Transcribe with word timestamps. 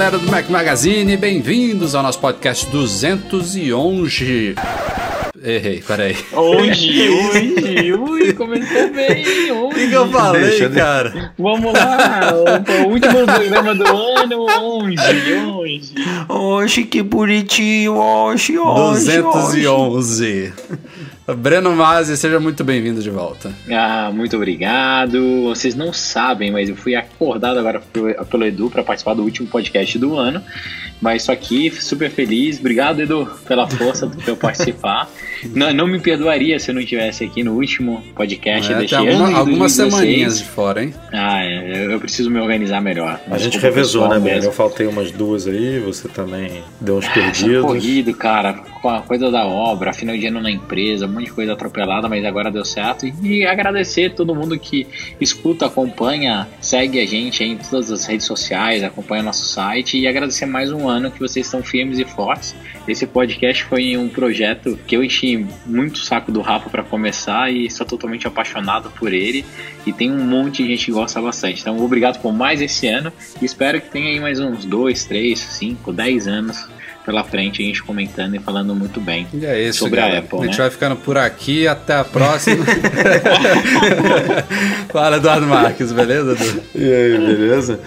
Galera 0.00 0.18
do 0.18 0.30
Mac 0.30 0.48
Magazine, 0.48 1.14
bem-vindos 1.14 1.94
ao 1.94 2.02
nosso 2.02 2.18
podcast 2.20 2.64
211. 2.70 4.54
Errei, 5.42 5.82
peraí. 5.86 6.16
Hoje, 6.32 7.10
hoje, 7.10 7.92
ui, 7.92 8.32
começou 8.32 8.90
bem, 8.94 9.50
O 9.52 9.66
hoje. 9.66 9.74
que, 9.74 9.88
que 9.88 9.94
eu 9.94 10.08
falei, 10.08 10.40
Deixa, 10.40 10.70
cara? 10.70 11.34
Vamos 11.38 11.74
lá, 11.74 12.32
o, 12.34 12.86
o 12.86 12.92
último 12.92 13.26
programa 13.26 13.74
do 13.74 13.84
ano, 13.84 14.46
hoje, 14.62 15.34
hoje. 15.34 15.92
Oxe, 16.30 16.84
que 16.84 17.02
bonitinho, 17.02 17.94
oxe, 17.94 18.56
oxe, 18.58 19.20
oxe. 19.20 19.60
211. 19.60 20.52
Breno 21.34 21.74
Mazzi, 21.74 22.16
seja 22.16 22.40
muito 22.40 22.64
bem-vindo 22.64 23.02
de 23.02 23.10
volta. 23.10 23.52
Ah, 23.70 24.10
muito 24.12 24.36
obrigado. 24.36 25.44
Vocês 25.44 25.74
não 25.74 25.92
sabem, 25.92 26.50
mas 26.50 26.68
eu 26.68 26.76
fui 26.76 26.94
acordado 26.94 27.58
agora 27.58 27.80
pelo, 27.80 28.44
Edu 28.44 28.70
para 28.70 28.82
participar 28.82 29.14
do 29.14 29.22
último 29.22 29.48
podcast 29.48 29.98
do 29.98 30.16
ano. 30.16 30.42
Mas 31.00 31.22
isso 31.22 31.32
aqui, 31.32 31.70
super 31.70 32.10
feliz. 32.10 32.58
Obrigado, 32.60 33.00
Edu, 33.00 33.26
pela 33.48 33.68
força 33.68 34.06
de 34.06 34.28
eu 34.28 34.36
participar. 34.36 35.08
não, 35.54 35.72
não 35.72 35.86
me 35.86 35.98
perdoaria 35.98 36.58
se 36.58 36.70
eu 36.70 36.74
não 36.74 36.82
estivesse 36.82 37.24
aqui 37.24 37.42
no 37.42 37.54
último 37.54 38.02
podcast 38.14 38.70
É, 38.72 38.78
deste 38.78 38.94
ano. 38.94 39.08
alguma- 39.10 39.38
algumas 39.38 39.76
2016. 39.76 39.92
semaninhas 39.94 40.38
de 40.38 40.44
fora, 40.44 40.82
hein? 40.84 40.94
Ah, 41.12 41.42
é, 41.42 41.84
eu- 41.86 41.90
eu 41.92 42.00
preciso 42.00 42.30
me 42.30 42.38
organizar 42.38 42.80
melhor. 42.82 43.18
A 43.30 43.38
gente 43.38 43.52
Desculpa, 43.52 43.66
revezou, 43.66 44.08
né, 44.08 44.18
mesmo. 44.18 44.48
Eu 44.50 44.52
faltei 44.52 44.86
umas 44.86 45.10
duas 45.10 45.46
aí, 45.46 45.78
você 45.78 46.06
também 46.08 46.62
deu 46.80 46.96
uns 46.98 47.04
Essa 47.06 47.14
perdidos. 47.14 47.62
corrido, 47.64 48.12
cara, 48.14 48.52
com 48.82 48.88
a 48.90 49.00
coisa 49.00 49.30
da 49.30 49.46
obra, 49.46 49.92
final 49.94 50.16
de 50.16 50.26
ano 50.26 50.40
na 50.42 50.50
empresa, 50.50 51.06
um 51.06 51.12
monte 51.12 51.24
de 51.26 51.32
coisa 51.32 51.52
atropelada, 51.54 52.08
mas 52.08 52.24
agora 52.24 52.50
deu 52.50 52.64
certo. 52.64 53.06
E, 53.06 53.14
e 53.22 53.46
agradecer 53.46 54.10
todo 54.14 54.34
mundo 54.34 54.58
que 54.58 54.86
escuta, 55.20 55.64
acompanha, 55.66 56.46
segue 56.60 57.00
a 57.00 57.06
gente 57.06 57.42
aí 57.42 57.50
em 57.52 57.56
todas 57.56 57.90
as 57.90 58.04
redes 58.04 58.26
sociais, 58.26 58.82
acompanha 58.84 59.22
nosso 59.22 59.46
site 59.46 59.98
e 59.98 60.06
agradecer 60.06 60.44
mais 60.46 60.70
um 60.70 60.88
ano 60.88 60.89
que 61.10 61.20
vocês 61.20 61.46
estão 61.46 61.62
firmes 61.62 61.98
e 61.98 62.04
fortes. 62.04 62.54
Esse 62.88 63.06
podcast 63.06 63.62
foi 63.64 63.96
um 63.96 64.08
projeto 64.08 64.78
que 64.86 64.96
eu 64.96 65.04
enchi 65.04 65.46
muito 65.64 65.96
o 65.96 66.00
saco 66.00 66.32
do 66.32 66.40
Rafa 66.40 66.68
para 66.68 66.82
começar 66.82 67.52
e 67.52 67.70
sou 67.70 67.86
totalmente 67.86 68.26
apaixonado 68.26 68.90
por 68.90 69.12
ele. 69.12 69.44
E 69.86 69.92
tem 69.92 70.10
um 70.10 70.24
monte 70.24 70.62
de 70.62 70.70
gente 70.70 70.86
que 70.86 70.92
gosta 70.92 71.20
bastante. 71.20 71.60
Então, 71.60 71.78
obrigado 71.78 72.20
por 72.20 72.32
mais 72.32 72.60
esse 72.60 72.88
ano 72.88 73.12
e 73.40 73.44
espero 73.44 73.80
que 73.80 73.88
tenha 73.88 74.08
aí 74.08 74.18
mais 74.18 74.40
uns 74.40 74.64
2, 74.64 75.04
3, 75.04 75.38
5, 75.38 75.92
10 75.92 76.26
anos 76.26 76.68
pela 77.04 77.24
frente, 77.24 77.62
a 77.62 77.64
gente 77.64 77.82
comentando 77.82 78.36
e 78.36 78.38
falando 78.38 78.74
muito 78.74 79.00
bem. 79.00 79.26
E 79.32 79.44
é 79.44 79.68
isso, 79.68 79.80
Sobre 79.80 80.00
a 80.00 80.04
galera. 80.04 80.20
Apple, 80.20 80.38
a 80.38 80.44
gente 80.44 80.58
né? 80.58 80.58
vai 80.58 80.70
ficando 80.70 80.96
por 80.96 81.16
aqui, 81.16 81.66
até 81.66 81.94
a 81.94 82.04
próxima. 82.04 82.64
Fala, 84.92 85.16
Eduardo 85.16 85.46
Marques, 85.46 85.92
beleza, 85.92 86.32
Edu? 86.32 86.62
E 86.74 86.84
aí, 86.84 87.18
beleza? 87.18 87.80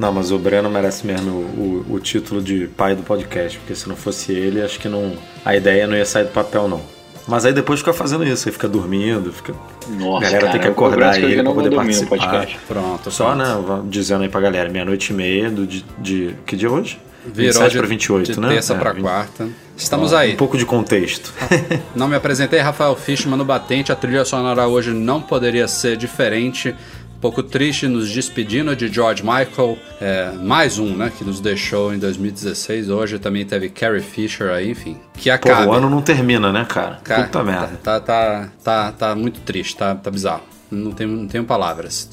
Não, 0.00 0.10
mas 0.12 0.32
o 0.32 0.38
Breno 0.38 0.70
merece 0.70 1.06
mesmo 1.06 1.30
o, 1.30 1.84
o 1.90 2.00
título 2.00 2.40
de 2.40 2.66
pai 2.76 2.94
do 2.94 3.02
podcast, 3.02 3.58
porque 3.58 3.74
se 3.74 3.86
não 3.86 3.94
fosse 3.94 4.32
ele, 4.32 4.62
acho 4.62 4.78
que 4.80 4.88
não, 4.88 5.12
a 5.44 5.54
ideia 5.54 5.86
não 5.86 5.94
ia 5.94 6.06
sair 6.06 6.24
do 6.24 6.30
papel, 6.30 6.66
não. 6.66 6.80
Mas 7.28 7.44
aí 7.44 7.52
depois 7.52 7.80
fica 7.80 7.92
fazendo 7.92 8.24
isso, 8.26 8.48
aí 8.48 8.52
fica 8.52 8.66
dormindo, 8.66 9.30
fica. 9.30 9.52
Nossa, 9.90 10.16
A 10.16 10.20
galera 10.22 10.40
cara, 10.40 10.52
tem 10.52 10.60
que 10.62 10.68
acordar 10.68 11.10
aí 11.14 11.42
pra 11.42 11.52
poder 11.52 11.70
participar. 11.76 12.16
podcast. 12.16 12.58
Pronto, 12.66 13.10
Só, 13.10 13.34
pronto. 13.34 13.72
né, 13.72 13.82
dizendo 13.90 14.22
aí 14.22 14.28
pra 14.30 14.40
galera, 14.40 14.70
meia-noite 14.70 15.12
e 15.12 15.16
meia 15.16 15.50
do, 15.50 15.66
de, 15.66 15.84
de- 15.98 16.34
Que 16.46 16.56
dia 16.56 16.68
é 16.68 16.72
hoje? 16.72 16.98
Virou 17.22 17.52
27 17.52 17.72
de, 17.72 17.78
pra 17.78 17.86
28, 17.86 18.32
de 18.32 18.40
né? 18.40 18.48
terça 18.48 18.72
É, 18.72 18.78
pra 18.78 18.92
20. 18.94 19.02
quarta. 19.02 19.48
Estamos 19.76 20.14
Ó, 20.14 20.16
aí. 20.16 20.32
Um 20.32 20.36
pouco 20.36 20.56
de 20.56 20.64
contexto. 20.64 21.32
Não 21.94 22.08
me 22.08 22.16
apresentei, 22.16 22.58
Rafael 22.60 22.96
Fishman 22.96 23.36
no 23.36 23.44
Batente. 23.44 23.92
A 23.92 23.94
trilha 23.94 24.24
sonora 24.24 24.66
hoje 24.66 24.90
não 24.90 25.20
poderia 25.20 25.68
ser 25.68 25.98
diferente. 25.98 26.74
Pouco 27.20 27.42
triste 27.42 27.86
nos 27.86 28.10
despedindo 28.10 28.74
de 28.74 28.88
George 28.88 29.22
Michael. 29.22 29.76
É, 30.00 30.32
mais 30.32 30.78
um, 30.78 30.96
né? 30.96 31.12
Que 31.16 31.22
nos 31.22 31.38
deixou 31.38 31.92
em 31.92 31.98
2016. 31.98 32.88
Hoje 32.88 33.18
também 33.18 33.44
teve 33.44 33.68
Carrie 33.68 34.00
Fisher 34.00 34.50
aí, 34.50 34.70
enfim. 34.70 34.96
Que 35.14 35.28
Pô, 35.28 35.34
acaba. 35.34 35.66
o 35.66 35.72
ano 35.72 35.90
não 35.90 36.00
termina, 36.00 36.50
né, 36.50 36.64
cara? 36.66 36.98
Cara, 37.04 37.24
Puta 37.24 37.44
merda. 37.44 37.78
Tá, 37.82 38.00
tá, 38.00 38.48
tá, 38.64 38.92
tá 38.92 39.14
muito 39.14 39.40
triste, 39.40 39.76
tá, 39.76 39.94
tá 39.94 40.10
bizarro. 40.10 40.42
Não 40.70 40.92
tenho, 40.92 41.10
não 41.10 41.26
tenho 41.26 41.44
palavras 41.44 42.08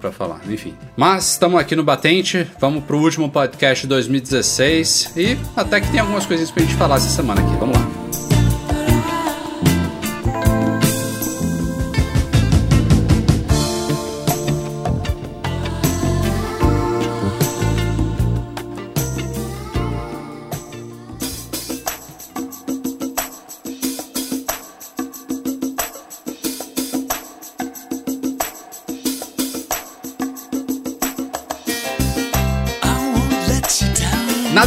pra 0.00 0.10
falar, 0.10 0.40
enfim. 0.48 0.74
Mas 0.96 1.32
estamos 1.32 1.60
aqui 1.60 1.76
no 1.76 1.84
Batente, 1.84 2.46
vamos 2.58 2.82
pro 2.84 2.98
último 2.98 3.30
podcast 3.30 3.82
de 3.82 3.88
2016 3.88 5.12
e 5.14 5.36
até 5.54 5.78
que 5.80 5.90
tem 5.90 6.00
algumas 6.00 6.24
coisinhas 6.24 6.50
pra 6.50 6.62
gente 6.62 6.74
falar 6.74 6.96
essa 6.96 7.10
semana 7.10 7.42
aqui. 7.42 7.54
Vamos 7.58 7.76
lá. 7.76 8.21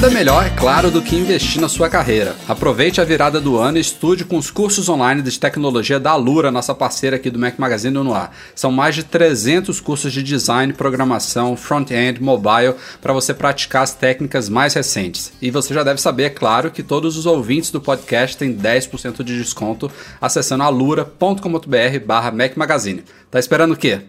Nada 0.06 0.20
melhor, 0.20 0.46
é 0.46 0.52
claro, 0.52 0.92
do 0.92 1.02
que 1.02 1.16
investir 1.16 1.60
na 1.60 1.68
sua 1.68 1.90
carreira. 1.90 2.36
Aproveite 2.48 3.02
a 3.02 3.04
virada 3.04 3.42
do 3.42 3.58
ano 3.58 3.80
e 3.80 3.82
estude 3.82 4.24
com 4.24 4.38
os 4.38 4.52
cursos 4.52 4.88
online 4.88 5.24
de 5.24 5.40
tecnologia 5.40 6.00
da 6.00 6.12
Alura, 6.12 6.52
nossa 6.52 6.76
parceira 6.76 7.16
aqui 7.16 7.32
do 7.32 7.40
Mac 7.40 7.58
Magazine 7.58 7.96
no 7.96 8.14
ar. 8.14 8.32
São 8.54 8.72
mais 8.72 8.94
de 8.94 9.04
300 9.04 9.80
cursos 9.80 10.14
de 10.14 10.22
design, 10.22 10.74
programação, 10.74 11.58
front-end, 11.58 12.22
mobile, 12.22 12.76
para 13.02 13.14
você 13.14 13.34
praticar 13.34 13.82
as 13.82 13.96
técnicas 13.96 14.48
mais 14.48 14.76
recentes. 14.76 15.34
E 15.42 15.50
você 15.50 15.74
já 15.74 15.82
deve 15.82 16.00
saber, 16.00 16.26
é 16.26 16.30
claro, 16.30 16.70
que 16.70 16.84
todos 16.84 17.18
os 17.18 17.26
ouvintes 17.26 17.72
do 17.72 17.82
podcast 17.82 18.38
têm 18.38 18.56
10% 18.56 19.24
de 19.24 19.36
desconto 19.40 19.90
acessando 20.22 20.66
alura.com.br 20.66 22.06
barra 22.06 22.30
Mac 22.30 22.56
Magazine. 22.56 23.04
Tá 23.32 23.40
esperando 23.40 23.74
o 23.74 23.78
quê? 23.78 24.02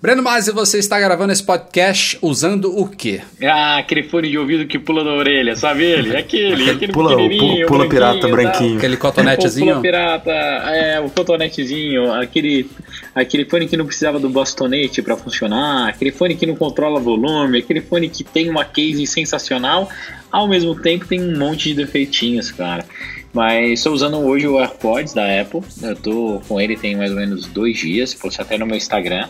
Breno 0.00 0.22
Mazzi, 0.22 0.52
você 0.52 0.78
está 0.78 0.96
gravando 1.00 1.32
esse 1.32 1.42
podcast 1.42 2.16
usando 2.22 2.66
o 2.78 2.86
quê? 2.88 3.20
Ah, 3.42 3.78
aquele 3.78 4.04
fone 4.04 4.30
de 4.30 4.38
ouvido 4.38 4.64
que 4.64 4.78
pula 4.78 5.02
da 5.02 5.10
orelha, 5.10 5.56
sabe 5.56 5.82
ele? 5.82 6.16
Aquele, 6.16 6.70
aquele 6.70 6.92
Pula- 6.92 7.16
pequenininho, 7.16 7.66
pula- 7.66 7.80
pula 7.80 7.88
pirata 7.88 8.28
branquinho, 8.28 8.32
branquinho. 8.52 8.76
Aquele 8.78 8.96
cotonetezinho? 8.96 9.66
pula 9.74 9.80
pirata, 9.82 10.30
é, 10.30 11.00
o 11.00 11.10
cotonetezinho, 11.10 12.12
aquele, 12.12 12.70
aquele 13.12 13.44
fone 13.44 13.66
que 13.66 13.76
não 13.76 13.86
precisava 13.86 14.20
do 14.20 14.28
bastonete 14.30 15.02
para 15.02 15.16
funcionar, 15.16 15.88
aquele 15.88 16.12
fone 16.12 16.36
que 16.36 16.46
não 16.46 16.54
controla 16.54 17.00
volume, 17.00 17.58
aquele 17.58 17.80
fone 17.80 18.08
que 18.08 18.22
tem 18.22 18.48
uma 18.48 18.64
case 18.64 19.04
sensacional, 19.04 19.88
ao 20.30 20.46
mesmo 20.46 20.76
tempo 20.80 21.06
tem 21.08 21.20
um 21.20 21.36
monte 21.36 21.70
de 21.70 21.74
defeitinhos, 21.74 22.52
cara. 22.52 22.84
Mas 23.32 23.80
estou 23.80 23.92
usando 23.92 24.16
hoje 24.18 24.46
o 24.46 24.58
AirPods 24.60 25.12
da 25.12 25.40
Apple. 25.40 25.60
Eu 25.82 25.96
tô 25.96 26.40
com 26.48 26.60
ele 26.60 26.76
tem 26.76 26.96
mais 26.96 27.10
ou 27.10 27.16
menos 27.16 27.46
dois 27.46 27.76
dias, 27.76 28.14
postou 28.14 28.44
até 28.44 28.56
no 28.56 28.64
meu 28.64 28.76
Instagram. 28.76 29.28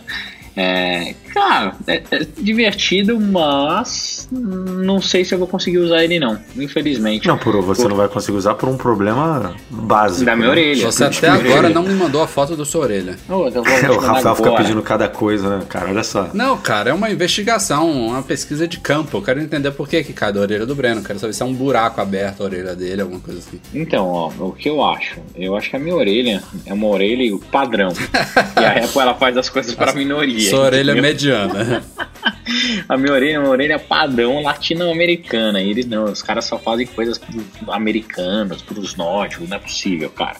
É, 0.61 1.15
cara, 1.33 1.73
é, 1.87 2.03
é 2.11 2.27
divertido, 2.37 3.17
mas 3.17 4.27
não 4.29 5.01
sei 5.01 5.23
se 5.23 5.33
eu 5.33 5.39
vou 5.39 5.47
conseguir 5.47 5.77
usar 5.77 6.03
ele 6.03 6.19
não, 6.19 6.37
infelizmente. 6.57 7.25
Não, 7.29 7.37
por 7.37 7.61
você 7.61 7.87
não 7.87 7.95
vai 7.95 8.09
conseguir 8.09 8.37
usar 8.37 8.55
por 8.55 8.67
um 8.67 8.75
problema 8.75 9.55
básico. 9.69 10.25
Da 10.25 10.35
minha 10.35 10.47
né? 10.47 10.51
orelha. 10.51 10.91
Você 10.91 11.05
até 11.05 11.29
agora 11.29 11.69
não 11.69 11.83
me 11.83 11.93
mandou 11.93 12.21
a 12.21 12.27
foto 12.27 12.57
da 12.57 12.65
sua 12.65 12.81
orelha. 12.81 13.17
Eu 13.29 13.49
te 13.49 13.57
O 13.89 13.99
Rafael 13.99 14.35
fica 14.35 14.49
agora. 14.49 14.63
pedindo 14.63 14.81
cada 14.81 15.07
coisa, 15.07 15.59
né, 15.59 15.65
cara? 15.69 15.91
Olha 15.91 16.03
só. 16.03 16.29
Não, 16.33 16.57
cara, 16.57 16.89
é 16.89 16.93
uma 16.93 17.09
investigação, 17.09 17.89
uma 17.89 18.21
pesquisa 18.21 18.67
de 18.67 18.77
campo. 18.81 19.15
Eu 19.15 19.21
quero 19.21 19.39
entender 19.39 19.71
por 19.71 19.87
que, 19.87 20.03
que 20.03 20.11
cai 20.11 20.33
da 20.33 20.41
orelha 20.41 20.65
do 20.65 20.75
Breno. 20.75 21.01
Quero 21.01 21.19
saber 21.19 21.31
se 21.31 21.41
é 21.41 21.45
um 21.45 21.53
buraco 21.53 22.01
aberto 22.01 22.41
a 22.41 22.43
orelha 22.43 22.75
dele, 22.75 23.01
alguma 23.01 23.21
coisa 23.21 23.39
assim. 23.39 23.61
Então, 23.73 24.05
ó, 24.05 24.29
o 24.39 24.51
que 24.51 24.67
eu 24.67 24.83
acho? 24.83 25.21
Eu 25.37 25.55
acho 25.55 25.69
que 25.69 25.77
a 25.77 25.79
minha 25.79 25.95
orelha 25.95 26.43
é 26.65 26.73
uma 26.73 26.87
orelha 26.87 27.39
padrão. 27.49 27.93
e 28.59 28.65
a 28.65 28.83
Apple 28.83 29.01
ela 29.01 29.13
faz 29.13 29.37
as 29.37 29.47
coisas 29.47 29.73
para 29.73 29.93
minoria. 29.93 30.48
Sua 30.49 30.65
orelha 30.65 30.91
é 30.91 30.93
entendeu? 30.93 31.01
mediana. 31.01 31.83
A 32.87 32.97
minha 32.97 33.13
orelha 33.13 33.35
é 33.35 33.39
uma 33.39 33.49
orelha 33.49 33.79
padrão 33.79 34.41
latino-americana. 34.41 35.61
E 35.61 35.69
Eles 35.69 35.85
não, 35.85 36.05
os 36.05 36.21
caras 36.21 36.45
só 36.45 36.57
fazem 36.57 36.87
coisas 36.87 37.19
americanas, 37.67 38.61
pros 38.61 38.95
nórdicos, 38.95 39.47
não 39.47 39.57
é 39.57 39.59
possível, 39.59 40.09
cara. 40.09 40.37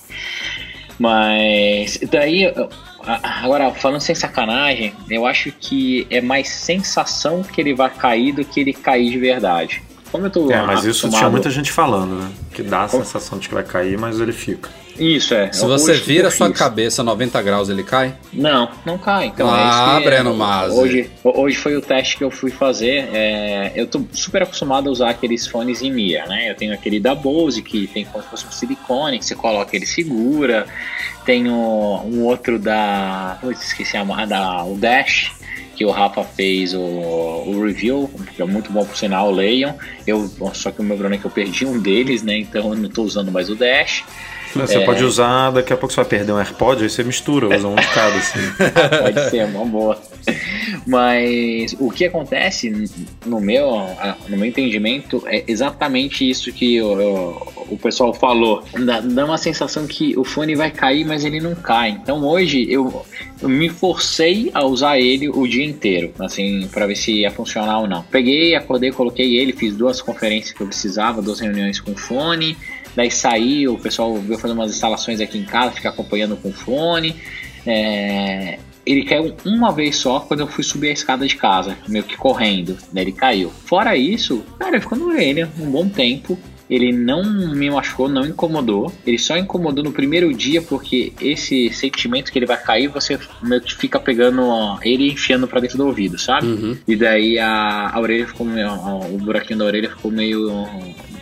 Mas 0.98 2.00
daí, 2.12 2.52
agora 3.42 3.72
falando 3.72 4.02
sem 4.02 4.14
sacanagem, 4.14 4.94
eu 5.10 5.26
acho 5.26 5.52
que 5.52 6.06
é 6.10 6.20
mais 6.20 6.50
sensação 6.50 7.42
que 7.42 7.62
ele 7.62 7.74
vai 7.74 7.90
cair 7.90 8.34
do 8.34 8.44
que 8.44 8.60
ele 8.60 8.74
cair 8.74 9.10
de 9.10 9.18
verdade. 9.18 9.82
Como 10.12 10.26
eu 10.26 10.30
tô 10.30 10.52
É, 10.52 10.62
mas 10.62 10.84
isso 10.84 11.10
tinha 11.10 11.30
muita 11.30 11.50
gente 11.50 11.72
falando, 11.72 12.16
né? 12.16 12.32
Que 12.52 12.64
dá 12.64 12.84
a 12.84 12.90
Como... 12.90 13.04
sensação 13.04 13.38
de 13.38 13.48
que 13.48 13.54
vai 13.54 13.64
cair, 13.64 13.98
mas 13.98 14.20
ele 14.20 14.34
fica. 14.34 14.70
Isso, 15.00 15.34
é. 15.34 15.52
Se 15.52 15.66
você 15.66 15.94
vira 15.94 16.30
sua 16.30 16.52
cabeça 16.52 17.02
90 17.02 17.42
graus, 17.42 17.70
ele 17.70 17.84
cai? 17.84 18.14
Não, 18.34 18.70
não 18.86 18.98
cai. 18.98 19.28
Então, 19.28 19.50
ah, 19.50 20.00
é 20.02 20.04
Breno 20.04 20.36
Mas. 20.36 20.74
Hoje, 20.74 21.10
hoje 21.24 21.56
foi 21.56 21.76
o 21.78 21.82
teste 21.82 22.18
que 22.18 22.24
eu 22.24 22.30
fui 22.30 22.52
fazer. 22.52 23.10
É, 23.14 23.72
eu 23.76 23.88
tô 23.88 24.04
super 24.12 24.44
acostumado 24.44 24.90
a 24.90 24.92
usar 24.92 25.10
aqueles 25.10 25.48
fones 25.48 25.82
em 25.82 25.92
Mia, 25.92 26.26
né? 26.26 26.50
Eu 26.50 26.56
tenho 26.56 26.74
aquele 26.74 27.00
da 27.00 27.16
Bose, 27.16 27.62
que 27.62 27.88
tem 27.88 28.06
como 28.06 28.24
se 28.24 28.30
fosse 28.30 28.46
um 28.46 28.52
silicone, 28.52 29.20
que 29.20 29.26
você 29.26 29.36
coloca, 29.36 29.76
ele 29.76 29.86
segura. 29.86 30.66
Tenho 31.26 31.54
um 31.54 32.24
outro 32.24 32.60
da. 32.60 33.38
Putz, 33.40 33.68
esqueci 33.68 33.96
a 33.96 34.04
da 34.26 34.64
o 34.64 34.76
Dash 34.78 35.40
que 35.80 35.86
o 35.86 35.92
Rafa 35.92 36.26
fez 36.26 36.74
o, 36.74 36.82
o 36.82 37.64
review, 37.66 38.12
que 38.36 38.42
é 38.42 38.46
muito 38.46 38.70
bom 38.70 38.84
por 38.84 38.98
sinal, 38.98 39.32
leiam. 39.32 39.74
Eu, 40.06 40.30
só 40.54 40.72
que 40.72 40.82
o 40.82 40.84
meu 40.84 40.98
problema 40.98 41.16
é 41.16 41.18
que 41.18 41.26
eu 41.26 41.32
perdi 41.32 41.66
um 41.66 41.80
deles, 41.80 42.22
né? 42.22 42.38
Então 42.38 42.74
eu 42.74 42.76
não 42.76 42.90
estou 42.90 43.06
usando 43.06 43.32
mais 43.32 43.50
o 43.50 43.56
Dash. 43.56 44.04
Você 44.56 44.78
é... 44.78 44.86
pode 44.86 45.04
usar, 45.04 45.52
daqui 45.52 45.72
a 45.74 45.78
pouco 45.78 45.94
você 45.94 46.02
vai 46.02 46.10
perder 46.10 46.32
um 46.32 46.38
AirPod, 46.38 46.84
aí 46.84 46.90
você 46.90 47.04
mistura, 47.04 47.56
usa 47.56 47.68
um 47.68 47.76
de 47.76 47.88
cada, 47.88 48.16
assim. 48.16 48.40
pode 49.04 49.30
ser, 49.30 49.46
uma 49.46 49.66
boa. 49.66 50.00
Mas 50.86 51.76
o 51.80 51.92
que 51.92 52.06
acontece 52.06 52.72
no 53.26 53.40
meu, 53.40 53.70
no 54.28 54.38
meu 54.38 54.46
entendimento 54.46 55.24
é 55.28 55.44
exatamente 55.48 56.28
isso 56.28 56.52
que 56.52 56.82
o, 56.82 57.32
o 57.70 57.78
pessoal 57.78 58.14
falou. 58.14 58.64
Dá, 58.86 59.00
dá 59.02 59.26
uma 59.26 59.38
sensação 59.38 59.86
que 59.86 60.18
o 60.18 60.24
fone 60.24 60.56
vai 60.56 60.72
cair, 60.72 61.06
mas 61.06 61.24
ele 61.24 61.40
não 61.40 61.56
cai. 61.56 61.92
Então 61.92 62.26
hoje 62.26 62.66
eu, 62.70 63.06
eu 63.42 63.50
me 63.50 63.70
forcei 63.70 64.50
a 64.54 64.66
usar 64.66 65.00
ele 65.00 65.30
o 65.30 65.48
dia 65.48 65.66
inteiro, 65.66 66.12
assim, 66.20 66.68
para 66.72 66.88
ver 66.88 66.96
se 66.96 67.12
ia 67.12 67.32
funcionar 67.32 67.80
ou 67.80 67.88
não. 67.88 68.04
Peguei, 68.04 68.56
acordei, 68.56 68.92
coloquei 68.92 69.38
ele, 69.38 69.54
fiz 69.54 69.76
duas 69.76 70.02
conferências 70.02 70.54
que 70.54 70.62
eu 70.62 70.68
precisava, 70.68 71.22
duas 71.22 71.40
reuniões 71.40 71.80
com 71.80 71.96
fone. 71.96 72.58
Daí 73.00 73.10
saí, 73.10 73.66
o 73.66 73.78
pessoal 73.78 74.14
veio 74.16 74.38
fazer 74.38 74.54
umas 74.54 74.72
instalações 74.72 75.22
aqui 75.22 75.38
em 75.38 75.46
casa, 75.46 75.72
ficar 75.72 75.92
acompanhando 75.92 76.36
com 76.36 76.52
fone. 76.52 77.16
É, 77.66 78.60
ele 78.86 79.06
caiu 79.06 79.34
uma 79.46 79.72
vez 79.72 79.96
só 79.96 80.20
quando 80.20 80.42
eu 80.42 80.48
fui 80.48 80.66
subir 80.66 80.90
a 80.90 80.92
escada 80.92 81.26
de 81.26 81.38
casa, 81.38 81.78
meio 81.88 82.04
que 82.04 82.18
correndo. 82.18 82.76
Daí 82.92 83.06
ele 83.06 83.14
caiu. 83.14 83.52
Fora 83.64 83.96
isso, 83.96 84.44
cara, 84.60 84.72
ele 84.72 84.82
ficou 84.82 84.98
no 84.98 85.08
orelha 85.08 85.50
um 85.58 85.72
bom 85.72 85.88
tempo. 85.88 86.38
Ele 86.70 86.92
não 86.92 87.24
me 87.56 87.72
machucou, 87.72 88.10
não 88.10 88.26
incomodou. 88.26 88.92
Ele 89.08 89.18
só 89.18 89.38
incomodou 89.38 89.82
no 89.82 89.94
primeiro 89.94 90.32
dia 90.34 90.62
porque 90.62 91.14
esse 91.22 91.72
sentimento 91.72 92.34
que 92.34 92.38
ele 92.38 92.46
vai 92.46 92.62
cair, 92.62 92.90
você 92.90 93.18
meio 93.42 93.62
que 93.62 93.76
fica 93.76 93.98
pegando 93.98 94.44
ó, 94.44 94.78
ele 94.84 95.10
enfiando 95.10 95.48
para 95.48 95.62
dentro 95.62 95.78
do 95.78 95.88
ouvido, 95.88 96.20
sabe? 96.20 96.48
Uhum. 96.48 96.78
E 96.86 96.98
daí 96.98 97.40
a, 97.40 97.92
a 97.94 98.00
orelha 98.00 98.28
ficou 98.28 98.46
meio, 98.46 98.68
ó, 98.68 99.00
o 99.06 99.18
buraquinho 99.18 99.60
da 99.60 99.66
orelha 99.66 99.90
ficou 99.90 100.12
meio 100.12 100.68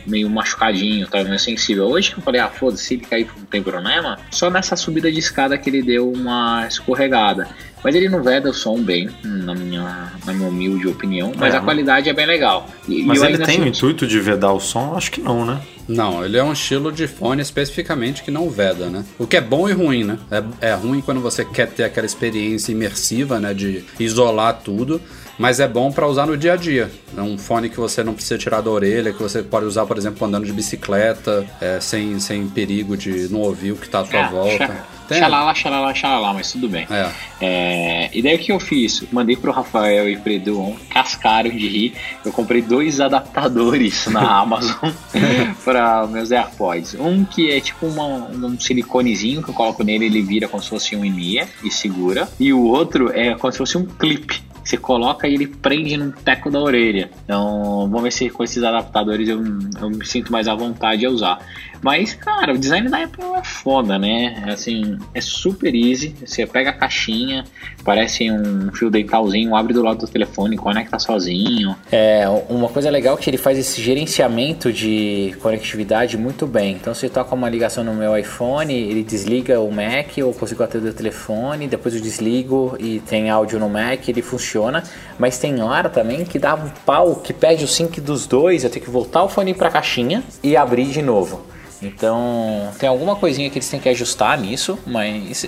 meio 0.08 0.30
machucadinho, 0.30 1.08
tava 1.08 1.26
meio 1.26 1.40
sensível. 1.40 1.86
Hoje 1.86 2.12
que 2.12 2.20
eu 2.20 2.24
falei, 2.24 2.42
ah, 2.42 2.50
foda-se, 2.50 2.84
se 2.84 2.94
ele 2.96 3.06
cair 3.06 3.28
não 3.38 3.46
tem 3.46 3.62
problema, 3.62 4.18
só 4.32 4.50
nessa 4.50 4.76
subida 4.76 5.12
de 5.12 5.20
escada 5.20 5.58
que 5.58 5.70
ele 5.70 5.82
deu 5.82 6.12
uma 6.12 6.66
escorregada. 6.68 7.48
Mas 7.84 7.94
ele 7.96 8.10
não 8.10 8.24
veda 8.24 8.50
o 8.50 8.54
som 8.54 8.82
bem, 8.82 9.10
na 9.24 9.54
minha, 9.54 10.12
na 10.26 10.34
minha 10.34 10.50
humilde 10.50 10.88
opinião, 10.88 11.32
mas 11.38 11.54
é, 11.54 11.58
a 11.58 11.62
qualidade 11.62 12.10
é 12.10 12.14
bem 12.14 12.26
legal. 12.26 12.68
E, 12.88 13.04
mas 13.04 13.22
ele 13.22 13.38
tem 13.38 13.58
assim, 13.58 13.62
o 13.62 13.68
intuito 13.68 14.08
de 14.08 14.20
vedar 14.20 14.52
o 14.52 14.60
som? 14.60 14.96
Acho 14.96 15.12
que 15.12 15.22
não, 15.22 15.46
né? 15.46 15.62
Não, 15.88 16.26
ele 16.26 16.38
é 16.38 16.44
um 16.44 16.52
estilo 16.52 16.92
de 16.92 17.08
fone 17.08 17.42
especificamente 17.42 18.24
que 18.24 18.32
não 18.32 18.50
veda, 18.50 18.90
né? 18.90 19.06
O 19.18 19.26
que 19.26 19.38
é 19.38 19.42
bom 19.42 19.70
e 19.70 19.74
ruim, 19.74 20.04
né? 20.04 20.18
É, 20.30 20.70
é 20.70 20.74
ruim 20.74 21.00
quando 21.00 21.22
você 21.22 21.46
quer 21.46 21.68
ter 21.68 21.84
aquela 21.84 22.06
experiência 22.06 22.72
imersiva, 22.72 23.40
né? 23.40 23.54
De 23.54 23.86
isolar 24.00 24.60
tudo 24.64 25.00
mas 25.38 25.60
é 25.60 25.68
bom 25.68 25.92
para 25.92 26.08
usar 26.08 26.26
no 26.26 26.36
dia 26.36 26.54
a 26.54 26.56
dia. 26.56 26.92
É 27.16 27.22
um 27.22 27.38
fone 27.38 27.70
que 27.70 27.78
você 27.78 28.04
não 28.04 28.14
precisa 28.14 28.38
tirar 28.38 28.62
da 28.62 28.70
orelha, 28.70 29.14
que 29.14 29.22
você 29.22 29.44
pode 29.44 29.66
usar, 29.66 29.86
por 29.86 29.98
exemplo, 29.98 30.26
andando 30.28 30.46
de 30.46 30.54
bicicleta, 30.54 31.46
é, 31.62 31.80
sem, 31.80 32.20
sem 32.20 32.48
perigo 32.48 32.98
de 32.98 33.32
não 33.32 33.42
ouvir 33.42 33.72
o 33.72 33.76
que 33.76 33.86
está 33.86 34.00
à 34.00 34.06
sua 34.06 34.20
é, 34.20 34.30
volta. 34.30 34.86
Tem. 35.08 35.20
Xalala, 35.20 35.56
xalala, 35.56 35.96
xalala, 35.96 36.34
mas 36.34 36.52
tudo 36.52 36.68
bem. 36.68 36.86
É. 36.90 37.10
É, 37.40 38.10
e 38.12 38.22
daí 38.22 38.36
o 38.36 38.40
que 38.40 38.52
eu 38.52 38.60
fiz? 38.60 39.06
Mandei 39.10 39.38
pro 39.38 39.54
Rafael 39.54 40.10
e 40.10 40.18
pro 40.18 40.34
Edu, 40.34 40.76
cascaram 40.90 41.50
de 41.50 41.68
rir. 41.68 41.94
Eu 42.26 42.34
comprei 42.34 42.62
dois 42.62 43.00
adaptadores 43.00 44.06
na 44.08 44.20
Amazon 44.42 44.92
para 45.64 46.06
meus 46.08 46.32
AirPods. 46.32 46.96
Um 46.96 47.24
que 47.24 47.50
é 47.52 47.62
tipo 47.62 47.86
uma, 47.86 48.06
um 48.06 48.60
siliconezinho 48.60 49.42
que 49.42 49.50
eu 49.50 49.54
coloco 49.54 49.82
nele, 49.82 50.06
ele 50.06 50.22
vira 50.22 50.48
como 50.48 50.62
se 50.62 50.70
fosse 50.70 50.94
um 50.94 51.06
IMIA 51.06 51.48
e 51.64 51.72
segura. 51.72 52.28
E 52.38 52.52
o 52.52 52.64
outro 52.64 53.10
é 53.14 53.34
como 53.36 53.52
se 53.52 53.60
fosse 53.60 53.78
um 53.78 53.86
clipe 53.86 54.42
você 54.68 54.78
coloca 54.78 55.28
e 55.28 55.34
ele 55.34 55.48
prende 55.48 55.96
no 55.96 56.12
teco 56.12 56.52
da 56.52 56.60
orelha. 56.60 57.10
Então, 57.24 57.88
vamos 57.90 58.04
ver 58.04 58.12
se 58.12 58.30
com 58.30 58.44
esses 58.44 58.62
adaptadores 58.62 59.30
eu, 59.30 59.42
eu 59.80 59.90
me 59.90 60.06
sinto 60.06 60.32
mais 60.32 60.48
à 60.48 60.56
vontade 60.56 61.06
a 61.06 61.10
usar. 61.10 61.40
Mas, 61.82 62.14
cara, 62.14 62.54
o 62.54 62.58
design 62.58 62.90
da 62.90 63.04
Apple 63.04 63.24
é 63.36 63.44
foda, 63.44 63.98
né? 64.00 64.44
Assim, 64.48 64.98
é 65.14 65.22
super 65.22 65.74
easy. 65.74 66.16
Você 66.26 66.46
pega 66.46 66.72
a 66.72 66.74
caixinha, 66.74 67.44
parece 67.84 68.30
um 68.32 68.72
fio 68.72 68.90
dentalzinho, 68.90 69.56
abre 69.56 69.74
do 69.74 69.84
lado 69.84 70.00
do 70.00 70.08
telefone, 70.08 70.58
conecta 70.58 71.00
sozinho. 71.00 71.76
É, 71.92 72.26
uma 72.50 72.68
coisa 72.70 72.90
legal 72.90 73.16
é 73.16 73.18
que 73.18 73.30
ele 73.30 73.38
faz 73.38 73.58
esse 73.58 73.82
gerenciamento 73.82 74.72
de 74.72 75.36
conectividade 75.42 76.18
muito 76.18 76.48
bem. 76.48 76.74
Então, 76.76 76.94
se 76.94 77.10
toca 77.10 77.34
uma 77.36 77.50
ligação 77.50 77.84
no 77.84 77.94
meu 77.94 78.18
iPhone, 78.18 78.74
ele 78.74 79.04
desliga 79.04 79.60
o 79.60 79.72
Mac, 79.72 80.18
eu 80.18 80.34
consigo 80.34 80.64
atender 80.64 80.90
o 80.90 80.94
telefone, 80.94 81.68
depois 81.68 81.96
eu 81.96 82.02
desligo 82.02 82.76
e 82.80 83.00
tem 83.02 83.30
áudio 83.30 83.60
no 83.60 83.70
Mac, 83.70 84.08
ele 84.08 84.22
funciona. 84.22 84.84
Mas 85.20 85.38
tem 85.38 85.62
hora 85.62 85.90
também 85.90 86.26
que 86.26 86.40
dá 86.40 86.56
um 86.56 86.70
pau, 86.86 87.16
que 87.16 87.34
pede 87.34 87.64
o 87.64 87.68
sync 87.68 88.02
dos 88.02 88.26
dois, 88.28 88.64
eu 88.64 88.70
tenho 88.70 88.84
que 88.84 88.92
voltar 88.92 89.24
o 89.24 89.30
fone 89.30 89.54
para 89.54 89.68
a 89.68 89.72
caixinha 89.72 90.24
e 90.44 90.56
abrir 90.56 90.86
de 90.86 91.02
novo. 91.02 91.57
Então, 91.82 92.72
tem 92.80 92.90
alguma 92.90 93.16
coisinha 93.16 93.50
que 93.50 93.58
eles 93.58 93.70
têm 93.70 93.80
que 93.80 93.90
ajustar 93.90 94.38
nisso, 94.38 94.80
mas 94.86 95.46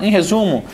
em 0.00 0.10
resumo, 0.10 0.64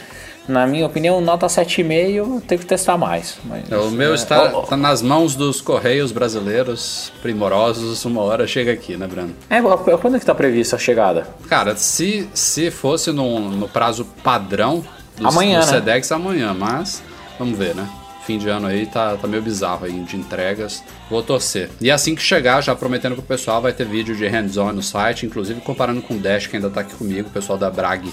na 0.48 0.66
minha 0.66 0.84
opinião, 0.86 1.20
nota 1.20 1.46
7,5 1.46 2.42
tem 2.42 2.58
que 2.58 2.66
testar 2.66 2.98
mais. 2.98 3.38
Mas, 3.44 3.70
é, 3.70 3.76
o 3.76 3.90
meu 3.90 4.12
é, 4.12 4.14
está, 4.14 4.52
oh, 4.52 4.66
oh. 4.70 4.76
nas 4.76 5.00
mãos 5.00 5.36
dos 5.36 5.60
Correios 5.60 6.10
brasileiros 6.10 7.12
primorosos, 7.22 8.04
uma 8.04 8.20
hora 8.22 8.46
chega 8.46 8.72
aqui, 8.72 8.96
né, 8.96 9.06
Brando? 9.06 9.34
É, 9.48 9.60
quando 9.62 10.16
é 10.16 10.18
que 10.18 10.24
está 10.24 10.34
prevista 10.34 10.76
a 10.76 10.78
chegada? 10.78 11.28
Cara, 11.48 11.76
se, 11.76 12.28
se 12.34 12.70
fosse 12.70 13.12
no, 13.12 13.50
no 13.50 13.68
prazo 13.68 14.04
padrão 14.22 14.84
do, 15.16 15.28
amanhã, 15.28 15.60
do 15.60 15.66
né? 15.66 15.72
SEDEX, 15.72 16.10
amanhã, 16.10 16.54
mas 16.54 17.02
vamos 17.38 17.56
ver, 17.56 17.74
né? 17.74 17.88
Fim 18.30 18.38
de 18.38 18.48
ano 18.48 18.68
aí 18.68 18.86
tá, 18.86 19.16
tá 19.16 19.26
meio 19.26 19.42
bizarro 19.42 19.86
aí 19.86 19.92
de 20.04 20.16
entregas. 20.16 20.84
Vou 21.10 21.20
torcer. 21.20 21.68
E 21.80 21.90
assim 21.90 22.14
que 22.14 22.22
chegar, 22.22 22.60
já 22.60 22.76
prometendo 22.76 23.16
pro 23.16 23.24
pessoal, 23.24 23.60
vai 23.60 23.72
ter 23.72 23.84
vídeo 23.84 24.14
de 24.14 24.24
hands-on 24.28 24.72
no 24.72 24.82
site, 24.82 25.26
inclusive 25.26 25.60
comparando 25.60 26.00
com 26.00 26.14
o 26.14 26.18
Dash, 26.18 26.46
que 26.46 26.54
ainda 26.54 26.70
tá 26.70 26.82
aqui 26.82 26.94
comigo, 26.94 27.28
o 27.28 27.32
pessoal 27.32 27.58
da 27.58 27.68
Brag 27.68 28.08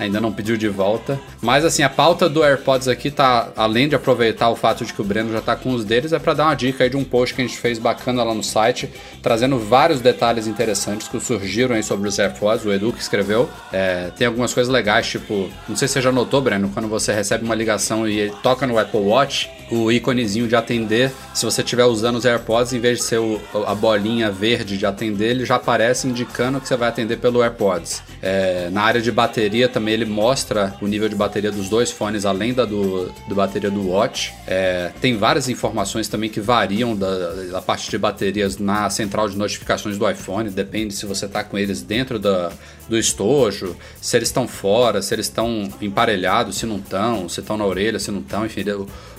ainda 0.00 0.20
não 0.20 0.32
pediu 0.32 0.56
de 0.56 0.68
volta. 0.68 1.20
Mas 1.40 1.64
assim, 1.64 1.82
a 1.82 1.88
pauta 1.88 2.28
do 2.28 2.42
AirPods 2.42 2.88
aqui 2.88 3.10
tá, 3.10 3.52
além 3.54 3.88
de 3.88 3.94
aproveitar 3.94 4.48
o 4.48 4.56
fato 4.56 4.84
de 4.84 4.92
que 4.92 5.00
o 5.00 5.04
Breno 5.04 5.30
já 5.30 5.40
tá 5.40 5.54
com 5.54 5.72
os 5.72 5.84
deles, 5.84 6.12
é 6.12 6.18
para 6.18 6.34
dar 6.34 6.44
uma 6.44 6.54
dica 6.54 6.84
aí 6.84 6.90
de 6.90 6.96
um 6.96 7.04
post 7.04 7.34
que 7.34 7.42
a 7.42 7.46
gente 7.46 7.58
fez 7.58 7.78
bacana 7.78 8.24
lá 8.24 8.34
no 8.34 8.42
site, 8.42 8.90
trazendo 9.22 9.58
vários 9.58 10.00
detalhes 10.00 10.46
interessantes 10.46 11.06
que 11.06 11.20
surgiram 11.20 11.76
aí 11.76 11.82
sobre 11.82 12.08
os 12.08 12.18
AirPods, 12.18 12.64
o 12.64 12.72
Edu 12.72 12.92
que 12.92 13.02
escreveu. 13.02 13.48
É, 13.72 14.10
tem 14.16 14.26
algumas 14.26 14.54
coisas 14.54 14.72
legais, 14.72 15.06
tipo, 15.06 15.50
não 15.68 15.76
sei 15.76 15.86
se 15.86 15.94
você 15.94 16.00
já 16.00 16.10
notou, 16.10 16.40
Breno, 16.40 16.70
quando 16.72 16.88
você 16.88 17.12
recebe 17.12 17.44
uma 17.44 17.54
ligação 17.54 18.08
e 18.08 18.18
ele 18.18 18.34
toca 18.42 18.66
no 18.66 18.78
Apple 18.78 19.00
Watch, 19.00 19.50
o 19.70 19.92
íconezinho 19.92 20.48
de 20.48 20.56
atender, 20.56 21.12
se 21.34 21.44
você 21.44 21.62
estiver 21.62 21.84
usando 21.84 22.16
os 22.16 22.24
AirPods, 22.24 22.72
em 22.72 22.80
vez 22.80 22.98
de 22.98 23.04
ser 23.04 23.18
o, 23.18 23.40
a 23.66 23.74
bolinha 23.74 24.30
verde 24.30 24.76
de 24.76 24.86
atender, 24.86 25.30
ele 25.30 25.44
já 25.44 25.56
aparece 25.56 26.08
indicando 26.08 26.60
que 26.60 26.66
você 26.66 26.76
vai 26.76 26.88
atender 26.88 27.18
pelo 27.18 27.42
AirPods. 27.42 28.02
É, 28.22 28.68
na 28.70 28.82
área 28.82 29.00
de 29.00 29.12
bateria 29.12 29.68
também 29.68 29.89
ele 29.92 30.04
mostra 30.04 30.74
o 30.80 30.86
nível 30.86 31.08
de 31.08 31.14
bateria 31.14 31.50
dos 31.50 31.68
dois 31.68 31.90
fones, 31.90 32.24
além 32.24 32.52
da 32.52 32.64
do, 32.64 33.10
do 33.28 33.34
bateria 33.34 33.70
do 33.70 33.88
Watch. 33.88 34.32
É, 34.46 34.92
tem 35.00 35.16
várias 35.16 35.48
informações 35.48 36.08
também 36.08 36.30
que 36.30 36.40
variam 36.40 36.96
da, 36.96 37.34
da 37.44 37.62
parte 37.62 37.90
de 37.90 37.98
baterias 37.98 38.58
na 38.58 38.88
central 38.90 39.28
de 39.28 39.36
notificações 39.36 39.98
do 39.98 40.08
iPhone, 40.08 40.50
depende 40.50 40.94
se 40.94 41.06
você 41.06 41.26
está 41.26 41.42
com 41.44 41.58
eles 41.58 41.82
dentro 41.82 42.18
da, 42.18 42.52
do 42.88 42.98
estojo, 42.98 43.76
se 44.00 44.16
eles 44.16 44.28
estão 44.28 44.46
fora, 44.46 45.02
se 45.02 45.14
eles 45.14 45.26
estão 45.26 45.68
emparelhados, 45.80 46.56
se 46.56 46.66
não 46.66 46.76
estão, 46.76 47.28
se 47.28 47.40
estão 47.40 47.56
na 47.56 47.64
orelha, 47.64 47.98
se 47.98 48.10
não 48.10 48.20
estão, 48.20 48.44
enfim. 48.46 48.64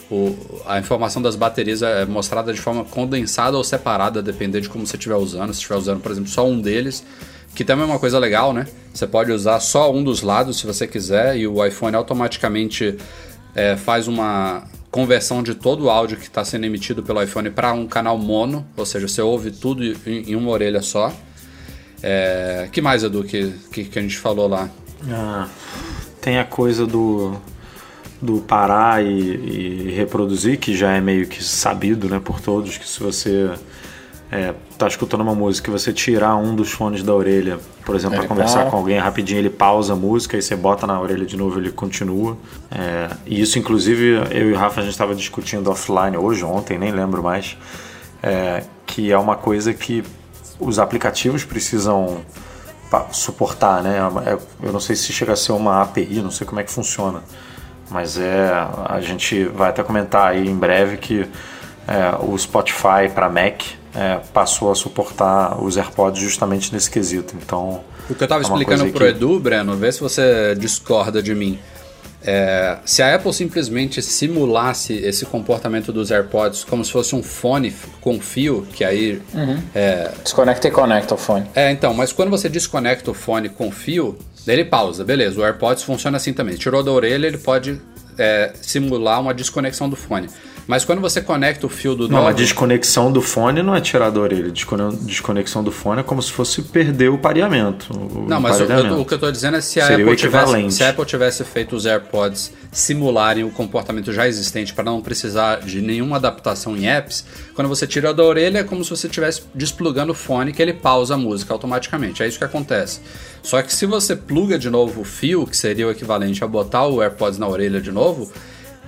O, 0.09 0.35
a 0.65 0.77
informação 0.77 1.21
das 1.21 1.37
baterias 1.37 1.81
é 1.81 2.05
mostrada 2.05 2.53
de 2.53 2.59
forma 2.59 2.83
condensada 2.83 3.55
ou 3.55 3.63
separada, 3.63 4.21
dependendo 4.21 4.61
de 4.61 4.69
como 4.69 4.85
você 4.85 4.97
estiver 4.97 5.15
usando. 5.15 5.53
Se 5.53 5.59
estiver 5.59 5.77
usando, 5.77 6.01
por 6.01 6.11
exemplo, 6.11 6.29
só 6.29 6.45
um 6.45 6.59
deles, 6.59 7.01
que 7.53 7.63
também 7.63 7.83
é 7.83 7.87
uma 7.87 7.99
coisa 7.99 8.17
legal, 8.17 8.53
né? 8.53 8.67
Você 8.93 9.07
pode 9.07 9.31
usar 9.31 9.59
só 9.59 9.91
um 9.91 10.03
dos 10.03 10.21
lados 10.21 10.57
se 10.57 10.65
você 10.65 10.87
quiser 10.87 11.37
e 11.37 11.47
o 11.47 11.65
iPhone 11.65 11.95
automaticamente 11.95 12.97
é, 13.55 13.75
faz 13.75 14.07
uma 14.07 14.63
conversão 14.89 15.41
de 15.41 15.55
todo 15.55 15.85
o 15.85 15.89
áudio 15.89 16.17
que 16.17 16.25
está 16.25 16.43
sendo 16.43 16.65
emitido 16.65 17.01
pelo 17.01 17.21
iPhone 17.23 17.49
para 17.49 17.71
um 17.71 17.87
canal 17.87 18.17
mono, 18.17 18.65
ou 18.75 18.85
seja, 18.85 19.07
você 19.07 19.21
ouve 19.21 19.51
tudo 19.51 19.83
em, 19.83 20.31
em 20.31 20.35
uma 20.35 20.51
orelha 20.51 20.81
só. 20.81 21.13
É, 22.03 22.67
que 22.71 22.81
mais, 22.81 23.03
Edu, 23.03 23.23
que, 23.23 23.53
que, 23.71 23.85
que 23.85 23.99
a 23.99 24.01
gente 24.01 24.17
falou 24.17 24.47
lá? 24.47 24.69
Ah, 25.09 25.47
tem 26.19 26.37
a 26.39 26.43
coisa 26.43 26.85
do, 26.85 27.35
do 28.21 28.41
parar 28.41 29.03
e, 29.03 29.09
e, 29.09 29.91
reproduzir, 29.91 30.59
que 30.59 30.75
já 30.75 30.91
é 30.91 30.99
meio 30.99 31.27
que 31.27 31.43
sabido 31.43 32.09
né, 32.09 32.19
por 32.19 32.41
todos, 32.41 32.77
que 32.77 32.87
se 32.87 32.99
você 32.99 33.49
é, 34.31 34.53
tá 34.77 34.87
escutando 34.87 35.19
uma 35.19 35.35
música 35.35 35.69
e 35.69 35.73
você 35.73 35.91
tirar 35.91 36.37
um 36.37 36.55
dos 36.55 36.71
fones 36.71 37.03
da 37.03 37.13
orelha, 37.13 37.59
por 37.85 37.95
exemplo, 37.97 38.17
para 38.17 38.27
conversar 38.29 38.71
com 38.71 38.77
alguém 38.77 38.97
rapidinho, 38.97 39.39
ele 39.39 39.49
pausa 39.49 39.91
a 39.91 39.95
música 39.95 40.37
e 40.37 40.41
você 40.41 40.55
bota 40.55 40.87
na 40.87 40.99
orelha 41.01 41.25
de 41.25 41.35
novo 41.35 41.59
ele 41.59 41.69
continua. 41.69 42.37
É, 42.71 43.09
e 43.25 43.41
isso, 43.41 43.59
inclusive, 43.59 44.21
eu 44.31 44.49
e 44.49 44.53
o 44.53 44.55
Rafa 44.55 44.79
a 44.79 44.83
gente 44.83 44.93
estava 44.93 45.13
discutindo 45.13 45.69
offline 45.69 46.15
hoje, 46.15 46.45
ontem, 46.45 46.79
nem 46.79 46.91
lembro 46.93 47.21
mais, 47.21 47.57
é, 48.23 48.63
que 48.85 49.11
é 49.11 49.17
uma 49.17 49.35
coisa 49.35 49.73
que 49.73 50.01
os 50.57 50.79
aplicativos 50.79 51.43
precisam 51.43 52.21
suportar, 53.11 53.83
né? 53.83 53.97
É, 54.25 54.37
eu 54.65 54.71
não 54.71 54.79
sei 54.79 54.95
se 54.95 55.11
chega 55.11 55.33
a 55.33 55.35
ser 55.35 55.51
uma 55.51 55.81
API, 55.81 56.21
não 56.21 56.31
sei 56.31 56.47
como 56.47 56.61
é 56.61 56.63
que 56.63 56.71
funciona, 56.71 57.21
mas 57.89 58.17
é 58.17 58.49
a 58.85 59.01
gente 59.01 59.43
vai 59.43 59.71
até 59.71 59.83
comentar 59.83 60.31
aí 60.31 60.47
em 60.47 60.55
breve 60.55 60.95
que 60.95 61.27
é, 61.85 62.15
o 62.23 62.37
Spotify 62.37 63.09
para 63.13 63.27
Mac 63.27 63.80
é, 63.95 64.19
passou 64.33 64.71
a 64.71 64.75
suportar 64.75 65.61
os 65.63 65.77
AirPods 65.77 66.21
justamente 66.21 66.73
nesse 66.73 66.89
quesito. 66.89 67.35
Então, 67.35 67.81
o 68.09 68.15
que 68.15 68.23
eu 68.23 68.25
estava 68.25 68.41
é 68.41 68.45
explicando 68.45 68.85
para 68.91 69.03
o 69.03 69.07
que... 69.07 69.17
Edu, 69.17 69.39
Breno, 69.39 69.75
vê 69.75 69.91
se 69.91 69.99
você 69.99 70.55
discorda 70.55 71.21
de 71.21 71.33
mim. 71.33 71.59
É, 72.23 72.77
se 72.85 73.01
a 73.01 73.15
Apple 73.15 73.33
simplesmente 73.33 73.99
simulasse 74.01 74.93
esse 74.93 75.25
comportamento 75.25 75.91
dos 75.91 76.11
AirPods 76.11 76.63
como 76.63 76.85
se 76.85 76.91
fosse 76.91 77.15
um 77.15 77.23
fone 77.23 77.73
com 77.99 78.19
fio, 78.19 78.67
que 78.73 78.83
aí. 78.83 79.21
Uhum. 79.33 79.59
É, 79.73 80.11
Desconecta 80.23 80.67
e 80.67 80.71
conecta 80.71 81.15
o 81.15 81.17
fone. 81.17 81.47
É, 81.55 81.71
então, 81.71 81.93
mas 81.93 82.11
quando 82.11 82.29
você 82.29 82.47
desconecta 82.47 83.09
o 83.09 83.13
fone 83.13 83.49
com 83.49 83.71
fio, 83.71 84.17
ele 84.47 84.63
pausa, 84.63 85.03
beleza. 85.03 85.39
O 85.39 85.43
AirPods 85.43 85.83
funciona 85.83 86.17
assim 86.17 86.31
também. 86.31 86.55
Tirou 86.55 86.83
da 86.83 86.91
orelha, 86.91 87.25
ele 87.25 87.39
pode 87.39 87.81
é, 88.17 88.53
simular 88.61 89.19
uma 89.19 89.33
desconexão 89.33 89.89
do 89.89 89.95
fone. 89.95 90.29
Mas 90.67 90.85
quando 90.85 91.01
você 91.01 91.21
conecta 91.21 91.65
o 91.65 91.69
fio 91.69 91.95
do 91.95 92.07
Não, 92.07 92.17
novo... 92.17 92.29
a 92.29 92.31
desconexão 92.31 93.11
do 93.11 93.21
fone 93.21 93.61
não 93.61 93.75
é 93.75 93.81
tirar 93.81 94.09
da 94.09 94.19
orelha. 94.19 94.51
Desconexão 95.01 95.63
do 95.63 95.71
fone 95.71 96.01
é 96.01 96.03
como 96.03 96.21
se 96.21 96.31
fosse 96.31 96.61
perder 96.61 97.09
o 97.09 97.17
pareamento. 97.17 97.91
O 97.91 98.27
não, 98.27 98.39
mas 98.39 98.59
o, 98.59 98.63
o, 98.99 99.05
que 99.05 99.13
eu 99.13 99.15
estou 99.15 99.31
dizendo 99.31 99.57
é 99.57 99.61
se 99.61 99.79
a, 99.79 99.87
Apple 99.87 100.15
tivesse, 100.15 100.71
se 100.71 100.83
a 100.83 100.89
Apple 100.89 101.05
tivesse 101.05 101.43
feito 101.43 101.75
os 101.75 101.85
AirPods 101.85 102.53
simularem 102.71 103.43
o 103.43 103.49
comportamento 103.49 104.13
já 104.13 104.27
existente 104.27 104.73
para 104.73 104.83
não 104.83 105.01
precisar 105.01 105.59
de 105.59 105.81
nenhuma 105.81 106.15
adaptação 106.17 106.77
em 106.77 106.87
apps, 106.87 107.25
quando 107.53 107.67
você 107.67 107.85
tira 107.85 108.13
da 108.13 108.23
orelha 108.23 108.59
é 108.59 108.63
como 108.63 108.83
se 108.83 108.89
você 108.89 109.07
estivesse 109.07 109.43
desplugando 109.53 110.13
o 110.13 110.15
fone 110.15 110.53
que 110.53 110.61
ele 110.61 110.73
pausa 110.73 111.15
a 111.15 111.17
música 111.17 111.53
automaticamente. 111.53 112.23
É 112.23 112.27
isso 112.27 112.37
que 112.37 112.45
acontece. 112.45 113.01
Só 113.43 113.61
que 113.61 113.73
se 113.73 113.85
você 113.85 114.15
pluga 114.15 114.57
de 114.57 114.69
novo 114.69 115.01
o 115.01 115.03
fio, 115.03 115.45
que 115.45 115.57
seria 115.57 115.87
o 115.87 115.91
equivalente 115.91 116.43
a 116.43 116.47
botar 116.47 116.85
o 116.85 117.01
AirPods 117.01 117.37
na 117.37 117.47
orelha 117.47 117.81
de 117.81 117.91
novo, 117.91 118.31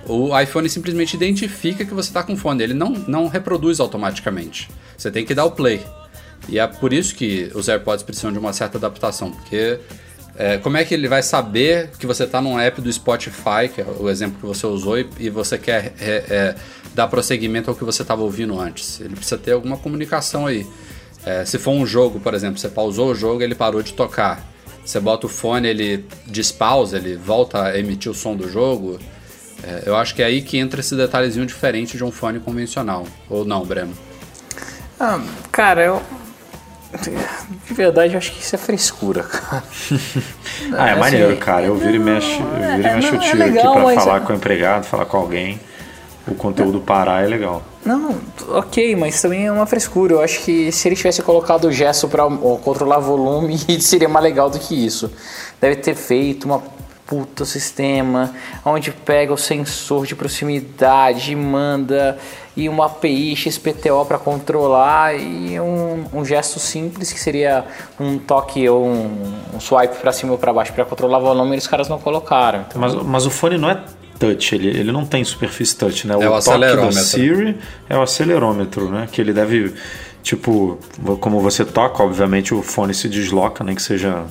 o 0.06 0.38
iPhone 0.38 0.68
simplesmente 0.68 1.14
identifica 1.14 1.84
que 1.84 1.94
você 1.94 2.08
está 2.08 2.22
com 2.22 2.36
fone, 2.36 2.62
ele 2.62 2.74
não, 2.74 2.90
não 2.90 3.28
reproduz 3.28 3.80
automaticamente. 3.80 4.68
Você 4.96 5.10
tem 5.10 5.24
que 5.24 5.34
dar 5.34 5.44
o 5.44 5.50
play. 5.50 5.80
E 6.48 6.58
é 6.58 6.66
por 6.66 6.92
isso 6.92 7.14
que 7.14 7.50
os 7.54 7.68
AirPods 7.68 8.02
precisam 8.02 8.32
de 8.32 8.38
uma 8.38 8.52
certa 8.52 8.76
adaptação, 8.78 9.30
porque 9.30 9.78
é, 10.36 10.58
como 10.58 10.76
é 10.76 10.84
que 10.84 10.92
ele 10.92 11.08
vai 11.08 11.22
saber 11.22 11.90
que 11.98 12.06
você 12.06 12.24
está 12.24 12.40
num 12.40 12.58
app 12.58 12.80
do 12.80 12.92
Spotify, 12.92 13.68
que 13.72 13.80
é 13.80 13.86
o 13.98 14.10
exemplo 14.10 14.38
que 14.40 14.46
você 14.46 14.66
usou, 14.66 14.98
e, 14.98 15.08
e 15.18 15.30
você 15.30 15.56
quer 15.56 15.94
é, 16.00 16.24
é, 16.28 16.54
dar 16.94 17.06
prosseguimento 17.06 17.70
ao 17.70 17.76
que 17.76 17.84
você 17.84 18.02
estava 18.02 18.22
ouvindo 18.22 18.58
antes? 18.58 19.00
Ele 19.00 19.14
precisa 19.14 19.38
ter 19.38 19.52
alguma 19.52 19.76
comunicação 19.76 20.46
aí. 20.46 20.66
É, 21.24 21.44
se 21.44 21.58
for 21.58 21.70
um 21.70 21.86
jogo, 21.86 22.20
por 22.20 22.34
exemplo, 22.34 22.58
você 22.58 22.68
pausou 22.68 23.12
o 23.12 23.14
jogo 23.14 23.42
ele 23.42 23.54
parou 23.54 23.82
de 23.82 23.92
tocar. 23.94 24.44
Você 24.84 25.00
bota 25.00 25.26
o 25.26 25.28
fone, 25.30 25.66
ele 25.66 26.04
despausa, 26.26 26.98
ele 26.98 27.16
volta 27.16 27.62
a 27.62 27.78
emitir 27.78 28.10
o 28.10 28.14
som 28.14 28.36
do 28.36 28.50
jogo. 28.50 28.98
É, 29.62 29.82
eu 29.86 29.96
acho 29.96 30.14
que 30.14 30.22
é 30.22 30.26
aí 30.26 30.42
que 30.42 30.58
entra 30.58 30.80
esse 30.80 30.94
detalhezinho 30.94 31.46
diferente 31.46 31.96
de 31.96 32.04
um 32.04 32.10
fone 32.10 32.40
convencional. 32.40 33.06
Ou 33.28 33.44
não, 33.44 33.64
Breno? 33.64 33.94
Ah, 34.98 35.20
cara, 35.50 35.84
eu. 35.84 36.02
De 37.66 37.74
verdade, 37.74 38.14
eu 38.14 38.18
acho 38.18 38.32
que 38.32 38.40
isso 38.40 38.54
é 38.54 38.58
frescura, 38.58 39.24
cara. 39.24 39.64
ah, 40.78 40.88
é, 40.88 40.92
é 40.92 40.94
maneiro, 40.94 41.30
assim, 41.30 41.40
cara. 41.40 41.66
Eu 41.66 41.76
viro 41.76 41.96
e 41.96 41.98
mexo, 41.98 42.40
eu 42.40 42.76
viro 42.76 42.88
e 42.88 42.94
mexo 42.94 43.14
o 43.16 43.18
tiro 43.18 43.42
é 43.42 43.46
legal, 43.46 43.72
aqui 43.78 43.94
pra 43.94 44.00
falar 44.00 44.20
com 44.20 44.32
o 44.32 44.36
empregado, 44.36 44.84
falar 44.84 45.06
com 45.06 45.16
alguém. 45.16 45.60
O 46.26 46.34
conteúdo 46.34 46.80
parar 46.80 47.22
é 47.22 47.26
legal. 47.26 47.62
Não, 47.84 48.18
ok, 48.48 48.96
mas 48.96 49.20
também 49.20 49.46
é 49.46 49.52
uma 49.52 49.66
frescura. 49.66 50.14
Eu 50.14 50.22
acho 50.22 50.40
que 50.40 50.72
se 50.72 50.88
ele 50.88 50.96
tivesse 50.96 51.20
colocado 51.22 51.66
o 51.66 51.72
gesto 51.72 52.08
para 52.08 52.24
controlar 52.62 52.98
volume, 52.98 53.58
seria 53.80 54.08
mais 54.08 54.24
legal 54.24 54.48
do 54.48 54.58
que 54.58 54.74
isso. 54.74 55.12
Deve 55.60 55.76
ter 55.76 55.94
feito 55.94 56.44
uma 56.44 56.62
puta 57.14 57.44
sistema, 57.44 58.34
onde 58.64 58.90
pega 58.90 59.32
o 59.32 59.38
sensor 59.38 60.04
de 60.04 60.16
proximidade 60.16 61.30
e 61.30 61.36
manda 61.36 62.18
e 62.56 62.68
uma 62.68 62.86
API 62.86 63.36
XPTO 63.36 64.04
para 64.04 64.18
controlar 64.18 65.14
e 65.14 65.60
um, 65.60 66.06
um, 66.12 66.24
gesto 66.24 66.58
simples 66.58 67.12
que 67.12 67.20
seria 67.20 67.64
um 68.00 68.18
toque 68.18 68.68
ou 68.68 68.84
um, 68.84 69.34
um 69.54 69.60
swipe 69.60 69.94
para 69.96 70.12
cima 70.12 70.32
ou 70.32 70.38
para 70.38 70.52
baixo 70.52 70.72
para 70.72 70.84
controlar 70.84 71.18
o 71.18 71.22
volume, 71.22 71.56
os 71.56 71.68
caras 71.68 71.88
não 71.88 72.00
colocaram. 72.00 72.64
Então... 72.68 72.80
Mas, 72.80 72.94
mas 72.94 73.26
o 73.26 73.30
fone 73.30 73.56
não 73.58 73.70
é 73.70 73.80
touch, 74.18 74.52
ele, 74.52 74.68
ele 74.68 74.90
não 74.90 75.06
tem 75.06 75.22
superfície 75.24 75.76
touch, 75.76 76.08
né? 76.08 76.16
O, 76.16 76.22
é 76.22 76.28
o 76.28 76.42
toque 76.42 76.58
da 76.58 76.92
Siri 76.92 77.56
é 77.88 77.96
o 77.96 78.02
acelerômetro, 78.02 78.88
né? 78.88 79.08
Que 79.10 79.20
ele 79.20 79.32
deve, 79.32 79.72
tipo, 80.20 80.80
como 81.20 81.38
você 81.38 81.64
toca, 81.64 82.02
obviamente 82.02 82.52
o 82.52 82.60
fone 82.60 82.92
se 82.92 83.08
desloca, 83.08 83.62
nem 83.62 83.76
que 83.76 83.82
seja 83.82 84.24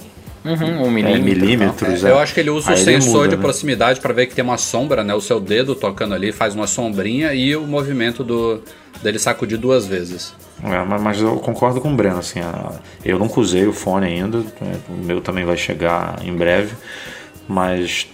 Uhum, 0.46 0.84
um 0.84 0.92
milímetro. 0.92 1.22
É, 1.22 1.24
milímetros 1.24 2.04
é. 2.04 2.12
Eu 2.12 2.20
acho 2.20 2.34
que 2.34 2.40
ele 2.40 2.50
usa 2.50 2.72
Aí 2.72 2.82
o 2.82 2.84
sensor 2.84 3.14
muda, 3.14 3.30
de 3.30 3.36
né? 3.38 3.42
proximidade 3.42 4.02
para 4.02 4.14
ver 4.14 4.28
que 4.28 4.36
tem 4.36 4.44
uma 4.44 4.58
sombra, 4.58 5.04
né? 5.04 5.14
O 5.14 5.22
seu 5.22 5.40
dedo 5.40 5.74
tocando 5.74 6.14
ali 6.14 6.32
faz 6.32 6.54
uma 6.54 6.68
sombrinha 6.68 7.34
e 7.34 7.56
o 7.56 7.66
movimento 7.66 8.24
do 8.24 8.62
dele 9.02 9.20
sacudir 9.20 9.58
duas 9.58 9.86
vezes. 9.86 10.34
É, 10.64 10.84
mas 10.84 11.22
eu 11.22 11.38
concordo 11.38 11.82
com 11.82 11.92
o 11.92 11.96
Breno, 11.96 12.20
assim, 12.20 12.40
eu 13.04 13.20
nunca 13.20 13.40
usei 13.40 13.66
o 13.66 13.74
fone 13.74 14.06
ainda, 14.06 14.38
né? 14.62 14.80
o 14.88 14.94
meu 14.94 15.20
também 15.20 15.44
vai 15.44 15.58
chegar 15.58 16.20
em 16.24 16.34
breve, 16.34 16.74
mas 17.48 18.08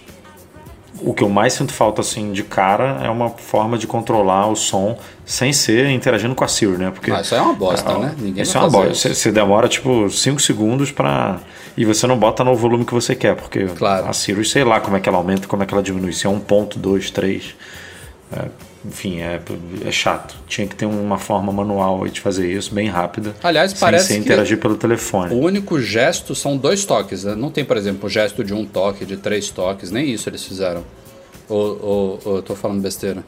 o 1.02 1.14
que 1.14 1.22
eu 1.22 1.28
mais 1.28 1.52
sinto 1.52 1.72
falta 1.72 2.00
assim 2.00 2.32
de 2.32 2.42
cara 2.42 3.00
é 3.04 3.10
uma 3.10 3.30
forma 3.30 3.78
de 3.78 3.86
controlar 3.86 4.48
o 4.48 4.56
som 4.56 4.98
sem 5.24 5.52
ser 5.52 5.88
interagindo 5.90 6.34
com 6.34 6.44
a 6.44 6.48
Siri, 6.48 6.76
né? 6.76 6.90
Porque 6.90 7.10
ah, 7.10 7.20
isso 7.20 7.34
é 7.34 7.40
uma 7.40 7.54
bosta, 7.54 7.90
é, 7.90 7.98
né? 7.98 8.14
Ninguém 8.18 8.42
isso 8.42 8.56
é 8.56 8.60
uma 8.60 8.70
bosta. 8.70 8.94
Você, 8.94 9.14
você 9.14 9.32
demora 9.32 9.68
tipo 9.68 10.10
5 10.10 10.40
segundos 10.40 10.90
para 10.90 11.38
e 11.76 11.84
você 11.84 12.06
não 12.06 12.18
bota 12.18 12.44
no 12.44 12.54
volume 12.54 12.84
que 12.84 12.92
você 12.92 13.14
quer, 13.14 13.36
porque 13.36 13.64
claro. 13.66 14.08
a 14.08 14.12
Siri, 14.12 14.44
sei 14.44 14.64
lá 14.64 14.80
como 14.80 14.96
é 14.96 15.00
que 15.00 15.08
ela 15.08 15.18
aumenta, 15.18 15.46
como 15.46 15.62
é 15.62 15.66
que 15.66 15.72
ela 15.72 15.82
diminui, 15.82 16.12
se 16.12 16.26
é 16.26 16.30
1.2, 16.30 17.10
3. 17.10 17.54
É, 18.32 18.48
enfim, 18.84 19.20
é, 19.20 19.40
é 19.84 19.90
chato. 19.92 20.34
Tinha 20.46 20.66
que 20.66 20.74
ter 20.74 20.86
uma 20.86 21.18
forma 21.18 21.52
manual 21.52 22.06
de 22.08 22.20
fazer 22.20 22.50
isso, 22.50 22.74
bem 22.74 22.88
rápida. 22.88 23.34
Aliás, 23.42 23.72
sem 23.72 23.80
parece 23.80 24.08
sem 24.08 24.20
interagir 24.20 24.58
pelo 24.58 24.76
telefone. 24.76 25.34
O 25.34 25.38
único 25.38 25.78
gesto 25.80 26.34
são 26.34 26.56
dois 26.56 26.84
toques. 26.84 27.24
Né? 27.24 27.34
Não 27.34 27.50
tem, 27.50 27.64
por 27.64 27.76
exemplo, 27.76 28.06
o 28.06 28.08
gesto 28.08 28.42
de 28.42 28.54
um 28.54 28.64
toque, 28.64 29.04
de 29.04 29.16
três 29.16 29.50
toques. 29.50 29.90
Nem 29.90 30.10
isso 30.10 30.28
eles 30.28 30.44
fizeram. 30.44 30.82
Ou, 31.48 31.78
ou, 31.82 32.20
ou 32.24 32.36
eu 32.36 32.42
tô 32.42 32.54
falando 32.54 32.80
besteira? 32.80 33.22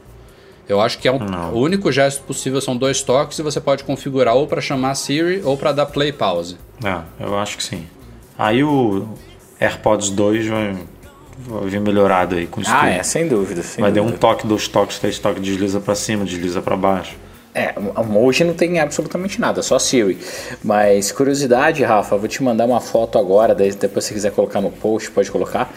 Eu 0.68 0.80
acho 0.80 0.98
que 0.98 1.08
é 1.08 1.12
um, 1.12 1.18
o 1.52 1.58
único 1.58 1.90
gesto 1.90 2.22
possível 2.22 2.60
são 2.60 2.76
dois 2.76 3.02
toques 3.02 3.38
e 3.38 3.42
você 3.42 3.60
pode 3.60 3.84
configurar 3.84 4.34
ou 4.34 4.46
para 4.46 4.60
chamar 4.60 4.94
Siri 4.94 5.42
ou 5.44 5.56
para 5.58 5.72
dar 5.72 5.86
play 5.86 6.12
pause. 6.12 6.56
É, 6.82 7.00
eu 7.20 7.36
acho 7.36 7.56
que 7.56 7.62
sim. 7.62 7.84
Aí 8.38 8.62
o 8.62 9.06
AirPods 9.60 10.10
2 10.10 10.46
vai 10.46 10.76
vir 11.64 11.80
melhorado 11.80 12.34
aí 12.34 12.46
com 12.46 12.60
isso. 12.60 12.70
Ah, 12.70 12.80
tudo. 12.80 12.88
é, 12.88 13.02
sem 13.02 13.28
dúvida. 13.28 13.62
Sem 13.62 13.82
vai 13.82 13.92
dúvida. 13.92 14.10
dar 14.10 14.14
um 14.14 14.18
toque, 14.18 14.46
dois 14.46 14.68
toques, 14.68 14.98
três 14.98 15.18
toques, 15.18 15.42
desliza 15.42 15.80
para 15.80 15.94
cima, 15.94 16.24
desliza 16.24 16.62
para 16.62 16.76
baixo. 16.76 17.16
É, 17.54 17.74
hoje 18.14 18.44
não 18.44 18.54
tem 18.54 18.80
absolutamente 18.80 19.38
nada, 19.40 19.62
só 19.62 19.78
Siri. 19.78 20.18
Mas 20.64 21.12
curiosidade, 21.12 21.82
Rafa, 21.84 22.16
vou 22.16 22.26
te 22.28 22.42
mandar 22.42 22.64
uma 22.64 22.80
foto 22.80 23.18
agora, 23.18 23.54
daí 23.54 23.70
depois 23.72 24.06
se 24.06 24.14
quiser 24.14 24.32
colocar 24.32 24.60
no 24.60 24.70
post, 24.70 25.10
pode 25.10 25.30
colocar. 25.30 25.70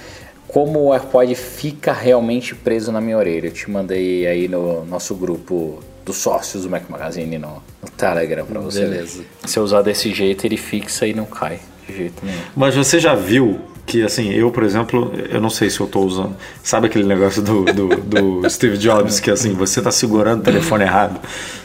Como 0.47 0.79
o 0.85 0.93
AirPod 0.93 1.35
fica 1.35 1.91
realmente 1.91 2.55
preso 2.55 2.91
na 2.91 3.01
minha 3.01 3.17
orelha. 3.17 3.47
Eu 3.47 3.51
te 3.51 3.69
mandei 3.69 4.25
aí 4.25 4.47
no 4.47 4.85
nosso 4.85 5.13
grupo 5.15 5.79
dos 6.05 6.15
sócios 6.15 6.63
do 6.63 6.69
Mac 6.69 6.83
Magazine 6.87 7.37
no, 7.37 7.61
no 7.81 7.89
Telegram 7.97 8.45
pra 8.45 8.61
você. 8.61 8.81
Beleza. 8.81 9.23
Se 9.43 9.59
eu 9.59 9.63
usar 9.63 9.81
desse 9.81 10.13
jeito, 10.13 10.45
ele 10.45 10.55
fixa 10.55 11.05
e 11.05 11.13
não 11.13 11.25
cai 11.25 11.59
de 11.89 11.97
jeito 11.97 12.25
nenhum. 12.25 12.39
Mas 12.55 12.73
você 12.73 12.99
já 12.99 13.15
viu 13.15 13.59
que 13.85 14.03
assim, 14.03 14.31
eu, 14.31 14.51
por 14.51 14.63
exemplo, 14.63 15.13
eu 15.29 15.39
não 15.39 15.49
sei 15.49 15.69
se 15.69 15.79
eu 15.79 15.85
estou 15.85 16.05
usando. 16.05 16.35
Sabe 16.63 16.87
aquele 16.87 17.05
negócio 17.05 17.41
do, 17.41 17.63
do, 17.65 17.87
do 17.97 18.41
Steve 18.49 18.77
Jobs 18.77 19.19
que 19.19 19.29
assim, 19.29 19.53
você 19.53 19.79
está 19.79 19.91
segurando 19.91 20.41
o 20.41 20.43
telefone 20.43 20.83
errado, 20.83 21.19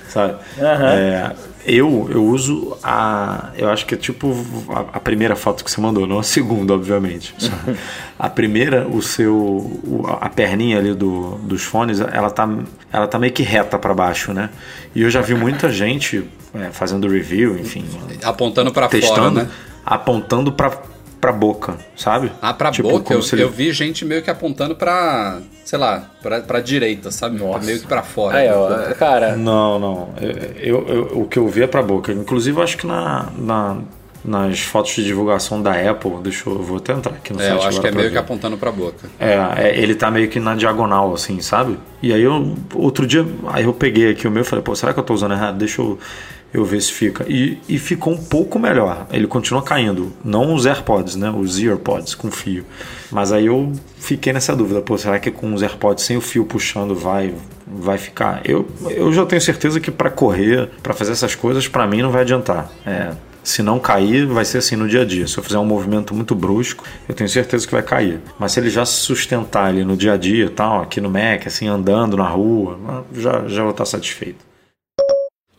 sabe? 0.09 0.35
Uhum. 0.59 0.67
É, 0.67 1.33
eu, 1.65 2.09
eu 2.11 2.25
uso 2.25 2.77
a. 2.83 3.51
Eu 3.57 3.71
acho 3.71 3.87
que 3.87 3.95
é 3.95 3.97
tipo 3.97 4.35
a, 4.69 4.97
a, 4.97 5.01
primeira 5.01 5.37
foto 5.37 5.65
que 5.65 5.71
você 5.71 5.81
mandou, 5.81 6.07
não 6.07 6.19
a 6.19 6.23
segunda, 6.23 6.75
obviamente. 6.75 7.35
a 8.19 8.29
primeira, 8.29 8.87
o 8.87 9.01
seu. 9.01 9.35
O, 9.35 10.05
a 10.21 10.29
perninha 10.29 10.79
ali 10.79 10.95
do, 10.95 11.39
dos 11.43 11.63
fones, 11.63 12.01
ela 12.01 12.31
tá, 12.31 12.49
ela 12.93 13.07
tá 13.07 13.19
meio 13.19 13.33
que 13.33 13.43
reta 13.43 13.79
para 13.79 13.95
baixo, 13.95 14.33
né? 14.33 14.51
E 14.95 15.03
eu 15.03 15.11
já 15.11 15.21
vi 15.21 15.35
muita 15.35 15.69
gente 15.73 16.25
é, 16.55 16.71
fazendo 16.71 17.09
review, 17.09 17.59
enfim. 17.59 17.85
Apontando 18.23 18.73
para 18.73 18.89
fora, 18.89 19.31
né? 19.31 19.49
apontando 19.85 20.53
pra, 20.53 20.71
pra 21.21 21.33
boca, 21.33 21.77
sabe? 21.97 22.33
Ah, 22.41 22.55
pra 22.55 22.71
Tipo, 22.71 22.89
boca, 22.91 23.13
eu, 23.13 23.21
ele- 23.33 23.43
eu 23.43 23.51
vi 23.51 23.73
gente 23.73 24.05
meio 24.05 24.23
que 24.23 24.31
apontando 24.31 24.75
pra, 24.75 25.39
sei 25.65 25.79
lá, 25.79 26.11
pra, 26.23 26.41
pra 26.41 26.61
direita, 26.61 27.11
sabe? 27.11 27.39
Nossa. 27.39 27.65
Meio 27.67 27.81
que 27.81 27.87
pra 27.87 28.03
fora. 28.03 28.39
Aí, 28.39 28.51
ó, 28.51 28.95
cara, 28.95 29.37
Não, 29.37 29.79
não. 29.79 30.09
Eu, 30.59 30.87
eu- 30.89 31.21
o 31.21 31.27
que 31.29 31.39
eu 31.39 31.47
vi 31.49 31.63
é 31.63 31.67
pra 31.67 31.83
boca. 31.83 32.13
Inclusive, 32.13 32.57
eu 32.59 32.63
acho 32.63 32.77
que 32.79 32.87
na, 32.87 33.29
na- 33.37 33.77
nas 34.23 34.61
fotos 34.61 34.93
de 34.95 35.03
divulgação 35.05 35.63
da 35.63 35.73
Apple, 35.73 36.13
deixa 36.23 36.49
eu, 36.49 36.55
eu 36.57 36.63
vou 36.63 36.77
até 36.77 36.93
entrar 36.93 37.13
aqui 37.15 37.33
no 37.33 37.41
É, 37.41 37.49
site 37.49 37.53
eu 37.53 37.59
acho 37.69 37.79
agora 37.79 37.83
que 37.83 37.89
é 37.89 37.91
meio 37.99 38.09
que 38.09 38.15
ver. 38.15 38.19
apontando 38.21 38.57
pra 38.59 38.71
boca. 38.71 39.09
É, 39.19 39.35
é, 39.69 39.79
ele 39.79 39.95
tá 39.95 40.11
meio 40.11 40.29
que 40.29 40.39
na 40.39 40.55
diagonal, 40.55 41.15
assim, 41.15 41.41
sabe? 41.41 41.79
E 42.03 42.13
aí 42.13 42.21
eu, 42.23 42.55
outro 42.75 43.07
dia, 43.07 43.27
aí 43.49 43.65
eu 43.65 43.73
peguei 43.73 44.11
aqui 44.11 44.29
o 44.29 44.31
meu 44.31 44.43
e 44.43 44.45
falei, 44.45 44.63
pô, 44.63 44.75
será 44.77 44.93
que 44.93 44.99
eu 45.01 45.05
tô 45.05 45.15
usando 45.15 45.33
errado? 45.33 45.57
Deixa 45.57 45.81
eu, 45.81 45.99
eu 46.53 46.65
ver 46.65 46.81
se 46.81 46.93
fica. 46.93 47.25
E, 47.29 47.59
e 47.69 47.79
ficou 47.79 48.13
um 48.13 48.17
pouco 48.17 48.59
melhor. 48.59 49.07
Ele 49.13 49.27
continua 49.27 49.63
caindo. 49.63 50.13
Não 50.25 50.55
os 50.55 50.67
AirPods, 50.67 51.17
né? 51.17 51.31
Os 51.31 51.59
EarPods 51.59 52.15
com 52.15 52.31
fio. 52.31 52.65
Mas 53.11 53.33
aí 53.33 53.47
eu 53.47 53.73
fiquei 53.99 54.33
nessa 54.33 54.55
dúvida, 54.55 54.81
pô, 54.81 54.97
será 54.99 55.19
que 55.19 55.31
com 55.31 55.53
os 55.55 55.63
AirPods 55.63 56.05
sem 56.05 56.17
o 56.17 56.21
fio 56.21 56.45
puxando 56.45 56.95
vai 56.95 57.35
vai 57.67 57.99
ficar? 57.99 58.41
Eu, 58.45 58.67
eu 58.91 59.13
já 59.13 59.25
tenho 59.25 59.41
certeza 59.41 59.79
que 59.79 59.91
para 59.91 60.11
correr, 60.11 60.69
para 60.83 60.93
fazer 60.93 61.13
essas 61.13 61.35
coisas, 61.35 61.69
para 61.69 61.87
mim 61.87 62.03
não 62.03 62.11
vai 62.11 62.23
adiantar. 62.23 62.71
É, 62.85 63.13
se 63.43 63.63
não 63.63 63.79
cair, 63.79 64.27
vai 64.27 64.45
ser 64.45 64.59
assim 64.59 64.77
no 64.77 64.89
dia 64.89 65.03
a 65.03 65.05
dia. 65.05 65.27
Se 65.27 65.39
eu 65.39 65.43
fizer 65.43 65.59
um 65.59 65.65
movimento 65.65 66.15
muito 66.15 66.35
brusco, 66.35 66.85
eu 67.09 67.15
tenho 67.15 67.29
certeza 67.29 67.67
que 67.67 67.73
vai 67.73 67.83
cair. 67.83 68.21
Mas 68.39 68.53
se 68.53 68.61
ele 68.61 68.71
já 68.71 68.85
se 68.85 68.95
sustentar 68.95 69.67
ali 69.67 69.85
no 69.85 69.97
dia 69.97 70.15
a 70.15 70.17
dia, 70.17 70.47
e 70.47 70.51
tal, 70.51 70.83
aqui 70.83 71.01
no 71.01 71.11
Mac, 71.11 71.47
assim, 71.47 71.67
andando 71.67 72.17
na 72.17 72.29
rua, 72.29 73.05
já, 73.15 73.47
já 73.47 73.63
vou 73.63 73.71
estar 73.71 73.85
satisfeito. 73.85 74.50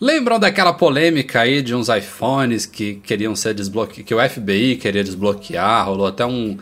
Lembram 0.01 0.39
daquela 0.39 0.74
polêmica 0.74 1.41
aí 1.41 1.62
de 1.62 1.75
uns 1.75 1.88
iPhones 1.88 2.65
que 2.65 2.96
queriam 2.96 3.36
ser 3.36 3.53
desbloqueados, 3.53 4.03
que 4.03 4.15
o 4.15 4.29
FBI 4.29 4.75
queria 4.77 5.03
desbloquear, 5.03 5.86
rolou 5.86 6.08
até 6.08 6.25
um, 6.25 6.58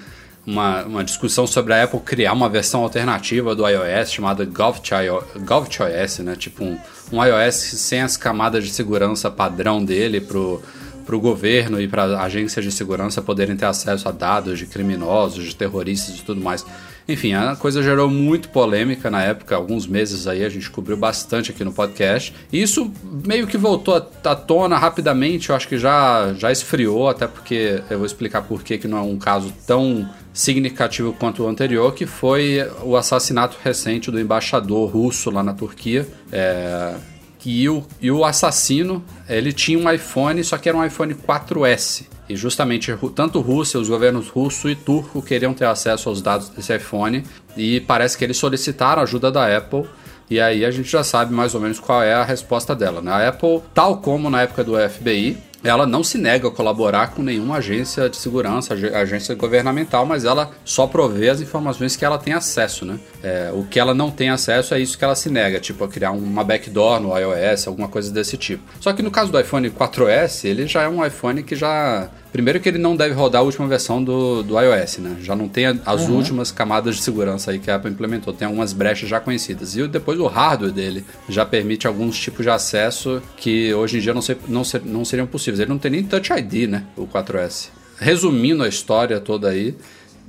uma, 0.46 0.84
uma 0.84 1.03
discussão 1.05 1.48
sobre 1.48 1.74
a 1.74 1.86
Apple 1.86 2.01
criar 2.01 2.34
uma 2.34 2.50
versão 2.50 2.84
alternativa 2.84 3.55
do 3.55 3.65
iOS 3.65 4.12
chamada 4.12 4.43
GovCHOS, 4.43 6.19
né? 6.19 6.36
Tipo 6.36 6.65
um, 6.65 6.77
um 7.13 7.24
iOS 7.24 7.55
sem 7.55 8.01
as 8.01 8.17
camadas 8.17 8.65
de 8.65 8.72
segurança 8.72 9.31
padrão 9.31 9.86
dele 9.86 10.19
pro, 10.19 10.62
pro 11.05 11.17
governo 11.17 11.79
e 11.79 11.88
para 11.88 12.22
agências 12.22 12.65
de 12.65 12.74
segurança 12.74 13.22
poderem 13.22 13.55
ter 13.55 13.67
acesso 13.67 14.10
a 14.10 14.12
dados 14.12 14.60
de 14.60 14.65
criminosos, 14.65 15.46
de 15.46 15.55
terroristas 15.55 16.19
e 16.19 16.24
tudo 16.24 16.41
mais. 16.41 16.65
Enfim, 17.10 17.34
a 17.34 17.56
coisa 17.56 17.82
gerou 17.82 18.08
muito 18.08 18.50
polêmica 18.50 19.10
na 19.10 19.24
época, 19.24 19.56
alguns 19.56 19.88
meses 19.88 20.28
aí 20.28 20.46
a 20.46 20.50
gente 20.50 20.70
cobriu 20.70 20.96
bastante 20.96 21.50
aqui 21.50 21.63
no 21.63 21.74
podcast. 21.74 22.34
E 22.54 22.62
isso 22.62 22.92
meio 23.25 23.48
que 23.48 23.58
voltou 23.58 23.96
à 23.96 24.36
tona 24.36 24.78
rapidamente, 24.78 25.50
eu 25.50 25.56
acho 25.56 25.68
que 25.68 25.78
já, 25.78 26.32
já 26.38 26.51
esfriou, 26.51 27.10
até 27.10 27.25
porque 27.25 27.82
eu 27.89 27.98
vou 27.98 28.06
explicar 28.06 28.44
por 28.44 28.63
que 28.63 28.78
que 28.78 28.88
não 28.88 29.00
é 29.00 29.01
um 29.01 29.18
caso 29.18 29.51
tão 29.66 30.08
significativo 30.32 31.12
quanto 31.13 31.44
o 31.44 31.48
anterior, 31.48 31.94
que 31.96 32.06
foi 32.06 32.60
o 32.84 32.96
assassinato 32.96 33.58
recente 33.63 34.12
do 34.12 34.20
embaixador 34.20 34.88
russo 34.89 35.32
lá 35.32 35.42
na 35.42 35.54
Turquia. 35.54 36.08
É, 36.32 36.94
que 37.39 37.67
o, 37.69 37.84
e 38.01 38.12
o 38.12 38.25
assassino, 38.25 39.03
ele 39.27 39.53
tinha 39.53 39.79
um 39.79 39.89
iPhone, 39.89 40.43
só 40.43 40.58
que 40.58 40.67
era 40.67 40.77
um 40.77 40.86
iPhone 40.86 41.15
4S. 41.15 42.05
E 42.27 42.36
justamente 42.36 42.96
tanto 43.15 43.39
Rússia, 43.39 43.79
os 43.79 43.89
governos 43.89 44.27
russo 44.27 44.69
e 44.69 44.75
turco 44.75 45.22
queriam 45.22 45.53
ter 45.53 45.65
acesso 45.65 46.10
aos 46.10 46.22
dados 46.22 46.50
desse 46.50 46.75
iPhone. 46.75 47.24
E 47.58 47.79
parece 47.81 48.17
que 48.17 48.24
eles 48.24 48.38
solicitaram 48.38 49.01
ajuda 49.01 49.31
da 49.31 49.58
Apple. 49.58 49.86
E 50.29 50.39
aí 50.39 50.63
a 50.63 50.69
gente 50.69 50.88
já 50.88 51.03
sabe 51.03 51.34
mais 51.34 51.55
ou 51.55 51.62
menos 51.62 51.79
qual 51.79 52.03
é 52.03 52.13
a 52.13 52.24
resposta 52.24 52.75
dela. 52.75 53.01
Né? 53.01 53.12
A 53.12 53.29
Apple, 53.29 53.62
tal 53.74 53.98
como 53.98 54.29
na 54.29 54.41
época 54.43 54.63
do 54.63 54.74
FBI, 54.77 55.38
ela 55.63 55.86
não 55.86 56.04
se 56.04 56.18
nega 56.18 56.48
a 56.48 56.51
colaborar 56.51 57.12
com 57.12 57.22
nenhuma 57.22 57.58
agência 57.58 58.10
de 58.10 58.18
segurança, 58.18 58.74
ag- 58.74 58.94
agência 58.96 59.36
governamental, 59.36 60.06
mas 60.06 60.24
ela 60.25 60.51
só 60.63 60.88
provê 60.88 61.30
as 61.30 61.42
informações 61.42 61.96
que 61.96 62.06
ela 62.06 62.18
tem 62.18 62.34
acesso, 62.34 62.86
né? 62.86 62.98
É, 63.22 63.51
o 63.54 63.63
que 63.63 63.80
ela 63.80 63.94
não 63.94 64.10
tem 64.10 64.30
acesso 64.30 64.74
é 64.74 64.80
isso 64.80 64.98
que 64.98 65.04
ela 65.04 65.15
se 65.15 65.30
nega, 65.30 65.60
tipo 65.60 65.84
a 65.84 65.88
criar 65.88 66.12
uma 66.12 66.43
backdoor 66.43 67.00
no 67.00 67.17
iOS, 67.17 67.67
alguma 67.67 67.88
coisa 67.88 68.12
desse 68.12 68.38
tipo. 68.38 68.63
Só 68.80 68.93
que 68.93 69.02
no 69.02 69.12
caso 69.12 69.32
do 69.32 69.39
iPhone 69.39 69.69
4S, 69.69 70.45
ele 70.45 70.65
já 70.67 70.84
é 70.84 70.88
um 70.89 71.06
iPhone 71.06 71.43
que 71.43 71.56
já 71.56 72.10
Primeiro 72.32 72.60
que 72.60 72.69
ele 72.69 72.78
não 72.78 72.95
deve 72.95 73.15
rodar 73.15 73.41
a 73.41 73.43
última 73.43 73.67
versão 73.67 74.04
do, 74.04 74.43
do 74.43 74.54
iOS, 74.62 75.00
né? 75.00 75.17
Já 75.19 75.36
não 75.36 75.50
tem 75.50 75.65
as 75.65 76.08
últimas 76.08 76.52
camadas 76.52 76.98
de 76.98 77.02
segurança 77.02 77.50
aí 77.50 77.58
que 77.58 77.72
a 77.72 77.76
Apple 77.78 77.89
implementou. 77.89 78.32
Tem 78.32 78.45
algumas 78.45 78.72
brechas 78.72 79.10
já 79.10 79.19
conhecidas. 79.19 79.76
E 79.76 79.88
depois 79.88 80.19
o 80.19 80.28
hardware 80.28 80.72
dele 80.72 81.04
já 81.28 81.43
permite 81.43 81.88
alguns 81.88 82.19
tipos 82.19 82.43
de 82.45 82.52
acesso 82.52 83.19
que 83.36 83.74
hoje 83.74 83.98
em 83.98 84.00
dia 84.00 84.13
não, 84.13 84.22
ser, 84.22 84.38
não, 84.48 84.63
ser- 84.63 84.84
não 84.86 85.04
seriam 85.04 85.26
possíveis. 85.26 85.48
Ele 85.57 85.69
não 85.69 85.79
tem 85.79 85.91
nem 85.91 86.03
Touch 86.03 86.31
ID, 86.31 86.69
né? 86.69 86.83
O 86.95 87.07
4S. 87.07 87.69
Resumindo 87.97 88.63
a 88.63 88.67
história 88.67 89.19
toda 89.19 89.49
aí, 89.49 89.75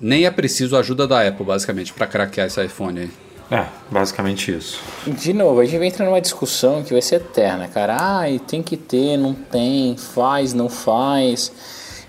nem 0.01 0.25
é 0.25 0.31
preciso 0.31 0.77
a 0.77 0.81
ajuda 0.81 1.07
da 1.07 1.27
Apple, 1.27 1.45
basicamente, 1.45 1.93
para 1.93 2.07
craquear 2.07 2.47
esse 2.47 2.65
iPhone 2.65 3.01
aí. 3.01 3.11
É, 3.51 3.67
basicamente 3.91 4.57
isso. 4.57 4.81
De 5.07 5.33
novo, 5.33 5.61
a 5.61 5.65
gente 5.65 5.85
entra 5.85 6.05
numa 6.05 6.21
discussão 6.21 6.85
que 6.85 6.93
vai 6.93 7.03
ser 7.03 7.17
eterna, 7.17 7.67
cara. 7.67 7.97
Ah, 8.21 8.31
e 8.31 8.39
tem 8.39 8.63
que 8.63 8.77
ter, 8.77 9.17
não 9.17 9.35
tem, 9.35 9.97
faz, 9.97 10.55
não 10.55 10.69
faz. 10.69 11.53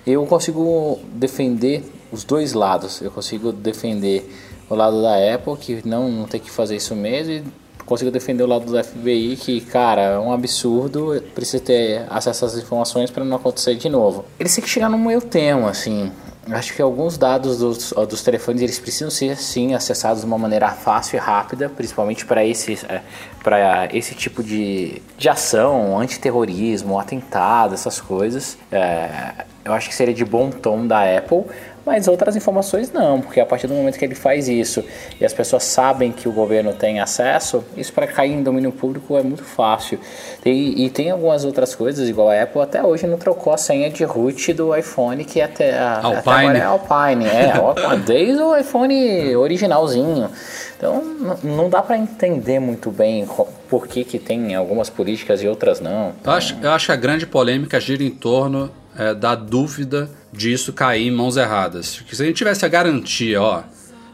Eu 0.06 0.24
consigo 0.28 1.00
defender 1.14 1.84
os 2.12 2.24
dois 2.24 2.54
lados. 2.54 3.02
Eu 3.02 3.10
consigo 3.10 3.52
defender 3.52 4.32
o 4.70 4.76
lado 4.76 5.02
da 5.02 5.16
Apple, 5.34 5.58
que 5.58 5.88
não, 5.88 6.12
não 6.12 6.26
tem 6.26 6.40
que 6.40 6.52
fazer 6.52 6.76
isso 6.76 6.96
mesmo, 6.96 7.34
e 7.34 7.44
consigo 7.86 8.12
defender 8.12 8.44
o 8.44 8.48
lado 8.48 8.66
do 8.66 8.84
FBI, 8.84 9.36
que, 9.36 9.62
cara, 9.62 10.02
é 10.02 10.20
um 10.20 10.32
absurdo, 10.32 11.24
precisa 11.34 11.64
ter 11.64 12.06
acesso 12.10 12.46
às 12.46 12.58
informações 12.58 13.10
para 13.12 13.24
não 13.24 13.38
acontecer 13.38 13.76
de 13.76 13.90
novo. 13.90 14.26
Eles 14.40 14.54
têm 14.54 14.64
que 14.64 14.70
chegar 14.70 14.90
no 14.90 14.98
meio 14.98 15.22
termo, 15.22 15.68
assim. 15.68 16.12
Acho 16.50 16.74
que 16.74 16.82
alguns 16.82 17.20
dados 17.20 17.60
dos, 17.60 17.92
dos 17.92 18.24
telefones 18.24 18.64
eles 18.64 18.80
precisam 18.80 19.12
ser 19.12 19.38
sim 19.38 19.76
acessados 19.76 20.22
de 20.22 20.26
uma 20.26 20.40
maneira 20.40 20.70
fácil 20.70 21.18
e 21.18 21.20
rápida, 21.20 21.70
principalmente 21.70 22.26
para 22.26 22.44
esse, 22.44 22.80
é, 22.90 23.02
para 23.44 23.88
esse 23.96 24.16
tipo 24.16 24.44
de, 24.44 25.02
de 25.20 25.30
ação, 25.30 26.00
antiterrorismo, 26.00 27.00
atentado, 27.00 27.76
essas 27.76 28.02
coisas. 28.02 28.58
É, 28.72 29.46
eu 29.64 29.72
acho 29.72 29.88
que 29.88 29.94
seria 29.94 30.16
de 30.16 30.26
bom 30.26 30.50
tom 30.50 30.88
da 30.88 31.04
Apple, 31.16 31.44
mas 31.86 32.08
outras 32.08 32.36
informações 32.36 32.92
não, 32.92 33.20
porque 33.22 33.40
a 33.40 33.46
partir 33.46 33.68
do 33.68 33.74
momento 33.74 33.98
que 33.98 34.06
ele 34.06 34.16
faz 34.16 34.48
isso 34.48 34.84
e 35.20 35.26
as 35.26 35.34
pessoas 35.34 35.64
sabem 35.64 36.12
que 36.12 36.28
o 36.28 36.32
governo 36.32 36.74
tem 36.74 37.00
acesso, 37.00 37.64
isso 37.76 37.92
para 37.94 38.08
cair 38.08 38.32
em 38.32 38.44
domínio 38.44 38.72
público 38.72 39.18
é 39.18 39.24
muito 39.24 39.44
fácil. 39.44 40.00
E, 40.46 40.86
e 40.86 40.90
tem 40.90 41.10
algumas 41.12 41.44
outras 41.46 41.74
coisas, 41.76 42.08
igual 42.08 42.30
a 42.30 42.42
Apple 42.42 42.62
até 42.62 42.84
hoje 42.84 43.08
não 43.08 43.18
trocou 43.18 43.52
a 43.54 43.58
senha 43.58 43.90
de 43.90 44.04
root 44.04 44.54
do 44.54 44.76
iPhone, 44.76 45.24
que 45.26 45.42
até, 45.42 45.78
a- 45.78 45.98
até 46.00 46.08
Alpine. 46.08 46.36
agora 46.36 46.58
é 46.58 46.64
Alpine, 46.64 47.26
é, 47.26 47.98
desde 48.06 48.42
o 48.42 48.56
iPhone 48.58 49.36
originalzinho. 49.36 50.30
Então 50.78 51.04
não 51.44 51.70
dá 51.70 51.82
para 51.82 51.98
entender 51.98 52.60
muito 52.60 52.90
bem 52.90 53.28
por 53.70 53.88
que, 53.88 54.04
que 54.04 54.18
tem 54.18 54.56
algumas 54.56 54.90
políticas 54.90 55.42
e 55.44 55.48
outras 55.48 55.80
não. 55.80 56.14
Eu 56.24 56.32
acho, 56.32 56.58
eu 56.62 56.72
acho 56.72 56.88
que 56.88 56.92
a 56.92 56.96
grande 56.96 57.26
polêmica 57.28 57.80
gira 57.80 58.04
em 58.04 58.10
torno 58.10 58.72
é, 59.02 59.16
da 59.16 59.34
dúvida 59.34 60.12
disso 60.32 60.72
cair 60.72 61.08
em 61.08 61.12
mãos 61.12 61.36
erradas. 61.36 61.96
Porque 61.96 62.16
se 62.16 62.22
a 62.22 62.26
gente 62.26 62.36
tivesse 62.36 62.64
a 62.64 62.68
garantia, 62.68 63.42
ó, 63.42 63.64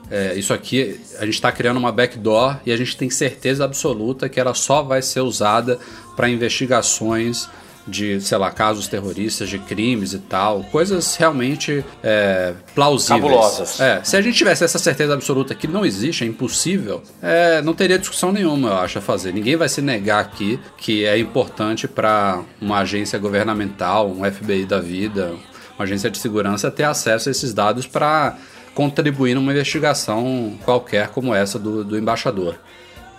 é, 0.10 0.34
isso 0.36 0.54
aqui 0.54 1.02
a 1.20 1.26
gente 1.26 1.34
está 1.34 1.52
criando 1.52 1.76
uma 1.76 1.92
backdoor 1.92 2.62
e 2.66 2.72
a 2.72 2.78
gente 2.78 2.96
tem 2.96 3.10
certeza 3.10 3.66
absoluta 3.66 4.30
que 4.30 4.40
ela 4.40 4.54
só 4.54 4.82
vai 4.82 5.02
ser 5.02 5.20
usada 5.20 5.78
para 6.16 6.30
investigações 6.30 7.50
de, 7.88 8.20
sei 8.20 8.38
lá, 8.38 8.52
casos 8.52 8.88
terroristas, 8.88 9.50
de 9.50 9.58
crimes 9.58 10.14
e 10.14 10.20
tal, 10.20 10.64
coisas 10.66 11.16
realmente 11.16 11.84
é, 12.04 12.54
plausíveis. 12.76 13.22
Cabulosas. 13.22 13.80
É, 13.80 14.04
se 14.04 14.18
a 14.18 14.22
gente 14.22 14.38
tivesse 14.38 14.64
essa 14.64 14.78
certeza 14.78 15.14
absoluta 15.14 15.56
que 15.56 15.68
não 15.68 15.86
existe, 15.86 16.24
é 16.24 16.28
impossível, 16.28 17.02
é, 17.22 17.62
não 17.62 17.74
teria 17.74 17.98
discussão 17.98 18.32
nenhuma, 18.32 18.70
eu 18.70 18.78
acho, 18.78 19.00
a 19.00 19.02
fazer. 19.02 19.34
Ninguém 19.34 19.56
vai 19.56 19.70
se 19.70 19.82
negar 19.82 20.20
aqui 20.20 20.60
que 20.78 21.06
é 21.06 21.18
importante 21.18 21.88
para 21.88 22.42
uma 22.62 22.80
agência 22.80 23.18
governamental, 23.18 24.10
um 24.10 24.30
FBI 24.30 24.66
da 24.66 24.80
vida, 24.80 25.34
uma 25.78 25.86
agência 25.86 26.10
de 26.10 26.18
segurança 26.18 26.70
ter 26.70 26.84
acesso 26.84 27.30
a 27.30 27.32
esses 27.32 27.54
dados 27.54 27.88
para 27.88 28.36
contribuir 28.74 29.34
numa 29.34 29.52
investigação 29.52 30.58
qualquer 30.64 31.10
como 31.10 31.34
essa 31.34 31.58
do, 31.58 31.84
do 31.84 31.98
embaixador. 31.98 32.60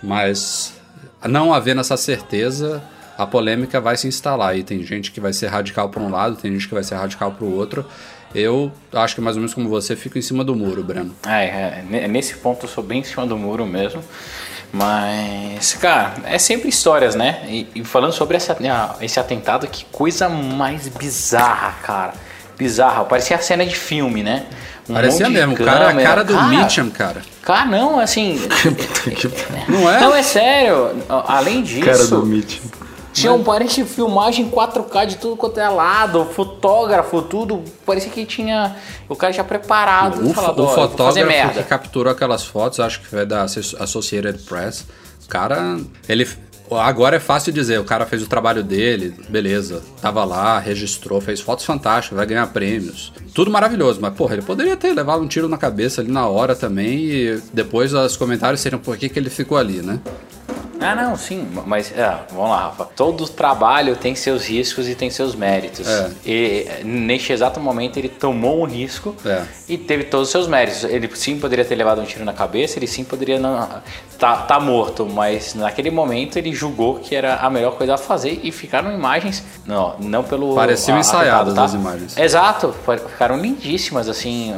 Mas 0.01 0.73
não 1.27 1.53
havendo 1.53 1.81
essa 1.81 1.97
certeza, 1.97 2.81
a 3.19 3.27
polêmica 3.27 3.81
vai 3.81 3.97
se 3.97 4.07
instalar. 4.07 4.57
E 4.57 4.63
tem 4.63 4.81
gente 4.81 5.11
que 5.11 5.19
vai 5.19 5.33
ser 5.33 5.47
radical 5.47 5.89
para 5.89 6.01
um 6.01 6.09
lado, 6.09 6.37
tem 6.37 6.53
gente 6.53 6.69
que 6.69 6.73
vai 6.73 6.83
ser 6.83 6.95
radical 6.95 7.33
para 7.33 7.43
o 7.45 7.53
outro. 7.53 7.85
Eu 8.33 8.71
acho 8.93 9.13
que 9.15 9.19
mais 9.19 9.35
ou 9.35 9.41
menos 9.41 9.53
como 9.53 9.67
você, 9.67 9.93
fico 9.93 10.17
em 10.17 10.21
cima 10.21 10.41
do 10.41 10.55
muro, 10.55 10.81
Breno. 10.81 11.13
É, 11.27 11.43
é, 11.45 11.85
ne- 11.89 12.07
nesse 12.07 12.35
ponto 12.35 12.65
eu 12.65 12.69
sou 12.69 12.81
bem 12.81 13.01
em 13.01 13.03
cima 13.03 13.25
do 13.27 13.37
muro 13.37 13.65
mesmo. 13.65 14.01
Mas, 14.71 15.73
cara, 15.73 16.13
é 16.23 16.37
sempre 16.37 16.69
histórias, 16.69 17.13
né? 17.13 17.41
E, 17.49 17.67
e 17.75 17.83
falando 17.83 18.13
sobre 18.13 18.37
essa, 18.37 18.55
ah, 18.71 18.95
esse 19.01 19.19
atentado, 19.19 19.67
que 19.67 19.83
coisa 19.91 20.29
mais 20.29 20.87
bizarra, 20.87 21.73
cara. 21.83 22.13
Bizarra. 22.57 23.03
Parecia 23.03 23.35
a 23.35 23.39
cena 23.39 23.65
de 23.65 23.75
filme, 23.75 24.23
né? 24.23 24.45
Um 24.87 24.93
Parecia 24.93 25.29
mesmo, 25.29 25.55
o 25.55 25.57
cara 25.57 25.91
é 25.91 26.03
a 26.03 26.07
cara 26.07 26.23
do 26.23 26.33
Cara, 26.33 26.47
Mitcham, 26.47 26.89
cara. 26.89 27.21
Cara, 27.41 27.65
não, 27.65 27.99
assim. 27.99 28.39
Não 29.67 29.89
é? 29.89 29.99
Não, 29.99 30.15
é 30.15 30.23
sério. 30.23 31.03
Além 31.27 31.63
disso. 31.63 31.85
Cara 31.85 32.07
do 32.07 32.25
Mitch. 32.25 32.59
Tinha 33.11 33.33
um 33.33 33.43
parente 33.43 33.83
de 33.83 33.89
filmagem 33.89 34.49
4K 34.49 35.05
de 35.05 35.17
tudo 35.17 35.35
quanto 35.35 35.59
é 35.59 35.67
lado, 35.67 36.25
fotógrafo, 36.25 37.21
tudo. 37.21 37.63
Parecia 37.85 38.09
que 38.11 38.25
tinha. 38.25 38.75
O 39.07 39.15
cara 39.15 39.33
já 39.33 39.43
preparado. 39.43 40.25
O, 40.25 40.33
falado, 40.33 40.59
o 40.59 40.63
"Ó, 40.63 40.69
eu 40.71 40.75
vou 40.75 40.75
fazer 40.75 40.89
fotógrafo 40.91 41.27
merda. 41.27 41.63
que 41.63 41.67
capturou 41.69 42.11
aquelas 42.13 42.45
fotos, 42.45 42.79
acho 42.79 43.01
que 43.01 43.07
foi 43.07 43.25
da 43.25 43.43
Associated 43.43 44.39
Press. 44.43 44.85
O 45.25 45.27
cara, 45.27 45.79
ele 46.07 46.27
agora 46.71 47.15
é 47.15 47.19
fácil 47.19 47.51
dizer, 47.51 47.79
o 47.79 47.83
cara 47.83 48.05
fez 48.05 48.21
o 48.21 48.27
trabalho 48.27 48.63
dele, 48.63 49.13
beleza, 49.27 49.81
tava 50.01 50.23
lá, 50.23 50.59
registrou, 50.59 51.19
fez 51.19 51.39
fotos 51.41 51.65
fantásticas, 51.65 52.15
vai 52.15 52.25
ganhar 52.27 52.45
prêmios. 52.47 53.11
Tudo 53.33 53.49
maravilhoso, 53.49 53.99
mas 54.01 54.13
porra, 54.13 54.33
ele 54.35 54.43
poderia 54.43 54.77
ter 54.77 54.93
levado 54.93 55.21
um 55.23 55.27
tiro 55.27 55.47
na 55.47 55.57
cabeça 55.57 56.01
ali 56.01 56.11
na 56.11 56.27
hora 56.27 56.55
também 56.55 56.99
e 57.09 57.41
depois 57.51 57.93
os 57.93 58.15
comentários 58.15 58.61
seriam 58.61 58.79
por 58.79 58.97
que, 58.97 59.09
que 59.09 59.17
ele 59.17 59.29
ficou 59.31 59.57
ali, 59.57 59.81
né? 59.81 59.99
Ah, 60.81 60.95
não, 60.95 61.15
sim, 61.17 61.47
mas 61.65 61.91
é, 61.91 62.19
vamos 62.31 62.49
lá, 62.49 62.63
Rafa. 62.65 62.85
Todo 62.95 63.27
trabalho 63.27 63.95
tem 63.95 64.15
seus 64.15 64.45
riscos 64.47 64.87
e 64.87 64.95
tem 64.95 65.09
seus 65.09 65.35
méritos. 65.35 65.87
É. 65.87 66.09
E 66.25 66.67
neste 66.85 67.33
exato 67.33 67.59
momento 67.59 67.97
ele 67.97 68.07
tomou 68.09 68.61
um 68.61 68.65
risco 68.65 69.15
É. 69.25 69.43
e 69.67 69.77
teve 69.77 70.05
todos 70.05 70.27
os 70.27 70.31
seus 70.31 70.47
méritos. 70.47 70.83
Ele 70.85 71.09
sim 71.15 71.37
poderia 71.39 71.65
ter 71.65 71.75
levado 71.75 71.99
um 72.01 72.05
tiro 72.05 72.23
na 72.23 72.33
cabeça, 72.33 72.79
ele 72.79 72.87
sim 72.87 73.03
poderia 73.03 73.37
não 73.39 73.67
tá, 74.17 74.37
tá 74.37 74.59
morto, 74.59 75.05
mas 75.05 75.53
naquele 75.53 75.91
momento 75.91 76.37
ele 76.37 76.53
julgou 76.53 76.95
que 76.99 77.13
era 77.13 77.35
a 77.35 77.49
melhor 77.49 77.71
coisa 77.75 77.95
a 77.95 77.97
fazer 77.97 78.39
e 78.43 78.51
ficaram 78.51 78.91
imagens, 78.93 79.43
não, 79.65 79.95
não 79.99 80.23
pelo 80.23 80.55
Pareciam 80.55 80.97
ensaiadas 80.99 81.49
atentado, 81.57 81.65
as 81.65 81.73
imagens. 81.73 82.17
Exato, 82.17 82.73
ficaram 83.11 83.37
lindíssimas 83.37 84.07
assim, 84.07 84.55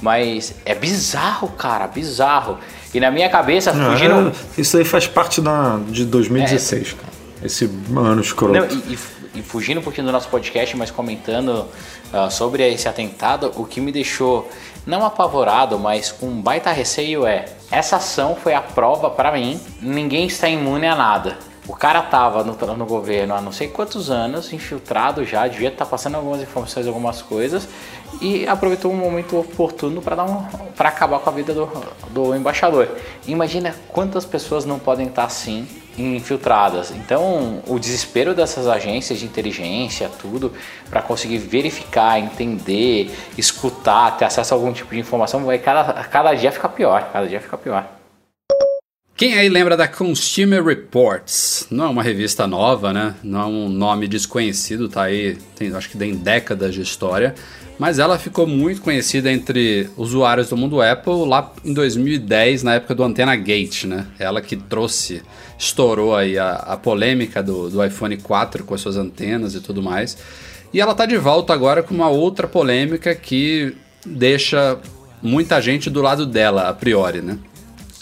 mas 0.00 0.54
é 0.64 0.74
bizarro, 0.74 1.48
cara, 1.48 1.86
bizarro. 1.86 2.58
E 2.92 3.00
na 3.00 3.10
minha 3.10 3.28
cabeça, 3.28 3.72
fugindo 3.72 4.32
É, 4.56 4.60
isso 4.60 4.76
aí 4.76 4.84
faz 4.84 5.06
parte 5.06 5.40
da, 5.40 5.78
de 5.88 6.04
2016, 6.04 6.92
cara. 6.94 7.12
Esse 7.42 7.70
ano 7.94 8.20
escroto. 8.20 8.54
Não, 8.54 8.66
e, 8.66 8.94
e- 9.34 9.42
fugindo 9.42 9.78
um 9.78 9.82
pouquinho 9.82 10.06
do 10.06 10.12
nosso 10.12 10.28
podcast, 10.28 10.76
mas 10.76 10.90
comentando 10.90 11.66
ah, 12.12 12.28
sobre 12.30 12.66
esse 12.68 12.88
atentado, 12.88 13.52
o 13.56 13.64
que 13.64 13.80
me 13.80 13.92
deixou 13.92 14.50
não 14.86 15.04
apavorado, 15.04 15.78
mas 15.78 16.10
com 16.10 16.26
um 16.26 16.40
baita 16.40 16.72
receio 16.72 17.26
é: 17.26 17.44
essa 17.70 17.96
ação 17.96 18.34
foi 18.34 18.54
a 18.54 18.60
prova 18.60 19.10
pra 19.10 19.30
mim, 19.30 19.60
ninguém 19.80 20.26
está 20.26 20.48
imune 20.48 20.86
a 20.86 20.96
nada. 20.96 21.38
O 21.68 21.76
cara 21.76 22.00
tava 22.00 22.42
no, 22.42 22.56
no 22.76 22.86
governo 22.86 23.34
há 23.34 23.42
não 23.42 23.52
sei 23.52 23.68
quantos 23.68 24.10
anos, 24.10 24.54
infiltrado 24.54 25.22
já, 25.22 25.46
devia 25.46 25.68
estar 25.68 25.84
passando 25.84 26.14
algumas 26.14 26.40
informações, 26.40 26.86
algumas 26.86 27.20
coisas, 27.20 27.68
e 28.20 28.46
aproveitou 28.46 28.92
um 28.92 28.96
momento 28.96 29.38
oportuno 29.38 30.02
para 30.02 30.24
um, 30.24 30.42
para 30.76 30.88
acabar 30.88 31.20
com 31.20 31.30
a 31.30 31.32
vida 31.32 31.54
do, 31.54 31.68
do 32.10 32.34
embaixador. 32.34 32.88
Imagina 33.26 33.74
quantas 33.88 34.24
pessoas 34.24 34.64
não 34.64 34.78
podem 34.78 35.06
estar 35.06 35.24
assim 35.24 35.66
infiltradas. 35.98 36.92
Então, 36.92 37.60
o 37.66 37.78
desespero 37.78 38.34
dessas 38.34 38.68
agências 38.68 39.18
de 39.18 39.24
inteligência, 39.24 40.08
tudo, 40.20 40.52
para 40.88 41.02
conseguir 41.02 41.38
verificar, 41.38 42.18
entender, 42.18 43.10
escutar, 43.36 44.16
ter 44.16 44.24
acesso 44.24 44.54
a 44.54 44.56
algum 44.56 44.72
tipo 44.72 44.94
de 44.94 45.00
informação, 45.00 45.44
vai 45.44 45.58
cada, 45.58 45.92
cada 46.04 46.34
dia 46.34 46.52
fica 46.52 46.68
pior, 46.68 47.10
cada 47.12 47.26
dia 47.26 47.40
fica 47.40 47.58
pior. 47.58 47.97
Quem 49.18 49.34
aí 49.34 49.48
lembra 49.48 49.76
da 49.76 49.88
Consumer 49.88 50.64
Reports? 50.64 51.66
Não 51.72 51.86
é 51.86 51.88
uma 51.88 52.04
revista 52.04 52.46
nova, 52.46 52.92
né? 52.92 53.16
Não 53.20 53.40
é 53.40 53.44
um 53.46 53.68
nome 53.68 54.06
desconhecido, 54.06 54.88
tá 54.88 55.02
aí, 55.02 55.36
tem, 55.56 55.74
acho 55.74 55.90
que 55.90 55.98
tem 55.98 56.14
décadas 56.14 56.72
de 56.72 56.82
história. 56.82 57.34
Mas 57.80 57.98
ela 57.98 58.16
ficou 58.16 58.46
muito 58.46 58.80
conhecida 58.80 59.28
entre 59.32 59.90
usuários 59.96 60.48
do 60.48 60.56
mundo 60.56 60.80
Apple 60.80 61.26
lá 61.26 61.52
em 61.64 61.74
2010, 61.74 62.62
na 62.62 62.74
época 62.74 62.94
do 62.94 63.02
Antena 63.02 63.34
Gate, 63.34 63.86
né? 63.86 64.06
Ela 64.20 64.40
que 64.40 64.54
trouxe, 64.54 65.20
estourou 65.58 66.14
aí 66.14 66.38
a, 66.38 66.52
a 66.52 66.76
polêmica 66.76 67.42
do, 67.42 67.68
do 67.68 67.84
iPhone 67.84 68.16
4 68.18 68.62
com 68.62 68.72
as 68.72 68.80
suas 68.80 68.96
antenas 68.96 69.52
e 69.56 69.60
tudo 69.60 69.82
mais. 69.82 70.16
E 70.72 70.80
ela 70.80 70.94
tá 70.94 71.04
de 71.06 71.16
volta 71.16 71.52
agora 71.52 71.82
com 71.82 71.92
uma 71.92 72.08
outra 72.08 72.46
polêmica 72.46 73.16
que 73.16 73.74
deixa 74.06 74.78
muita 75.20 75.60
gente 75.60 75.90
do 75.90 76.00
lado 76.00 76.24
dela, 76.24 76.68
a 76.68 76.72
priori, 76.72 77.20
né? 77.20 77.36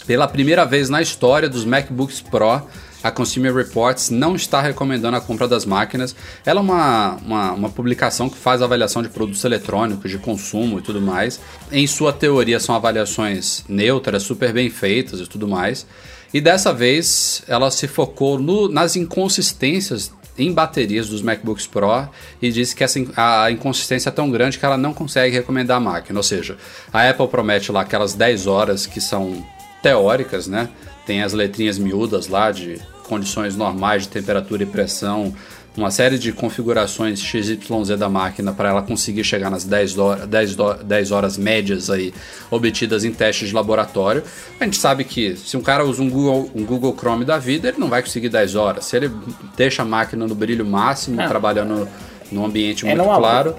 Pela 0.07 0.27
primeira 0.27 0.65
vez 0.65 0.89
na 0.89 1.01
história 1.01 1.49
dos 1.49 1.65
MacBooks 1.65 2.21
Pro, 2.21 2.61
a 3.03 3.11
Consumer 3.11 3.53
Reports 3.53 4.09
não 4.09 4.35
está 4.35 4.61
recomendando 4.61 5.17
a 5.17 5.21
compra 5.21 5.47
das 5.47 5.65
máquinas. 5.65 6.15
Ela 6.45 6.59
é 6.61 6.63
uma, 6.63 7.15
uma, 7.25 7.51
uma 7.51 7.69
publicação 7.69 8.29
que 8.29 8.37
faz 8.37 8.61
avaliação 8.61 9.03
de 9.03 9.09
produtos 9.09 9.43
eletrônicos, 9.43 10.09
de 10.09 10.17
consumo 10.17 10.79
e 10.79 10.81
tudo 10.81 11.01
mais. 11.01 11.39
Em 11.71 11.85
sua 11.85 12.11
teoria, 12.13 12.59
são 12.59 12.73
avaliações 12.73 13.63
neutras, 13.67 14.23
super 14.23 14.51
bem 14.53 14.69
feitas 14.69 15.19
e 15.19 15.27
tudo 15.27 15.47
mais. 15.47 15.85
E 16.33 16.41
dessa 16.41 16.73
vez, 16.73 17.43
ela 17.47 17.69
se 17.69 17.87
focou 17.87 18.39
no- 18.39 18.67
nas 18.69 18.95
inconsistências 18.95 20.11
em 20.37 20.51
baterias 20.53 21.07
dos 21.09 21.21
MacBooks 21.21 21.67
Pro 21.67 22.07
e 22.41 22.51
disse 22.51 22.75
que 22.75 22.83
essa, 22.83 22.99
a 23.15 23.51
inconsistência 23.51 24.09
é 24.09 24.11
tão 24.11 24.29
grande 24.29 24.57
que 24.57 24.65
ela 24.65 24.77
não 24.77 24.93
consegue 24.93 25.35
recomendar 25.35 25.77
a 25.77 25.79
máquina. 25.79 26.17
Ou 26.19 26.23
seja, 26.23 26.57
a 26.93 27.09
Apple 27.09 27.27
promete 27.27 27.71
lá 27.71 27.81
aquelas 27.81 28.13
10 28.13 28.47
horas 28.47 28.85
que 28.85 29.01
são 29.01 29.45
teóricas, 29.81 30.47
né? 30.47 30.69
Tem 31.05 31.23
as 31.23 31.33
letrinhas 31.33 31.77
miúdas 31.79 32.27
lá 32.27 32.51
de 32.51 32.79
condições 33.07 33.55
normais 33.55 34.03
de 34.03 34.09
temperatura 34.09 34.63
e 34.63 34.65
pressão, 34.65 35.33
uma 35.77 35.91
série 35.91 36.17
de 36.17 36.31
configurações 36.33 37.19
XYZ 37.21 37.97
da 37.99 38.09
máquina 38.09 38.51
para 38.51 38.69
ela 38.69 38.81
conseguir 38.81 39.23
chegar 39.23 39.49
nas 39.51 39.63
10, 39.63 39.97
horas, 39.99 40.27
10, 40.27 40.55
do- 40.55 40.73
10 40.83 41.11
horas 41.11 41.37
médias 41.37 41.89
aí 41.91 42.11
obtidas 42.49 43.05
em 43.05 43.11
testes 43.11 43.49
de 43.49 43.55
laboratório. 43.55 44.23
A 44.59 44.63
gente 44.65 44.75
sabe 44.77 45.03
que 45.03 45.35
se 45.37 45.55
um 45.55 45.61
cara 45.61 45.85
usa 45.85 46.01
um 46.01 46.09
Google, 46.09 46.49
um 46.55 46.65
Google 46.65 46.95
Chrome 46.97 47.23
da 47.23 47.37
vida, 47.37 47.67
ele 47.69 47.77
não 47.77 47.87
vai 47.89 48.01
conseguir 48.01 48.27
10 48.29 48.55
horas. 48.55 48.85
Se 48.85 48.97
ele 48.97 49.11
deixa 49.55 49.83
a 49.83 49.85
máquina 49.85 50.25
no 50.25 50.33
brilho 50.33 50.65
máximo, 50.65 51.15
Não. 51.15 51.27
trabalhando 51.27 51.87
num 52.31 52.43
ambiente 52.43 52.83
É 52.85 52.89
muito 52.89 53.03
numa 53.05 53.17
claro, 53.17 53.55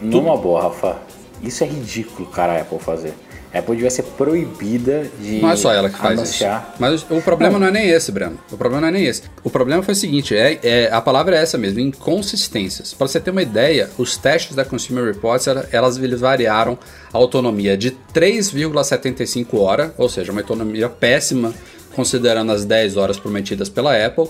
Numa 0.00 0.36
boa, 0.36 0.62
Rafa. 0.62 0.98
Isso 1.42 1.64
é 1.64 1.66
ridículo, 1.66 2.28
cara, 2.28 2.52
a 2.52 2.60
Apple 2.60 2.78
fazer. 2.78 3.12
Apple 3.58 3.74
devia 3.76 3.90
ser 3.90 4.02
proibida 4.02 5.06
de 5.20 5.40
Não 5.40 5.50
é 5.50 5.56
só 5.56 5.72
ela 5.72 5.88
que 5.90 5.98
faz 5.98 6.18
anunciar. 6.18 6.68
isso. 6.70 6.76
Mas 6.80 7.02
o 7.10 7.20
problema 7.22 7.58
não. 7.58 7.66
é 7.66 7.70
nem 7.70 7.88
esse, 7.88 8.10
Breno. 8.12 8.38
O 8.50 8.56
problema 8.56 8.80
não 8.82 8.88
é 8.88 8.90
nem 8.92 9.04
esse. 9.06 9.22
O 9.44 9.50
problema 9.50 9.82
foi 9.82 9.92
o 9.92 9.96
seguinte: 9.96 10.36
é, 10.36 10.58
é- 10.62 10.88
a 10.92 11.00
palavra 11.00 11.36
é 11.36 11.42
essa 11.42 11.56
mesmo, 11.58 11.80
inconsistências. 11.80 12.92
Para 12.94 13.06
você 13.08 13.20
ter 13.20 13.30
uma 13.30 13.42
ideia, 13.42 13.88
os 13.98 14.16
testes 14.16 14.54
da 14.54 14.64
Consumer 14.64 15.04
Reports, 15.04 15.46
ela- 15.46 15.66
elas 15.72 15.96
variaram 15.98 16.78
a 17.12 17.16
autonomia 17.18 17.76
de 17.76 17.90
3,75 18.12 19.58
horas, 19.58 19.90
ou 19.96 20.08
seja, 20.08 20.32
uma 20.32 20.40
autonomia 20.40 20.88
péssima, 20.88 21.52
considerando 21.94 22.52
as 22.52 22.64
10 22.64 22.96
horas 22.96 23.18
prometidas 23.18 23.68
pela 23.68 23.94
Apple, 23.96 24.28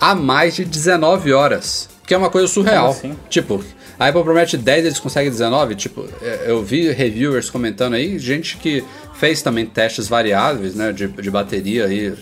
a 0.00 0.14
mais 0.14 0.54
de 0.56 0.64
19 0.64 1.32
horas. 1.32 1.88
Que 2.06 2.14
é 2.14 2.18
uma 2.18 2.30
coisa 2.30 2.46
surreal. 2.48 2.90
Assim? 2.90 3.16
Tipo, 3.30 3.64
a 3.98 4.08
Apple 4.08 4.22
promete 4.22 4.56
10, 4.56 4.86
eles 4.86 4.98
conseguem 4.98 5.30
19. 5.30 5.74
Tipo, 5.74 6.06
é, 6.20 6.44
eu 6.46 6.62
vi 6.62 6.90
reviewers 6.90 7.48
comentando 7.48 7.94
aí, 7.94 8.18
gente 8.18 8.56
que 8.56 8.84
fez 9.14 9.40
também 9.42 9.64
testes 9.64 10.08
variáveis, 10.08 10.74
né, 10.74 10.92
de, 10.92 11.06
de 11.06 11.30
bateria 11.30 11.86
aí. 11.86 12.14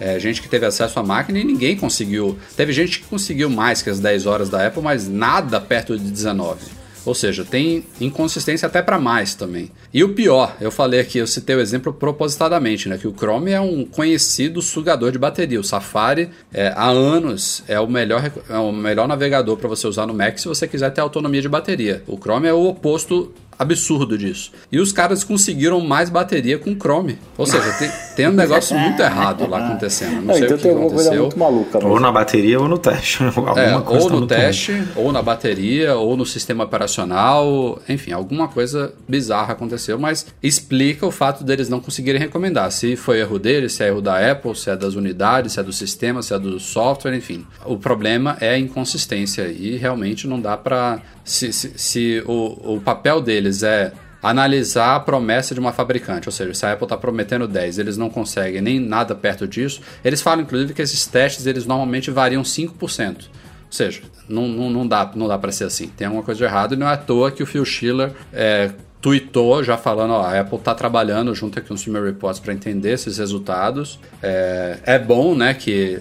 é, 0.00 0.18
gente 0.18 0.40
que 0.40 0.48
teve 0.48 0.64
acesso 0.64 0.98
à 0.98 1.02
máquina 1.02 1.38
e 1.38 1.44
ninguém 1.44 1.76
conseguiu. 1.76 2.38
Teve 2.56 2.72
gente 2.72 3.00
que 3.00 3.06
conseguiu 3.06 3.50
mais 3.50 3.82
que 3.82 3.90
as 3.90 4.00
10 4.00 4.26
horas 4.26 4.48
da 4.48 4.66
Apple, 4.66 4.82
mas 4.82 5.08
nada 5.08 5.60
perto 5.60 5.98
de 5.98 6.10
19. 6.10 6.77
Ou 7.04 7.14
seja, 7.14 7.44
tem 7.44 7.84
inconsistência 8.00 8.66
até 8.66 8.82
para 8.82 8.98
mais 8.98 9.34
também. 9.34 9.70
E 9.92 10.04
o 10.04 10.14
pior, 10.14 10.56
eu 10.60 10.70
falei 10.70 11.00
aqui, 11.00 11.18
eu 11.18 11.26
citei 11.26 11.56
o 11.56 11.60
exemplo 11.60 11.92
propositadamente, 11.92 12.88
né? 12.88 12.98
Que 12.98 13.08
o 13.08 13.14
Chrome 13.14 13.52
é 13.52 13.60
um 13.60 13.84
conhecido 13.84 14.60
sugador 14.60 15.10
de 15.10 15.18
bateria. 15.18 15.60
O 15.60 15.64
Safari, 15.64 16.30
é, 16.52 16.72
há 16.76 16.88
anos, 16.88 17.62
é 17.66 17.78
o 17.80 17.86
melhor, 17.86 18.30
é 18.48 18.58
o 18.58 18.72
melhor 18.72 19.08
navegador 19.08 19.56
para 19.56 19.68
você 19.68 19.86
usar 19.86 20.06
no 20.06 20.14
Mac 20.14 20.38
se 20.38 20.48
você 20.48 20.66
quiser 20.66 20.90
ter 20.90 21.00
autonomia 21.00 21.42
de 21.42 21.48
bateria. 21.48 22.02
O 22.06 22.16
Chrome 22.16 22.48
é 22.48 22.52
o 22.52 22.66
oposto 22.66 23.32
absurdo 23.58 24.16
disso. 24.16 24.52
E 24.70 24.78
os 24.78 24.92
caras 24.92 25.24
conseguiram 25.24 25.80
mais 25.80 26.10
bateria 26.10 26.58
com 26.58 26.74
Chrome. 26.78 27.18
Ou 27.36 27.46
seja, 27.46 27.72
tem, 27.78 27.90
tem 28.16 28.28
um 28.28 28.32
negócio 28.32 28.76
muito 28.78 29.00
errado 29.02 29.48
lá 29.48 29.66
acontecendo. 29.66 30.16
Não, 30.16 30.22
Não, 30.22 30.34
sei 30.34 30.44
então 30.44 30.54
o 30.54 30.58
que 30.58 30.62
tem 30.62 30.72
alguma 30.72 30.90
coisa 30.90 31.08
aconteceu. 31.14 31.22
muito 31.22 31.38
maluca. 31.38 31.86
Ou 31.86 32.00
na 32.00 32.12
bateria 32.12 32.60
ou 32.60 32.68
no 32.68 32.78
teste. 32.78 33.22
Alguma 33.48 33.60
É, 33.60 33.80
coisa 33.80 34.04
ou 34.04 34.10
tá 34.10 34.16
no 34.20 34.26
teste, 34.26 34.82
ou 34.94 35.12
na 35.12 35.22
bateria, 35.22 35.94
ou 35.96 36.16
no 36.16 36.26
sistema 36.26 36.64
operacional, 36.64 37.80
enfim, 37.88 38.12
alguma 38.12 38.48
coisa 38.48 38.92
bizarra 39.08 39.52
aconteceu, 39.52 39.98
mas 39.98 40.26
explica 40.42 41.06
o 41.06 41.10
fato 41.10 41.42
deles 41.44 41.68
não 41.68 41.80
conseguirem 41.80 42.20
recomendar. 42.20 42.70
Se 42.70 42.96
foi 42.96 43.20
erro 43.20 43.38
deles, 43.38 43.72
se 43.72 43.82
é 43.82 43.88
erro 43.88 44.00
da 44.00 44.30
Apple, 44.30 44.54
se 44.54 44.70
é 44.70 44.76
das 44.76 44.94
unidades, 44.94 45.52
se 45.52 45.60
é 45.60 45.62
do 45.62 45.72
sistema, 45.72 46.22
se 46.22 46.34
é 46.34 46.38
do 46.38 46.58
software, 46.60 47.16
enfim. 47.16 47.46
O 47.64 47.76
problema 47.78 48.36
é 48.40 48.50
a 48.50 48.58
inconsistência 48.58 49.42
e 49.48 49.76
realmente 49.76 50.26
não 50.26 50.40
dá 50.40 50.56
pra. 50.56 51.00
Se, 51.24 51.52
se, 51.52 51.72
se 51.76 52.22
o, 52.26 52.74
o 52.76 52.80
papel 52.80 53.20
deles 53.20 53.47
é 53.62 53.92
analisar 54.22 54.96
a 54.96 55.00
promessa 55.00 55.54
de 55.54 55.60
uma 55.60 55.72
fabricante, 55.72 56.28
ou 56.28 56.32
seja, 56.32 56.52
se 56.52 56.66
a 56.66 56.72
Apple 56.72 56.84
está 56.84 56.96
prometendo 56.96 57.46
10, 57.46 57.78
eles 57.78 57.96
não 57.96 58.10
conseguem 58.10 58.60
nem 58.60 58.80
nada 58.80 59.14
perto 59.14 59.46
disso. 59.46 59.80
Eles 60.04 60.20
falam, 60.20 60.42
inclusive, 60.42 60.74
que 60.74 60.82
esses 60.82 61.06
testes 61.06 61.46
eles 61.46 61.66
normalmente 61.66 62.10
variam 62.10 62.42
5%. 62.42 63.28
Ou 63.68 63.72
seja, 63.72 64.02
não, 64.28 64.48
não, 64.48 64.70
não 64.70 64.86
dá, 64.86 65.10
não 65.14 65.28
dá 65.28 65.38
para 65.38 65.52
ser 65.52 65.64
assim. 65.64 65.88
Tem 65.88 66.06
alguma 66.06 66.24
coisa 66.24 66.38
de 66.38 66.44
errado 66.44 66.74
e 66.74 66.76
não 66.76 66.88
é 66.88 66.94
à 66.94 66.96
toa 66.96 67.30
que 67.30 67.42
o 67.42 67.46
Phil 67.46 67.64
Schiller 67.64 68.12
é, 68.32 68.70
tweetou 69.00 69.62
já 69.62 69.76
falando, 69.76 70.12
ó, 70.12 70.22
a 70.22 70.40
Apple 70.40 70.58
está 70.58 70.74
trabalhando 70.74 71.34
junto 71.34 71.60
com 71.60 71.66
o 71.66 71.68
Consumer 71.68 72.02
Reports 72.02 72.40
para 72.40 72.52
entender 72.52 72.92
esses 72.92 73.18
resultados. 73.18 74.00
É, 74.22 74.78
é 74.84 74.98
bom, 74.98 75.34
né, 75.34 75.54
que 75.54 76.00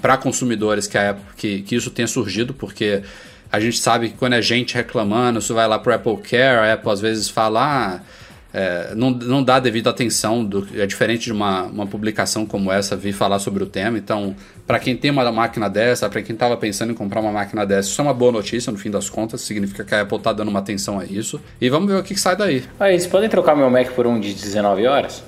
para 0.00 0.16
consumidores 0.16 0.86
que, 0.86 0.98
a, 0.98 1.16
que, 1.36 1.62
que 1.62 1.74
isso 1.74 1.90
tenha 1.90 2.06
surgido, 2.06 2.54
porque 2.54 3.02
a 3.50 3.60
gente 3.60 3.78
sabe 3.78 4.10
que 4.10 4.16
quando 4.16 4.34
é 4.34 4.42
gente 4.42 4.74
reclamando, 4.74 5.40
você 5.40 5.52
vai 5.52 5.66
lá 5.66 5.78
para 5.78 5.92
o 5.92 5.94
Apple 5.94 6.16
Care, 6.18 6.68
a 6.68 6.74
Apple 6.74 6.90
às 6.90 7.00
vezes 7.00 7.28
fala. 7.28 7.62
Ah, 7.62 8.00
é, 8.58 8.94
não, 8.94 9.10
não 9.10 9.44
dá 9.44 9.60
devida 9.60 9.90
atenção, 9.90 10.42
do, 10.42 10.66
é 10.74 10.86
diferente 10.86 11.24
de 11.24 11.32
uma, 11.32 11.64
uma 11.64 11.86
publicação 11.86 12.46
como 12.46 12.72
essa 12.72 12.96
vir 12.96 13.12
falar 13.12 13.38
sobre 13.38 13.62
o 13.62 13.66
tema. 13.66 13.98
Então, 13.98 14.34
para 14.66 14.78
quem 14.78 14.96
tem 14.96 15.10
uma 15.10 15.30
máquina 15.30 15.68
dessa, 15.68 16.08
para 16.08 16.22
quem 16.22 16.32
estava 16.32 16.56
pensando 16.56 16.90
em 16.90 16.94
comprar 16.94 17.20
uma 17.20 17.30
máquina 17.30 17.66
dessa, 17.66 17.90
isso 17.90 18.00
é 18.00 18.04
uma 18.04 18.14
boa 18.14 18.32
notícia 18.32 18.72
no 18.72 18.78
fim 18.78 18.90
das 18.90 19.10
contas, 19.10 19.42
significa 19.42 19.84
que 19.84 19.94
a 19.94 20.00
Apple 20.00 20.16
está 20.16 20.32
dando 20.32 20.48
uma 20.48 20.60
atenção 20.60 20.98
a 20.98 21.04
isso. 21.04 21.38
E 21.60 21.68
vamos 21.68 21.92
ver 21.92 21.98
o 21.98 22.02
que, 22.02 22.14
que 22.14 22.20
sai 22.20 22.34
daí. 22.34 22.64
Aí, 22.80 22.98
vocês 22.98 23.06
podem 23.06 23.28
trocar 23.28 23.54
meu 23.54 23.68
Mac 23.68 23.90
por 23.90 24.06
um 24.06 24.18
de 24.18 24.32
19 24.32 24.86
horas? 24.86 25.22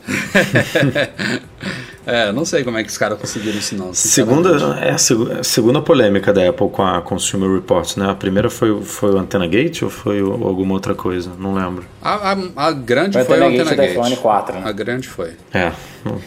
É, 2.08 2.32
não 2.32 2.44
sei 2.46 2.64
como 2.64 2.78
é 2.78 2.82
que 2.82 2.88
os 2.88 2.96
caras 2.96 3.18
conseguiram 3.18 3.58
isso 3.58 3.76
não. 3.76 3.92
Segunda, 3.92 4.78
é 4.80 4.92
a 4.92 5.42
segunda 5.42 5.82
polêmica 5.82 6.32
da 6.32 6.48
Apple 6.48 6.70
com 6.70 6.82
a 6.82 7.02
Consumer 7.02 7.52
Reports, 7.52 7.96
né? 7.96 8.10
A 8.10 8.14
primeira 8.14 8.48
foi, 8.48 8.82
foi 8.82 9.12
o 9.12 9.18
Antena 9.18 9.46
Gate 9.46 9.82
ou 9.82 9.90
foi 9.90 10.20
alguma 10.20 10.72
outra 10.72 10.94
coisa? 10.94 11.32
Não 11.38 11.54
lembro. 11.54 11.84
A, 12.00 12.32
a, 12.32 12.68
a 12.68 12.72
grande 12.72 13.12
foi, 13.12 13.24
foi 13.24 13.40
o 13.40 13.46
Antena 13.46 13.74
Gate. 13.74 13.90
iPhone 13.90 14.16
4, 14.16 14.54
né? 14.54 14.62
A 14.64 14.72
grande 14.72 15.06
foi. 15.06 15.32
É, 15.52 15.70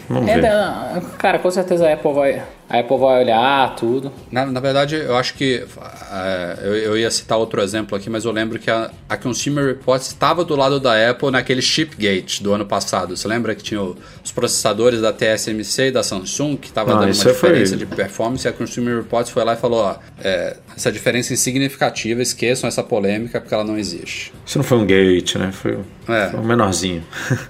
vamos 0.08 0.28
é, 0.28 0.40
ver. 0.40 1.02
cara, 1.18 1.40
com 1.40 1.50
certeza 1.50 1.88
a 1.88 1.94
Apple 1.94 2.12
vai 2.12 2.42
a 2.72 2.78
Apple 2.78 2.96
vai 2.96 3.22
olhar 3.22 3.76
tudo. 3.76 4.10
Na, 4.30 4.46
na 4.46 4.58
verdade, 4.58 4.94
eu 4.94 5.14
acho 5.14 5.34
que. 5.34 5.62
É, 6.10 6.58
eu, 6.62 6.74
eu, 6.74 6.98
ia 6.98 7.10
citar 7.10 7.36
outro 7.36 7.60
exemplo 7.60 7.94
aqui, 7.94 8.08
mas 8.08 8.24
eu 8.24 8.32
lembro 8.32 8.58
que 8.58 8.70
a, 8.70 8.90
a 9.06 9.14
Consumer 9.14 9.66
Reports 9.66 10.06
estava 10.06 10.42
do 10.42 10.56
lado 10.56 10.80
da 10.80 11.10
Apple 11.10 11.30
naquele 11.30 11.60
Chipgate 11.60 12.42
do 12.42 12.50
ano 12.54 12.64
passado. 12.64 13.14
Você 13.14 13.28
lembra 13.28 13.54
que 13.54 13.62
tinha 13.62 13.82
o, 13.82 13.94
os 14.24 14.32
processadores 14.32 15.02
da 15.02 15.12
TSMC 15.12 15.88
e 15.88 15.90
da 15.90 16.02
Samsung, 16.02 16.56
que 16.56 16.68
estava 16.68 16.92
dando 16.94 17.04
uma 17.04 17.10
diferença 17.10 17.76
foi... 17.76 17.78
de 17.78 17.84
performance, 17.84 18.46
e 18.46 18.48
a 18.48 18.52
Consumer 18.54 18.96
Reports 18.96 19.30
foi 19.30 19.44
lá 19.44 19.52
e 19.52 19.56
falou: 19.56 19.80
ó, 19.80 19.96
é, 20.24 20.56
essa 20.74 20.90
diferença 20.90 21.32
é 21.32 21.34
insignificativa, 21.34 22.22
esqueçam 22.22 22.66
essa 22.66 22.82
polêmica 22.82 23.38
porque 23.38 23.52
ela 23.52 23.64
não 23.64 23.76
existe. 23.76 24.32
Isso 24.46 24.56
não 24.56 24.64
foi 24.64 24.78
um 24.78 24.86
gate, 24.86 25.34
né? 25.36 25.52
Foi, 25.52 25.78
é. 26.08 26.28
foi 26.30 26.40
um 26.40 26.44
menorzinho. 26.44 27.04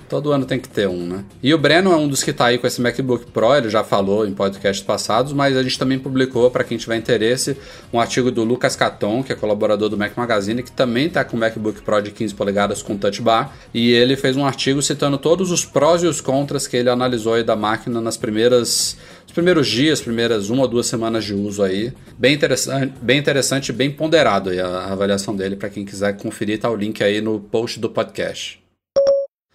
Todo 0.08 0.32
ano 0.32 0.44
tem 0.44 0.58
que 0.58 0.68
ter 0.68 0.88
um, 0.88 1.06
né? 1.06 1.24
E 1.40 1.54
o 1.54 1.58
Breno 1.58 1.92
é 1.92 1.96
um 1.96 2.08
dos 2.08 2.24
que 2.24 2.32
está 2.32 2.46
aí 2.46 2.58
com 2.58 2.66
esse 2.66 2.80
MacBook 2.80 3.26
Pro, 3.26 3.54
ele 3.54 3.70
já 3.70 3.84
falou 3.84 4.26
em 4.26 4.32
podcast 4.32 4.84
mas 5.34 5.56
a 5.56 5.62
gente 5.62 5.78
também 5.78 5.98
publicou, 5.98 6.50
para 6.50 6.64
quem 6.64 6.78
tiver 6.78 6.96
interesse, 6.96 7.56
um 7.92 8.00
artigo 8.00 8.30
do 8.30 8.44
Lucas 8.44 8.76
Caton, 8.76 9.22
que 9.22 9.32
é 9.32 9.36
colaborador 9.36 9.88
do 9.88 9.98
Mac 9.98 10.16
Magazine, 10.16 10.62
que 10.62 10.72
também 10.72 11.06
está 11.06 11.24
com 11.24 11.36
o 11.36 11.40
MacBook 11.40 11.82
Pro 11.82 12.00
de 12.00 12.10
15 12.10 12.34
polegadas 12.34 12.82
com 12.82 12.96
Touch 12.96 13.20
Bar, 13.20 13.52
e 13.74 13.92
ele 13.92 14.16
fez 14.16 14.36
um 14.36 14.46
artigo 14.46 14.80
citando 14.80 15.18
todos 15.18 15.50
os 15.50 15.64
prós 15.64 16.02
e 16.02 16.06
os 16.06 16.20
contras 16.20 16.66
que 16.66 16.76
ele 16.76 16.88
analisou 16.88 17.42
da 17.42 17.56
máquina 17.56 18.00
nas 18.00 18.16
primeiras 18.16 18.96
os 19.26 19.32
primeiros 19.32 19.66
dias, 19.66 20.00
primeiras 20.00 20.50
uma 20.50 20.62
ou 20.62 20.68
duas 20.68 20.86
semanas 20.86 21.24
de 21.24 21.32
uso 21.32 21.62
aí. 21.62 21.92
Bem 22.18 22.34
interessante, 22.34 22.92
bem 23.00 23.18
interessante, 23.18 23.72
bem 23.72 23.90
ponderado 23.90 24.50
a 24.50 24.92
avaliação 24.92 25.34
dele 25.34 25.56
para 25.56 25.70
quem 25.70 25.84
quiser 25.86 26.16
conferir, 26.18 26.60
tá 26.60 26.70
o 26.70 26.76
link 26.76 27.02
aí 27.02 27.20
no 27.20 27.40
post 27.40 27.80
do 27.80 27.88
podcast. 27.88 28.61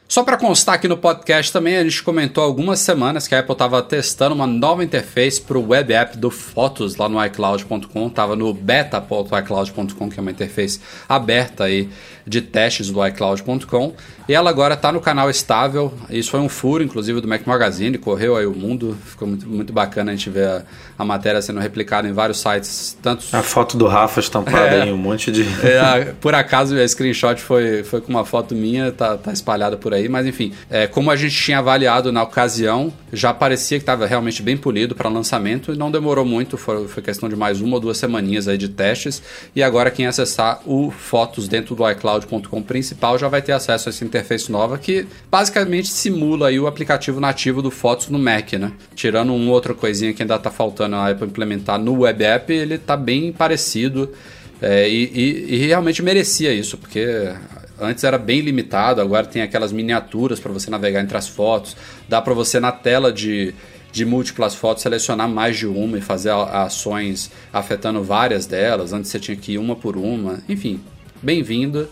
Só 0.08 0.24
para 0.24 0.38
constar 0.38 0.76
aqui 0.76 0.88
no 0.88 0.96
podcast 0.96 1.52
também, 1.52 1.76
a 1.76 1.84
gente 1.84 2.02
comentou 2.02 2.42
algumas 2.42 2.80
semanas 2.80 3.28
que 3.28 3.36
a 3.36 3.40
Apple 3.40 3.52
estava 3.52 3.84
testando 3.84 4.34
uma 4.34 4.48
nova 4.48 4.82
interface 4.82 5.42
para 5.42 5.58
o 5.58 5.68
web 5.68 5.94
app 5.94 6.18
do 6.18 6.32
Fotos 6.32 6.96
lá 6.96 7.10
no 7.10 7.24
iCloud.com. 7.26 8.08
Estava 8.08 8.34
no 8.34 8.54
beta.icloud.com, 8.54 10.10
que 10.10 10.18
é 10.18 10.22
uma 10.22 10.32
interface 10.32 10.80
aberta 11.10 11.66
aí 11.66 11.90
de 12.28 12.42
testes 12.42 12.92
do 12.92 13.06
iCloud.com. 13.08 13.94
E 14.28 14.34
ela 14.34 14.50
agora 14.50 14.74
está 14.74 14.92
no 14.92 15.00
canal 15.00 15.30
estável. 15.30 15.94
Isso 16.10 16.32
foi 16.32 16.42
um 16.42 16.50
furo, 16.50 16.84
inclusive, 16.84 17.22
do 17.22 17.28
Mac 17.28 17.48
Magazine, 17.48 17.98
correu 17.98 18.36
aí 18.36 18.46
o 18.46 18.54
mundo. 18.54 18.98
Ficou 19.06 19.26
muito, 19.26 19.48
muito 19.48 19.72
bacana 19.72 20.12
a 20.12 20.16
gente 20.16 20.30
ver 20.30 20.48
a, 20.48 20.64
a 21.00 21.06
matéria 21.06 21.42
sendo 21.42 21.62
replicada 21.62 22.10
em 22.10 22.12
vários 22.12 22.40
sites. 22.40 22.98
Tantos... 23.02 23.34
A 23.34 23.42
foto 23.42 23.78
do 23.78 23.88
Rafa 23.88 24.20
estampada 24.20 24.76
é, 24.84 24.88
em 24.88 24.92
um 24.92 24.98
monte 24.98 25.32
de. 25.32 25.44
É, 25.66 26.14
por 26.20 26.36
acaso 26.36 26.78
a 26.78 26.86
screenshot 26.86 27.40
foi, 27.40 27.84
foi 27.84 28.02
com 28.02 28.10
uma 28.10 28.26
foto 28.26 28.54
minha, 28.54 28.92
tá, 28.92 29.16
tá 29.16 29.32
espalhada 29.32 29.78
por 29.78 29.94
aí, 29.94 30.10
mas 30.10 30.26
enfim. 30.26 30.52
É, 30.70 30.88
como 30.88 31.10
a 31.10 31.16
gente 31.16 31.36
tinha 31.36 31.60
avaliado 31.60 32.12
na 32.12 32.22
ocasião, 32.24 32.92
já 33.14 33.34
parecia 33.34 33.78
que 33.78 33.84
estava 33.84 34.06
realmente 34.06 34.44
bem 34.44 34.58
polido 34.58 34.94
para 34.94 35.08
lançamento 35.08 35.72
e 35.72 35.78
não 35.78 35.90
demorou 35.90 36.26
muito, 36.26 36.58
foi, 36.58 36.86
foi 36.90 37.02
questão 37.02 37.30
de 37.30 37.36
mais 37.38 37.62
uma 37.62 37.76
ou 37.76 37.80
duas 37.80 37.98
semaninhas 37.98 38.50
aí 38.50 38.58
de 38.58 38.68
testes. 38.68 39.24
E 39.56 39.64
agora 39.64 39.90
quem 39.90 40.06
acessar 40.06 40.60
o 40.66 40.92
Fotos 40.92 41.48
dentro 41.48 41.76
do 41.76 41.86
iCloud.com 42.18 42.62
principal 42.62 43.18
já 43.18 43.28
vai 43.28 43.42
ter 43.42 43.52
acesso 43.52 43.90
a 43.90 43.92
essa 43.92 44.04
interface 44.04 44.52
nova 44.52 44.78
que 44.78 45.06
basicamente 45.30 45.90
simula 45.90 46.50
aí 46.50 46.60
o 46.60 46.68
aplicativo 46.68 47.20
nativo 47.20 47.62
do 47.62 47.72
Fotos 47.72 48.10
no 48.10 48.20
Mac, 48.20 48.54
né? 48.54 48.72
Tirando 48.96 49.34
uma 49.34 49.52
outra 49.52 49.74
coisinha 49.74 50.14
que 50.14 50.22
ainda 50.22 50.36
está 50.36 50.52
faltando 50.52 50.96
a 50.96 51.10
Apple 51.10 51.28
implementar 51.28 51.80
no 51.80 52.02
web 52.02 52.24
app, 52.24 52.52
ele 52.54 52.76
está 52.76 52.98
bem 52.98 53.32
parecido 53.32 54.12
é, 54.62 54.90
e, 54.90 55.04
e, 55.14 55.56
e 55.56 55.68
realmente 55.68 56.02
merecia 56.02 56.52
isso, 56.54 56.78
porque 56.78 57.34
antes 57.80 58.04
era 58.04 58.18
bem 58.18 58.42
limitado, 58.42 59.02
agora 59.02 59.26
tem 59.26 59.42
aquelas 59.42 59.72
miniaturas 59.72 60.40
para 60.40 60.52
você 60.52 60.70
navegar 60.70 61.02
entre 61.02 61.18
as 61.18 61.28
fotos, 61.28 61.76
dá 62.10 62.22
para 62.22 62.34
você 62.34 62.60
na 62.60 62.72
tela 62.72 63.14
de, 63.14 63.54
de 63.92 64.06
múltiplas 64.06 64.56
fotos 64.56 64.84
selecionar 64.84 65.30
mais 65.30 65.58
de 65.58 65.68
uma 65.68 65.98
e 65.98 66.02
fazer 66.02 66.32
ações 66.32 67.32
afetando 67.54 68.04
várias 68.04 68.46
delas, 68.46 68.94
antes 68.94 69.12
você 69.12 69.20
tinha 69.20 69.38
que 69.38 69.54
ir 69.54 69.58
uma 69.58 69.76
por 69.76 69.96
uma, 69.96 70.40
enfim, 70.50 70.80
bem-vindo. 71.22 71.88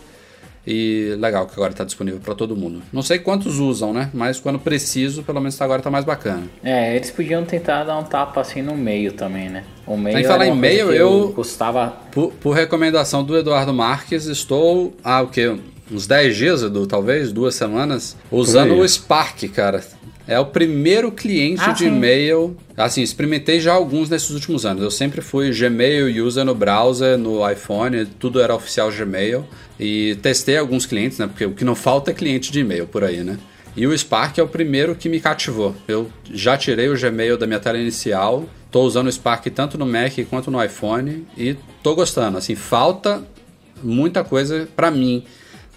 E 0.66 1.14
legal 1.18 1.46
que 1.46 1.52
agora 1.52 1.70
está 1.70 1.84
disponível 1.84 2.20
para 2.20 2.34
todo 2.34 2.56
mundo. 2.56 2.82
Não 2.92 3.02
sei 3.02 3.20
quantos 3.20 3.58
usam, 3.58 3.92
né? 3.92 4.10
Mas 4.12 4.40
quando 4.40 4.58
preciso, 4.58 5.22
pelo 5.22 5.40
menos 5.40 5.60
agora 5.60 5.78
está 5.78 5.90
mais 5.90 6.04
bacana. 6.04 6.42
É, 6.64 6.96
eles 6.96 7.10
podiam 7.10 7.44
tentar 7.44 7.84
dar 7.84 7.96
um 7.96 8.02
tapa 8.02 8.40
assim 8.40 8.62
no 8.62 8.76
meio 8.76 9.12
também, 9.12 9.48
né? 9.48 9.62
O 9.86 9.96
meio 9.96 10.16
Sem 10.16 10.26
falar 10.26 10.46
em 10.46 10.56
meio, 10.56 10.92
eu. 10.92 11.32
Custava. 11.34 11.96
Por, 12.10 12.32
por, 12.32 12.50
recomendação 12.52 13.22
do 13.22 13.36
Eduardo 13.36 13.72
Marques, 13.72 14.26
estou 14.26 14.96
há 15.04 15.22
o 15.22 15.28
quê? 15.28 15.56
Uns 15.90 16.06
10 16.06 16.36
dias, 16.36 16.62
Edu, 16.64 16.84
talvez, 16.86 17.32
duas 17.32 17.54
semanas, 17.54 18.16
usando 18.30 18.74
o 18.74 18.88
Spark, 18.88 19.44
cara. 19.54 19.84
É 20.28 20.38
o 20.40 20.46
primeiro 20.46 21.12
cliente 21.12 21.62
ah, 21.64 21.72
de 21.72 21.86
e-mail. 21.86 22.56
Assim, 22.76 23.00
experimentei 23.00 23.60
já 23.60 23.72
alguns 23.72 24.10
nesses 24.10 24.30
últimos 24.30 24.66
anos. 24.66 24.82
Eu 24.82 24.90
sempre 24.90 25.20
fui 25.20 25.50
Gmail 25.52 26.24
user 26.24 26.44
no 26.44 26.54
browser, 26.54 27.16
no 27.16 27.48
iPhone, 27.48 28.06
tudo 28.18 28.40
era 28.40 28.54
oficial 28.54 28.90
Gmail. 28.90 29.44
E 29.78 30.16
testei 30.22 30.56
alguns 30.56 30.84
clientes, 30.84 31.18
né? 31.18 31.26
Porque 31.26 31.44
o 31.44 31.52
que 31.52 31.64
não 31.64 31.76
falta 31.76 32.10
é 32.10 32.14
cliente 32.14 32.50
de 32.50 32.60
e-mail 32.60 32.86
por 32.86 33.04
aí, 33.04 33.22
né? 33.22 33.38
E 33.76 33.86
o 33.86 33.96
Spark 33.96 34.38
é 34.38 34.42
o 34.42 34.48
primeiro 34.48 34.94
que 34.96 35.08
me 35.08 35.20
cativou. 35.20 35.76
Eu 35.86 36.10
já 36.32 36.56
tirei 36.56 36.88
o 36.88 36.98
Gmail 36.98 37.36
da 37.36 37.46
minha 37.46 37.60
tela 37.60 37.78
inicial, 37.78 38.48
estou 38.64 38.84
usando 38.84 39.06
o 39.06 39.12
Spark 39.12 39.46
tanto 39.50 39.76
no 39.76 39.84
Mac 39.84 40.12
quanto 40.30 40.50
no 40.50 40.62
iPhone 40.64 41.26
e 41.36 41.56
estou 41.76 41.94
gostando. 41.94 42.38
Assim, 42.38 42.54
falta 42.54 43.22
muita 43.82 44.24
coisa 44.24 44.66
para 44.74 44.90
mim 44.90 45.24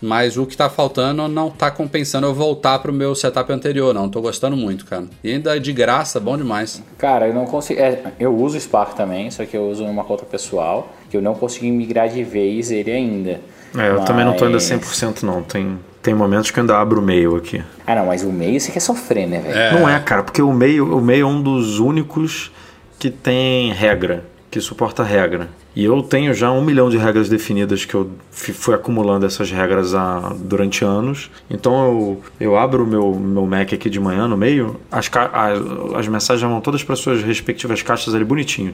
mas 0.01 0.37
o 0.37 0.45
que 0.45 0.55
tá 0.55 0.69
faltando 0.69 1.27
não 1.27 1.49
tá 1.49 1.69
compensando 1.69 2.27
eu 2.27 2.33
voltar 2.33 2.79
pro 2.79 2.93
meu 2.93 3.13
setup 3.13 3.51
anterior, 3.51 3.93
não. 3.93 4.09
Tô 4.09 4.21
gostando 4.21 4.55
muito, 4.55 4.85
cara. 4.85 5.05
E 5.23 5.33
ainda 5.33 5.55
é 5.55 5.59
de 5.59 5.73
graça, 5.73 6.19
bom 6.19 6.37
demais. 6.37 6.81
Cara, 6.97 7.27
eu 7.27 7.33
não 7.33 7.45
consigo. 7.45 7.79
É, 7.79 8.01
eu 8.19 8.35
uso 8.35 8.57
o 8.57 8.59
Spark 8.61 8.95
também, 8.95 9.29
só 9.29 9.45
que 9.45 9.55
eu 9.55 9.69
uso 9.69 9.83
numa 9.83 10.03
conta 10.03 10.25
pessoal, 10.25 10.91
que 11.09 11.17
eu 11.17 11.21
não 11.21 11.33
consegui 11.33 11.71
migrar 11.71 12.09
de 12.09 12.23
vez 12.23 12.71
ele 12.71 12.91
ainda. 12.91 13.41
É, 13.77 13.89
eu 13.89 13.97
mas... 13.97 14.05
também 14.05 14.25
não 14.25 14.35
tô 14.35 14.45
ainda 14.45 14.57
100% 14.57 15.23
não. 15.23 15.43
Tem, 15.43 15.77
tem 16.01 16.13
momentos 16.13 16.49
que 16.49 16.59
eu 16.59 16.61
ainda 16.61 16.77
abro 16.77 17.01
o 17.01 17.03
mail 17.03 17.35
aqui. 17.35 17.61
Ah, 17.85 17.95
não, 17.95 18.05
mas 18.05 18.23
o 18.23 18.31
mail 18.31 18.59
você 18.59 18.71
quer 18.71 18.79
sofrer, 18.79 19.27
né, 19.27 19.39
velho? 19.39 19.57
É. 19.57 19.73
Não 19.73 19.87
é, 19.87 19.99
cara, 19.99 20.23
porque 20.23 20.41
o 20.41 20.53
mail, 20.53 20.95
o 20.97 21.01
mail 21.01 21.27
é 21.27 21.29
um 21.29 21.41
dos 21.41 21.79
únicos 21.79 22.51
que 22.97 23.09
tem 23.09 23.71
regra, 23.71 24.25
que 24.51 24.59
suporta 24.59 25.03
regra. 25.03 25.49
E 25.75 25.85
eu 25.85 26.01
tenho 26.01 26.33
já 26.33 26.51
um 26.51 26.61
milhão 26.61 26.89
de 26.89 26.97
regras 26.97 27.29
definidas 27.29 27.85
que 27.85 27.93
eu 27.93 28.09
fui 28.31 28.73
acumulando 28.73 29.25
essas 29.25 29.51
regras 29.51 29.93
há, 29.93 30.33
durante 30.39 30.83
anos. 30.83 31.29
Então 31.49 31.85
eu, 31.85 32.23
eu 32.39 32.57
abro 32.57 32.83
o 32.83 32.87
meu, 32.87 33.13
meu 33.13 33.45
Mac 33.45 33.73
aqui 33.73 33.89
de 33.89 33.99
manhã 33.99 34.27
no 34.27 34.35
meio, 34.35 34.79
as, 34.91 35.09
as, 35.13 35.59
as 35.95 36.07
mensagens 36.07 36.49
vão 36.49 36.59
todas 36.61 36.83
para 36.83 36.95
suas 36.95 37.21
respectivas 37.21 37.83
caixas 37.83 38.15
ali 38.15 38.25
bonitinho. 38.25 38.73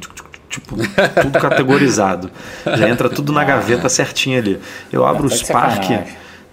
Tipo, 0.49 0.75
tudo 1.21 1.39
categorizado. 1.39 2.31
Já 2.65 2.89
entra 2.89 3.09
tudo 3.09 3.33
na 3.33 3.43
gaveta 3.45 3.89
certinho 3.89 4.39
ali. 4.39 4.59
Eu 4.91 5.05
abro 5.05 5.27
o 5.27 5.29
Spark, 5.29 5.89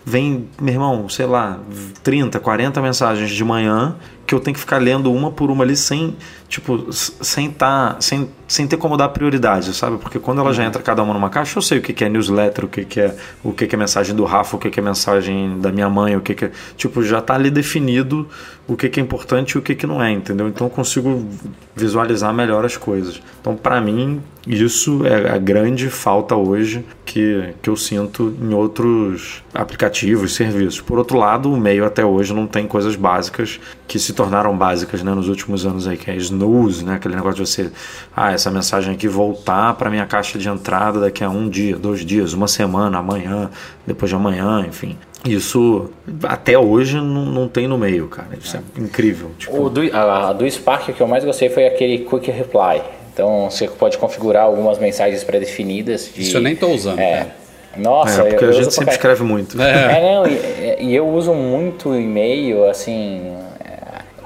vem, 0.04 0.48
meu 0.60 0.74
irmão, 0.74 1.08
sei 1.08 1.26
lá, 1.26 1.60
30, 2.02 2.40
40 2.40 2.82
mensagens 2.82 3.30
de 3.30 3.44
manhã 3.44 3.94
que 4.26 4.34
eu 4.34 4.40
tenho 4.40 4.54
que 4.54 4.60
ficar 4.60 4.78
lendo 4.78 5.12
uma 5.12 5.30
por 5.30 5.50
uma 5.50 5.64
ali 5.64 5.76
sem, 5.76 6.16
tipo, 6.48 6.92
sem 6.92 7.50
tá, 7.50 7.96
sem, 8.00 8.28
sem 8.46 8.66
ter 8.66 8.76
como 8.76 8.96
dar 8.96 9.08
prioridade, 9.08 9.74
sabe? 9.74 9.98
Porque 9.98 10.18
quando 10.18 10.40
ela 10.40 10.52
já 10.52 10.62
uhum. 10.62 10.68
entra 10.68 10.82
cada 10.82 11.02
uma 11.02 11.12
numa 11.12 11.28
caixa, 11.28 11.58
eu 11.58 11.62
sei 11.62 11.78
o 11.78 11.82
que, 11.82 11.92
que 11.92 12.04
é 12.04 12.08
newsletter, 12.08 12.64
o 12.64 12.68
que, 12.68 12.84
que 12.84 13.00
é 13.00 13.16
o 13.42 13.52
que, 13.52 13.66
que 13.66 13.74
é 13.74 13.78
mensagem 13.78 14.14
do 14.14 14.24
Rafa, 14.24 14.56
o 14.56 14.58
que, 14.58 14.70
que 14.70 14.80
é 14.80 14.82
mensagem 14.82 15.58
da 15.60 15.72
minha 15.72 15.88
mãe, 15.88 16.16
o 16.16 16.20
que, 16.20 16.34
que 16.34 16.44
é. 16.46 16.50
Tipo, 16.76 17.02
já 17.02 17.20
tá 17.20 17.34
ali 17.34 17.50
definido 17.50 18.28
o 18.66 18.76
que, 18.76 18.88
que 18.88 19.00
é 19.00 19.02
importante 19.02 19.52
e 19.52 19.58
o 19.58 19.62
que, 19.62 19.74
que 19.74 19.86
não 19.86 20.02
é, 20.02 20.10
entendeu? 20.10 20.48
Então 20.48 20.66
eu 20.66 20.70
consigo 20.70 21.28
visualizar 21.74 22.32
melhor 22.32 22.64
as 22.64 22.76
coisas. 22.76 23.20
Então, 23.40 23.56
para 23.56 23.80
mim, 23.80 24.22
isso 24.46 25.04
é 25.04 25.30
a 25.30 25.38
grande 25.38 25.90
falta 25.90 26.36
hoje 26.36 26.84
que, 27.04 27.54
que 27.60 27.68
eu 27.68 27.76
sinto 27.76 28.34
em 28.40 28.54
outros 28.54 29.42
aplicativos, 29.52 30.34
serviços. 30.34 30.80
Por 30.80 30.98
outro 30.98 31.18
lado, 31.18 31.52
o 31.52 31.56
meio 31.56 31.84
até 31.84 32.04
hoje 32.04 32.32
não 32.32 32.46
tem 32.46 32.66
coisas 32.66 32.94
básicas 32.94 33.60
que 33.86 33.98
se 33.98 34.11
tornaram 34.12 34.56
básicas 34.56 35.02
né, 35.02 35.12
nos 35.12 35.28
últimos 35.28 35.66
anos 35.66 35.86
aí, 35.86 35.96
que 35.96 36.10
é 36.10 36.16
snooze, 36.16 36.84
né? 36.84 36.94
Aquele 36.94 37.14
negócio 37.14 37.44
de 37.44 37.50
você, 37.50 37.70
ah, 38.14 38.32
essa 38.32 38.50
mensagem 38.50 38.94
aqui 38.94 39.08
voltar 39.08 39.74
para 39.74 39.90
minha 39.90 40.06
caixa 40.06 40.38
de 40.38 40.48
entrada 40.48 41.00
daqui 41.00 41.24
a 41.24 41.30
um 41.30 41.48
dia, 41.48 41.76
dois 41.76 42.04
dias, 42.04 42.32
uma 42.32 42.48
semana, 42.48 42.98
amanhã, 42.98 43.50
depois 43.86 44.08
de 44.08 44.16
amanhã, 44.16 44.64
enfim. 44.66 44.96
Isso 45.24 45.90
até 46.24 46.58
hoje 46.58 46.96
não, 46.96 47.24
não 47.26 47.48
tem 47.48 47.68
no 47.68 47.78
meio, 47.78 48.08
cara. 48.08 48.30
Isso 48.40 48.56
é, 48.56 48.60
é 48.76 48.80
incrível. 48.80 49.30
Tipo... 49.38 49.56
O 49.56 49.70
do, 49.70 49.82
a, 49.96 50.32
do 50.32 50.50
Spark 50.50 50.92
que 50.92 51.00
eu 51.00 51.06
mais 51.06 51.24
gostei 51.24 51.48
foi 51.48 51.66
aquele 51.66 51.98
Quick 51.98 52.30
Reply. 52.30 52.82
Então 53.12 53.48
você 53.50 53.68
pode 53.68 53.98
configurar 53.98 54.44
algumas 54.44 54.78
mensagens 54.78 55.22
pré-definidas. 55.22 56.10
De, 56.12 56.22
Isso 56.22 56.36
eu 56.36 56.40
nem 56.40 56.54
estou 56.54 56.74
usando. 56.74 56.98
É. 56.98 57.28
Nossa, 57.76 58.22
é, 58.22 58.30
porque 58.30 58.44
eu, 58.44 58.48
a 58.50 58.52
gente 58.52 58.74
sempre 58.74 58.92
escreve 58.92 59.22
muito. 59.22 59.60
É, 59.60 59.98
é 59.98 60.14
não, 60.14 60.26
e, 60.26 60.90
e, 60.90 60.94
eu 60.94 61.08
uso 61.08 61.32
muito 61.32 61.94
e-mail, 61.94 62.68
assim. 62.68 63.34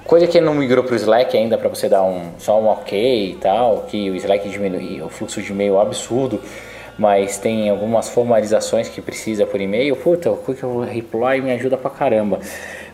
Coisa 0.06 0.26
que 0.26 0.40
não 0.40 0.54
migrou 0.54 0.84
para 0.84 0.92
o 0.92 0.96
Slack 0.96 1.36
ainda 1.36 1.58
para 1.58 1.68
você 1.68 1.88
dar 1.88 2.02
um 2.02 2.32
só 2.38 2.60
um 2.60 2.66
ok 2.66 3.32
e 3.32 3.34
tal, 3.36 3.86
que 3.88 4.10
o 4.10 4.14
Slack 4.16 4.48
diminui 4.48 5.02
o 5.02 5.08
fluxo 5.08 5.42
de 5.42 5.50
e-mail 5.52 5.76
é 5.76 5.82
absurdo 5.82 6.40
mas 6.98 7.36
tem 7.36 7.68
algumas 7.68 8.08
formalizações 8.08 8.88
que 8.88 9.00
precisa 9.00 9.46
por 9.46 9.60
e-mail, 9.60 9.94
puta, 9.96 10.30
o 10.30 10.36
Quick 10.36 10.62
Reply 10.90 11.40
me 11.42 11.52
ajuda 11.52 11.76
pra 11.76 11.90
caramba. 11.90 12.40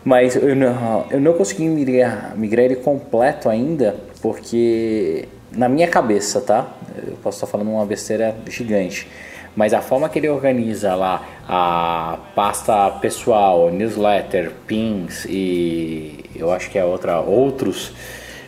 Mas 0.03 0.35
eu 0.35 0.55
não, 0.55 1.05
eu 1.09 1.21
não 1.21 1.33
consegui 1.33 1.67
migrar, 1.67 2.33
migrar 2.35 2.65
ele 2.65 2.75
completo 2.75 3.47
ainda, 3.47 3.95
porque 4.21 5.27
na 5.51 5.69
minha 5.69 5.87
cabeça, 5.87 6.41
tá? 6.41 6.67
Eu 6.97 7.13
posso 7.23 7.37
estar 7.37 7.47
falando 7.47 7.69
uma 7.69 7.85
besteira 7.85 8.35
gigante. 8.49 9.07
Mas 9.55 9.73
a 9.73 9.81
forma 9.81 10.09
que 10.09 10.19
ele 10.19 10.29
organiza 10.29 10.95
lá 10.95 11.21
a 11.47 12.17
pasta 12.35 12.89
pessoal, 13.01 13.69
newsletter, 13.69 14.51
pins 14.65 15.25
e 15.25 16.23
eu 16.35 16.51
acho 16.51 16.69
que 16.69 16.77
é 16.79 16.83
outra, 16.83 17.19
outros, 17.19 17.93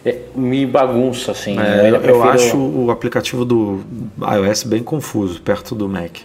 é, 0.05 0.17
me 0.35 0.65
bagunça 0.65 1.31
assim. 1.31 1.59
É, 1.59 1.89
eu, 1.89 1.99
prefiro... 1.99 2.15
eu, 2.15 2.23
acho 2.23 2.57
o 2.57 2.91
aplicativo 2.91 3.45
do 3.45 3.81
iOS 4.19 4.63
bem 4.63 4.83
confuso 4.83 5.41
perto 5.41 5.75
do 5.75 5.87
Mac. 5.87 6.17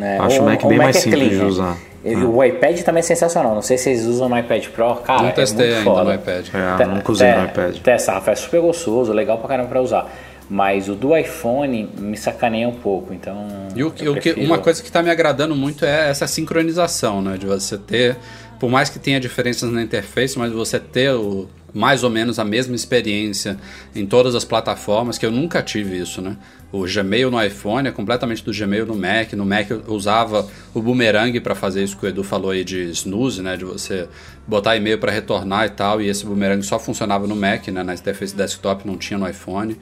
É, 0.00 0.18
acho 0.18 0.42
o, 0.42 0.44
Mac 0.44 0.62
bem 0.62 0.78
Mac 0.78 0.84
mais 0.86 0.96
é 0.96 1.00
simples 1.00 1.28
clean, 1.28 1.38
de 1.38 1.44
usar. 1.44 1.76
Ele, 2.04 2.24
o 2.24 2.42
iPad 2.44 2.80
também 2.82 3.00
é 3.00 3.02
sensacional. 3.02 3.54
Não 3.54 3.62
sei 3.62 3.76
se 3.76 3.84
vocês 3.84 4.06
usam 4.06 4.28
no 4.28 4.38
iPad 4.38 4.66
Pro. 4.68 4.94
Cara, 4.96 5.22
não 5.22 5.30
testei 5.32 5.72
é 5.72 5.78
ainda 5.78 5.84
foda. 5.84 6.04
no 6.04 6.14
iPad. 6.14 6.46
É, 6.80 6.84
nunca 6.86 7.12
usei 7.12 7.32
no 7.32 7.44
iPad. 7.44 7.76
Testa, 7.78 8.12
Rafa, 8.12 8.30
é 8.30 8.34
super 8.36 8.60
gostoso, 8.60 9.12
legal 9.12 9.38
pra 9.38 9.48
caramba 9.48 9.68
pra 9.68 9.82
usar. 9.82 10.10
Mas 10.50 10.88
o 10.88 10.94
do 10.94 11.14
iPhone 11.16 11.90
me 11.98 12.16
sacaneia 12.16 12.68
um 12.68 12.74
pouco, 12.74 13.12
então. 13.12 13.46
E 13.76 13.84
o, 13.84 13.90
que, 13.90 14.32
uma 14.32 14.58
coisa 14.58 14.80
que 14.80 14.88
está 14.88 15.02
me 15.02 15.10
agradando 15.10 15.54
muito 15.54 15.84
é 15.84 16.08
essa 16.08 16.26
sincronização, 16.26 17.20
né? 17.20 17.36
De 17.36 17.46
você 17.46 17.76
ter, 17.76 18.16
por 18.58 18.70
mais 18.70 18.88
que 18.88 18.98
tenha 18.98 19.20
diferenças 19.20 19.70
na 19.70 19.82
interface, 19.82 20.38
mas 20.38 20.50
você 20.50 20.80
ter 20.80 21.12
o, 21.12 21.46
mais 21.74 22.02
ou 22.02 22.10
menos 22.10 22.38
a 22.38 22.44
mesma 22.44 22.74
experiência 22.74 23.58
em 23.94 24.06
todas 24.06 24.34
as 24.34 24.44
plataformas, 24.44 25.18
que 25.18 25.26
eu 25.26 25.30
nunca 25.30 25.62
tive 25.62 25.98
isso, 25.98 26.22
né? 26.22 26.36
O 26.70 26.84
Gmail 26.86 27.30
no 27.30 27.42
iPhone 27.42 27.88
é 27.88 27.90
completamente 27.90 28.44
do 28.44 28.52
Gmail 28.52 28.84
no 28.84 28.94
Mac. 28.94 29.32
No 29.32 29.44
Mac 29.44 29.70
eu 29.70 29.82
usava 29.88 30.48
o 30.74 30.82
Boomerang 30.82 31.40
para 31.40 31.54
fazer 31.54 31.82
isso 31.82 31.96
que 31.96 32.04
o 32.04 32.08
Edu 32.08 32.22
falou 32.22 32.50
aí 32.50 32.62
de 32.62 32.90
snooze, 32.90 33.40
né? 33.42 33.56
De 33.56 33.64
você 33.64 34.06
botar 34.46 34.76
e-mail 34.76 34.98
para 34.98 35.10
retornar 35.10 35.66
e 35.66 35.70
tal. 35.70 36.00
E 36.00 36.08
esse 36.08 36.26
Boomerang 36.26 36.62
só 36.62 36.78
funcionava 36.78 37.26
no 37.26 37.34
Mac, 37.34 37.68
né? 37.68 37.82
Na 37.82 37.94
interface 37.94 38.36
desktop 38.36 38.86
não 38.86 38.98
tinha 38.98 39.18
no 39.18 39.28
iPhone. 39.28 39.78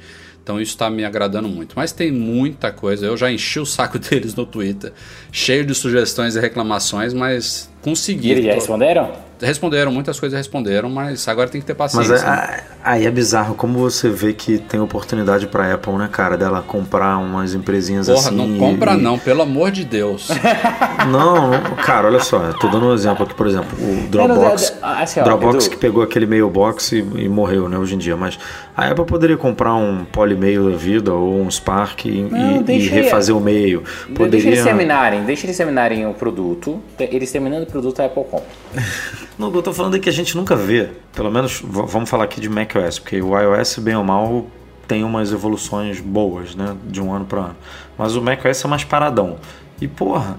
Então 0.46 0.61
isso 0.61 0.74
está 0.74 0.88
me 0.88 1.04
agradando 1.04 1.48
muito. 1.48 1.72
Mas 1.74 1.90
tem 1.90 2.12
muita 2.12 2.70
coisa. 2.70 3.04
Eu 3.04 3.16
já 3.16 3.32
enchi 3.32 3.59
o 3.59 3.66
saco 3.66 3.98
deles 3.98 4.32
no 4.37 4.46
Twitter, 4.46 4.92
cheio 5.32 5.66
de 5.66 5.74
sugestões 5.74 6.37
e 6.37 6.40
reclamações, 6.40 7.12
mas 7.12 7.68
consegui. 7.87 8.29
E 8.29 8.33
eles 8.33 8.44
já 8.44 8.53
responderam? 8.53 9.12
Responderam, 9.40 9.92
muitas 9.92 10.18
coisas 10.18 10.37
responderam, 10.37 10.88
mas 10.88 11.29
agora 11.29 11.49
tem 11.49 11.61
que 11.61 11.66
ter 11.66 11.75
paciência. 11.75 12.14
Mas 12.14 12.25
é, 12.25 12.64
aí 12.83 13.07
é 13.07 13.11
bizarro 13.11 13.55
como 13.55 13.79
você 13.79 14.09
vê 14.09 14.33
que 14.33 14.57
tem 14.59 14.81
oportunidade 14.81 15.46
pra 15.46 15.75
Apple, 15.75 15.92
né, 15.94 16.09
cara? 16.11 16.38
Dela 16.38 16.62
comprar 16.62 17.18
umas 17.18 17.53
empresinhas 17.55 18.09
Porra, 18.09 18.18
assim. 18.18 18.35
não 18.35 18.59
compra 18.59 18.94
e... 18.94 18.96
não, 18.96 19.18
pelo 19.18 19.42
amor 19.42 19.70
de 19.70 19.85
Deus. 19.85 20.29
não, 21.12 21.51
cara, 21.85 22.09
olha 22.09 22.20
só, 22.20 22.44
eu 22.44 22.55
tô 22.55 22.68
dando 22.68 22.87
um 22.87 22.94
exemplo 22.94 23.25
aqui, 23.25 23.35
por 23.35 23.46
exemplo, 23.46 23.77
o 23.79 24.09
Dropbox. 24.09 24.79
Assim, 24.81 25.20
ó, 25.20 25.25
Dropbox 25.25 25.68
que 25.68 25.77
pegou 25.77 26.03
aquele 26.03 26.25
mailbox 26.25 26.92
e, 26.92 26.99
e, 26.99 27.29
morreu, 27.29 27.68
né, 27.68 27.77
hoje 27.77 27.94
em 27.94 27.99
dia. 27.99 28.16
Mas 28.16 28.38
a 28.75 28.87
Apple 28.87 29.05
poderia 29.05 29.37
comprar 29.37 29.75
um 29.75 30.07
Polymail 30.07 30.70
da 30.70 30.77
vida 30.77 31.12
ou 31.12 31.42
um 31.42 31.51
Spark 31.51 32.07
e, 32.07 32.22
não, 32.22 32.64
e, 32.66 32.72
e 32.72 32.88
refazer 32.88 33.37
o 33.37 33.40
e-mail. 33.40 33.85
Poderia... 34.14 34.31
Deixa 34.31 34.49
eles 34.49 34.64
terminarem, 34.64 35.25
deixa 35.25 35.46
eles 35.46 35.57
terminarem 35.59 36.07
o 36.07 36.14
produto. 36.14 36.81
Eles 36.99 37.31
terminando 37.31 37.64
o 37.64 37.66
produto, 37.76 38.00
Apple 38.00 38.24
compra. 38.24 38.46
Não, 39.38 39.52
eu 39.52 39.62
tô 39.62 39.72
falando 39.72 39.96
é 39.96 39.98
que 39.98 40.08
a 40.08 40.12
gente 40.12 40.36
nunca 40.36 40.56
vê. 40.56 40.88
Pelo 41.14 41.30
menos 41.30 41.62
vamos 41.62 42.08
falar 42.08 42.24
aqui 42.24 42.40
de 42.40 42.48
macOS, 42.48 42.98
porque 42.98 43.20
o 43.20 43.38
iOS, 43.38 43.78
bem 43.78 43.96
ou 43.96 44.04
mal, 44.04 44.46
tem 44.88 45.04
umas 45.04 45.32
evoluções 45.32 46.00
boas, 46.00 46.54
né? 46.54 46.76
De 46.84 47.00
um 47.00 47.12
ano 47.12 47.26
para 47.26 47.40
ano. 47.40 47.56
Mas 47.98 48.16
o 48.16 48.22
macOS 48.22 48.64
é 48.64 48.68
mais 48.68 48.84
paradão. 48.84 49.36
E 49.80 49.86
porra, 49.86 50.38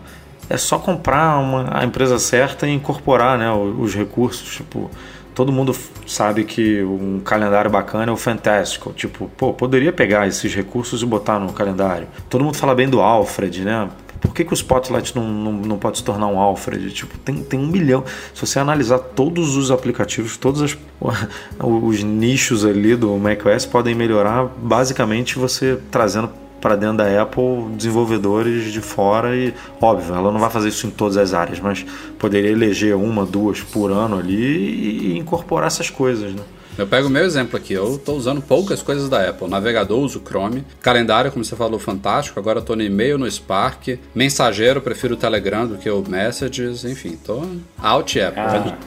é 0.50 0.58
só 0.58 0.80
comprar 0.80 1.38
uma, 1.40 1.80
a 1.80 1.84
empresa 1.84 2.18
certa 2.18 2.68
e 2.68 2.74
incorporar 2.74 3.38
né, 3.38 3.52
os, 3.52 3.80
os 3.80 3.96
recursos. 3.96 4.56
Tipo, 4.56 4.90
todo 5.36 5.52
mundo 5.52 5.76
sabe 6.08 6.44
que 6.44 6.82
um 6.84 7.20
calendário 7.20 7.70
bacana 7.70 8.10
é 8.10 8.12
o 8.12 8.18
Fantástico. 8.18 8.94
Tipo, 8.94 9.30
pô, 9.38 9.54
poderia 9.54 9.94
pegar 9.94 10.28
esses 10.28 10.56
recursos 10.56 11.04
e 11.04 11.06
botar 11.06 11.38
no 11.38 11.54
calendário. 11.54 12.08
Todo 12.30 12.44
mundo 12.44 12.58
fala 12.58 12.74
bem 12.74 12.90
do 12.90 13.00
Alfred, 13.00 13.64
né? 13.64 13.88
Por 14.20 14.34
que, 14.34 14.44
que 14.44 14.54
o 14.54 14.56
Spotlight 14.56 15.16
não, 15.16 15.28
não, 15.28 15.52
não 15.54 15.78
pode 15.78 15.98
se 15.98 16.04
tornar 16.04 16.28
um 16.28 16.40
Alfred? 16.40 16.92
Tipo, 16.92 17.18
tem, 17.20 17.44
tem 17.44 17.60
um 17.60 17.68
milhão. 17.68 18.04
Se 18.34 18.46
você 18.46 18.60
analisar 18.60 19.00
todos 19.00 19.56
os 19.56 19.72
aplicativos, 19.72 20.38
todos 20.38 20.62
as, 20.62 20.78
os 21.62 22.04
nichos 22.04 22.66
ali 22.66 22.96
do 22.96 23.16
macOS 23.18 23.66
podem 23.66 23.96
melhorar 23.96 24.46
basicamente 24.46 25.38
você 25.38 25.80
trazendo 25.92 26.30
para 26.60 26.76
dentro 26.76 26.98
da 26.98 27.22
Apple 27.22 27.70
desenvolvedores 27.76 28.72
de 28.72 28.82
fora 28.82 29.36
e 29.36 29.54
óbvio 29.80 30.16
ela 30.16 30.32
não 30.32 30.40
vai 30.40 30.50
fazer 30.50 30.70
isso 30.70 30.88
em 30.88 30.90
todas 30.90 31.16
as 31.16 31.32
áreas 31.32 31.60
mas 31.60 31.86
poderia 32.18 32.50
eleger 32.50 32.96
uma 32.96 33.26
duas 33.26 33.62
por 33.62 33.92
ano 33.92 34.18
ali 34.18 35.14
e 35.14 35.18
incorporar 35.18 35.68
essas 35.68 35.92
coisas 35.92 36.34
né? 36.34 36.42
Eu 36.78 36.86
pego 36.86 37.08
o 37.08 37.10
meu 37.10 37.26
exemplo 37.26 37.58
aqui, 37.58 37.74
eu 37.74 37.96
estou 37.96 38.16
usando 38.16 38.40
poucas 38.40 38.84
coisas 38.84 39.10
da 39.10 39.30
Apple. 39.30 39.50
Navegador, 39.50 40.00
uso 40.00 40.22
Chrome. 40.24 40.64
Calendário, 40.80 41.32
como 41.32 41.44
você 41.44 41.56
falou, 41.56 41.80
fantástico. 41.80 42.40
Agora 42.40 42.60
estou 42.60 42.76
no 42.76 42.84
e-mail, 42.84 43.18
no 43.18 43.30
Spark. 43.30 43.98
Mensageiro, 44.14 44.80
prefiro 44.80 45.16
o 45.16 45.18
Telegram 45.18 45.66
do 45.66 45.78
que 45.78 45.90
o 45.90 46.04
Messages. 46.08 46.86
Enfim, 46.86 47.14
estou 47.14 47.50
out 47.82 48.20
Apple. 48.22 48.42
Ah. 48.42 48.78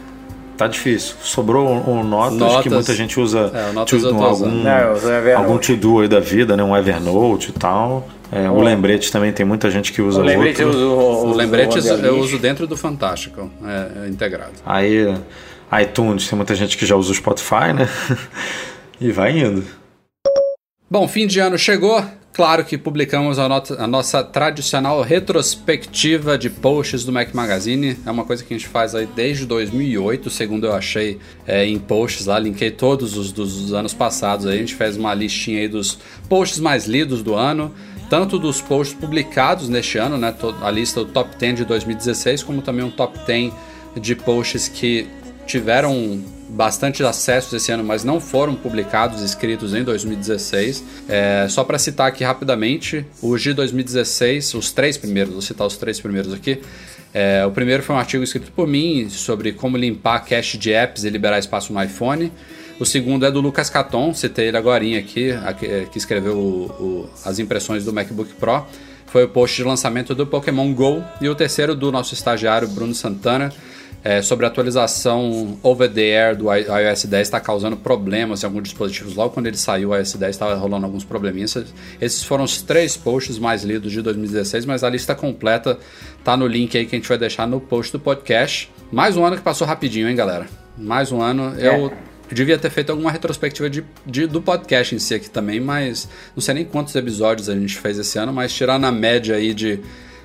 Tá 0.57 0.69
difícil. 0.69 1.17
Sobrou 1.23 1.67
o 1.67 2.05
Notas, 2.05 2.37
Notas, 2.37 2.63
que 2.63 2.69
muita 2.69 2.95
gente 2.95 3.19
usa 3.19 3.51
é, 3.53 3.73
Notas 3.73 4.03
to, 4.03 4.09
algum, 4.09 4.47
Não, 4.47 5.37
algum 5.39 5.59
to-do 5.59 6.01
aí 6.01 6.09
da 6.09 6.21
vida, 6.21 6.55
né? 6.55 6.63
Um 6.63 6.77
Evernote 6.77 7.49
e 7.49 7.53
tal. 7.55 8.07
É, 8.31 8.49
o 8.49 8.61
lembrete 8.61 9.11
também 9.11 9.33
tem 9.33 9.45
muita 9.45 9.71
gente 9.71 9.91
que 9.93 10.01
usa 10.01 10.21
o 10.21 10.23
lembrete 10.23 10.63
outro. 10.63 10.79
Eu 10.79 10.93
uso, 10.93 11.27
o, 11.27 11.31
o 11.31 11.35
lembrete 11.35 11.79
eu 12.05 12.19
uso 12.19 12.39
dentro 12.39 12.67
do 12.67 12.77
Fantástico, 12.77 13.51
é 13.65 14.07
integrado. 14.09 14.53
Aí 14.65 15.13
iTunes, 15.73 16.29
tem 16.29 16.37
muita 16.37 16.55
gente 16.55 16.77
que 16.77 16.85
já 16.85 16.97
usa 16.97 17.13
o 17.13 17.15
Spotify, 17.15 17.73
né? 17.75 17.89
e 19.01 19.13
vai 19.13 19.39
indo. 19.39 19.65
Bom, 20.91 21.07
fim 21.07 21.27
de 21.27 21.39
ano 21.39 21.57
chegou. 21.57 22.05
Claro 22.33 22.65
que 22.65 22.79
publicamos 22.79 23.39
a, 23.39 23.47
a, 23.79 23.87
nossa 23.87 24.23
tradicional 24.23 25.03
retrospectiva 25.03 26.39
de 26.39 26.49
posts 26.49 27.05
do 27.05 27.13
Mac 27.13 27.35
Magazine. 27.35 27.99
É 28.07 28.11
uma 28.11 28.25
coisa 28.25 28.45
que 28.45 28.55
a 28.55 28.57
gente 28.57 28.69
faz 28.69 28.95
aí 28.95 29.07
desde 29.07 29.45
2008, 29.47 30.31
segundo 30.31 30.67
eu 30.67 30.73
achei 30.73 31.19
é, 31.47 31.67
em 31.67 31.79
posts 31.79 32.27
lá. 32.27 32.39
Linkei 32.39 32.71
todos 32.71 33.17
os 33.17 33.33
dos 33.33 33.75
anos 33.75 33.93
passados 33.93 34.47
aí. 34.47 34.55
A 34.55 34.59
gente 34.59 34.75
fez 34.75 34.97
uma 34.97 35.13
listinha 35.13 35.61
aí 35.61 35.69
dos 35.69 35.99
posts 36.29 36.61
mais 36.61 36.87
lidos 36.87 37.23
do 37.23 37.35
ano. 37.35 37.75
Tanto 38.09 38.39
dos 38.39 38.61
posts 38.61 38.97
publicados 38.99 39.69
neste 39.69 39.99
ano, 39.99 40.17
né? 40.17 40.35
A 40.63 40.71
lista 40.71 41.05
do 41.05 41.13
top 41.13 41.37
10 41.37 41.57
de 41.57 41.65
2016, 41.65 42.43
como 42.43 42.63
também 42.63 42.85
um 42.85 42.91
top 42.91 43.19
10 43.27 43.53
de 44.01 44.15
posts 44.15 44.69
que 44.69 45.07
tiveram 45.51 46.23
bastante 46.49 47.03
acessos 47.03 47.53
esse 47.53 47.73
ano, 47.73 47.83
mas 47.83 48.05
não 48.05 48.21
foram 48.21 48.55
publicados, 48.55 49.23
escritos 49.23 49.75
em 49.75 49.83
2016. 49.83 50.85
É, 51.09 51.47
só 51.49 51.65
para 51.65 51.79
citar 51.79 52.09
aqui 52.09 52.25
rapidamente, 52.25 53.05
os 53.23 53.43
de 53.43 53.53
2016, 53.53 54.55
os 54.55 54.73
três 54.73 54.97
primeiros, 54.97 55.33
vou 55.33 55.43
citar 55.43 55.67
os 55.67 55.77
três 55.77 56.01
primeiros 56.01 56.33
aqui. 56.33 56.61
É, 57.13 57.45
o 57.45 57.51
primeiro 57.51 57.83
foi 57.83 57.95
um 57.97 57.99
artigo 57.99 58.23
escrito 58.23 58.53
por 58.53 58.69
mim 58.69 59.09
sobre 59.11 59.53
como 59.53 59.77
limpar 59.77 60.21
cache 60.21 60.57
de 60.57 60.73
apps 60.73 61.03
e 61.05 61.11
liberar 61.11 61.39
espaço 61.39 61.73
no 61.73 61.83
iPhone. 61.83 62.33
O 62.79 62.87
segundo 62.87 63.27
é 63.27 63.31
do 63.31 63.41
Lucas 63.41 63.69
Caton, 63.69 64.15
citei 64.15 64.49
ele 64.49 64.57
agora 64.57 64.85
aqui, 64.97 65.33
aqui 65.33 65.87
que 65.91 65.99
escreveu 65.99 66.39
o, 66.39 66.65
o, 66.83 67.11
as 67.25 67.39
impressões 67.39 67.85
do 67.85 67.93
MacBook 67.93 68.33
Pro. 68.35 68.65
Foi 69.07 69.25
o 69.25 69.29
post 69.29 69.57
de 69.57 69.65
lançamento 69.65 70.15
do 70.15 70.25
Pokémon 70.25 70.73
GO. 70.73 71.03
E 71.21 71.29
o 71.29 71.35
terceiro 71.35 71.75
do 71.75 71.91
nosso 71.91 72.15
estagiário 72.15 72.69
Bruno 72.69 72.95
Santana, 72.95 73.53
é, 74.03 74.23
sobre 74.23 74.47
a 74.47 74.49
atualização 74.49 75.59
over 75.63 75.91
the 75.93 76.01
air 76.01 76.37
do 76.37 76.47
iOS 76.53 77.05
10 77.05 77.27
está 77.29 77.39
causando 77.41 77.77
problemas 77.77 78.43
em 78.43 78.47
alguns 78.47 78.63
dispositivos. 78.65 79.15
Logo 79.15 79.35
quando 79.35 79.47
ele 79.47 79.57
saiu, 79.57 79.91
o 79.91 79.97
iOS 79.97 80.15
10 80.15 80.31
estava 80.35 80.55
rolando 80.55 80.87
alguns 80.87 81.05
probleminhas. 81.05 81.55
Esses 82.01 82.23
foram 82.25 82.45
os 82.45 82.63
três 82.63 82.97
posts 82.97 83.39
mais 83.39 83.63
lidos 83.63 83.93
de 83.93 84.01
2016, 84.03 84.65
mas 84.65 84.83
a 84.83 84.89
lista 84.91 85.15
completa 85.15 85.79
tá 86.25 86.37
no 86.37 86.47
link 86.47 86.77
aí 86.77 86.87
que 86.87 86.97
a 86.97 86.99
gente 86.99 87.09
vai 87.09 87.19
deixar 87.19 87.47
no 87.47 87.61
post 87.61 87.93
do 87.93 88.01
podcast. 88.01 88.71
Mais 88.91 89.17
um 89.17 89.25
ano 89.25 89.37
que 89.37 89.43
passou 89.43 89.67
rapidinho, 89.67 90.09
hein, 90.09 90.17
galera? 90.17 90.47
Mais 90.79 91.13
um 91.13 91.21
ano. 91.21 91.55
É. 91.59 91.67
Eu 91.69 91.93
devia 92.33 92.57
ter 92.57 92.71
feito 92.71 92.91
alguma 92.91 93.11
retrospectiva 93.11 93.69
de, 93.69 93.85
de- 94.07 94.27
do 94.27 94.41
podcast 94.41 94.95
em 94.95 94.99
si 94.99 95.15
aqui 95.15 95.29
também, 95.29 95.61
mas 95.61 96.09
não 96.35 96.41
sei 96.41 96.55
nem 96.55 96.65
quantos 96.65 96.95
episódios 96.95 97.49
a 97.49 97.55
gente 97.55 97.77
fez 97.77 97.99
esse 97.99 98.19
ano, 98.19 98.33
mas 98.33 98.53
tirar 98.53 98.79
na 98.79 98.91
média 98.93 99.35
aí 99.37 99.53
de. 99.53 99.81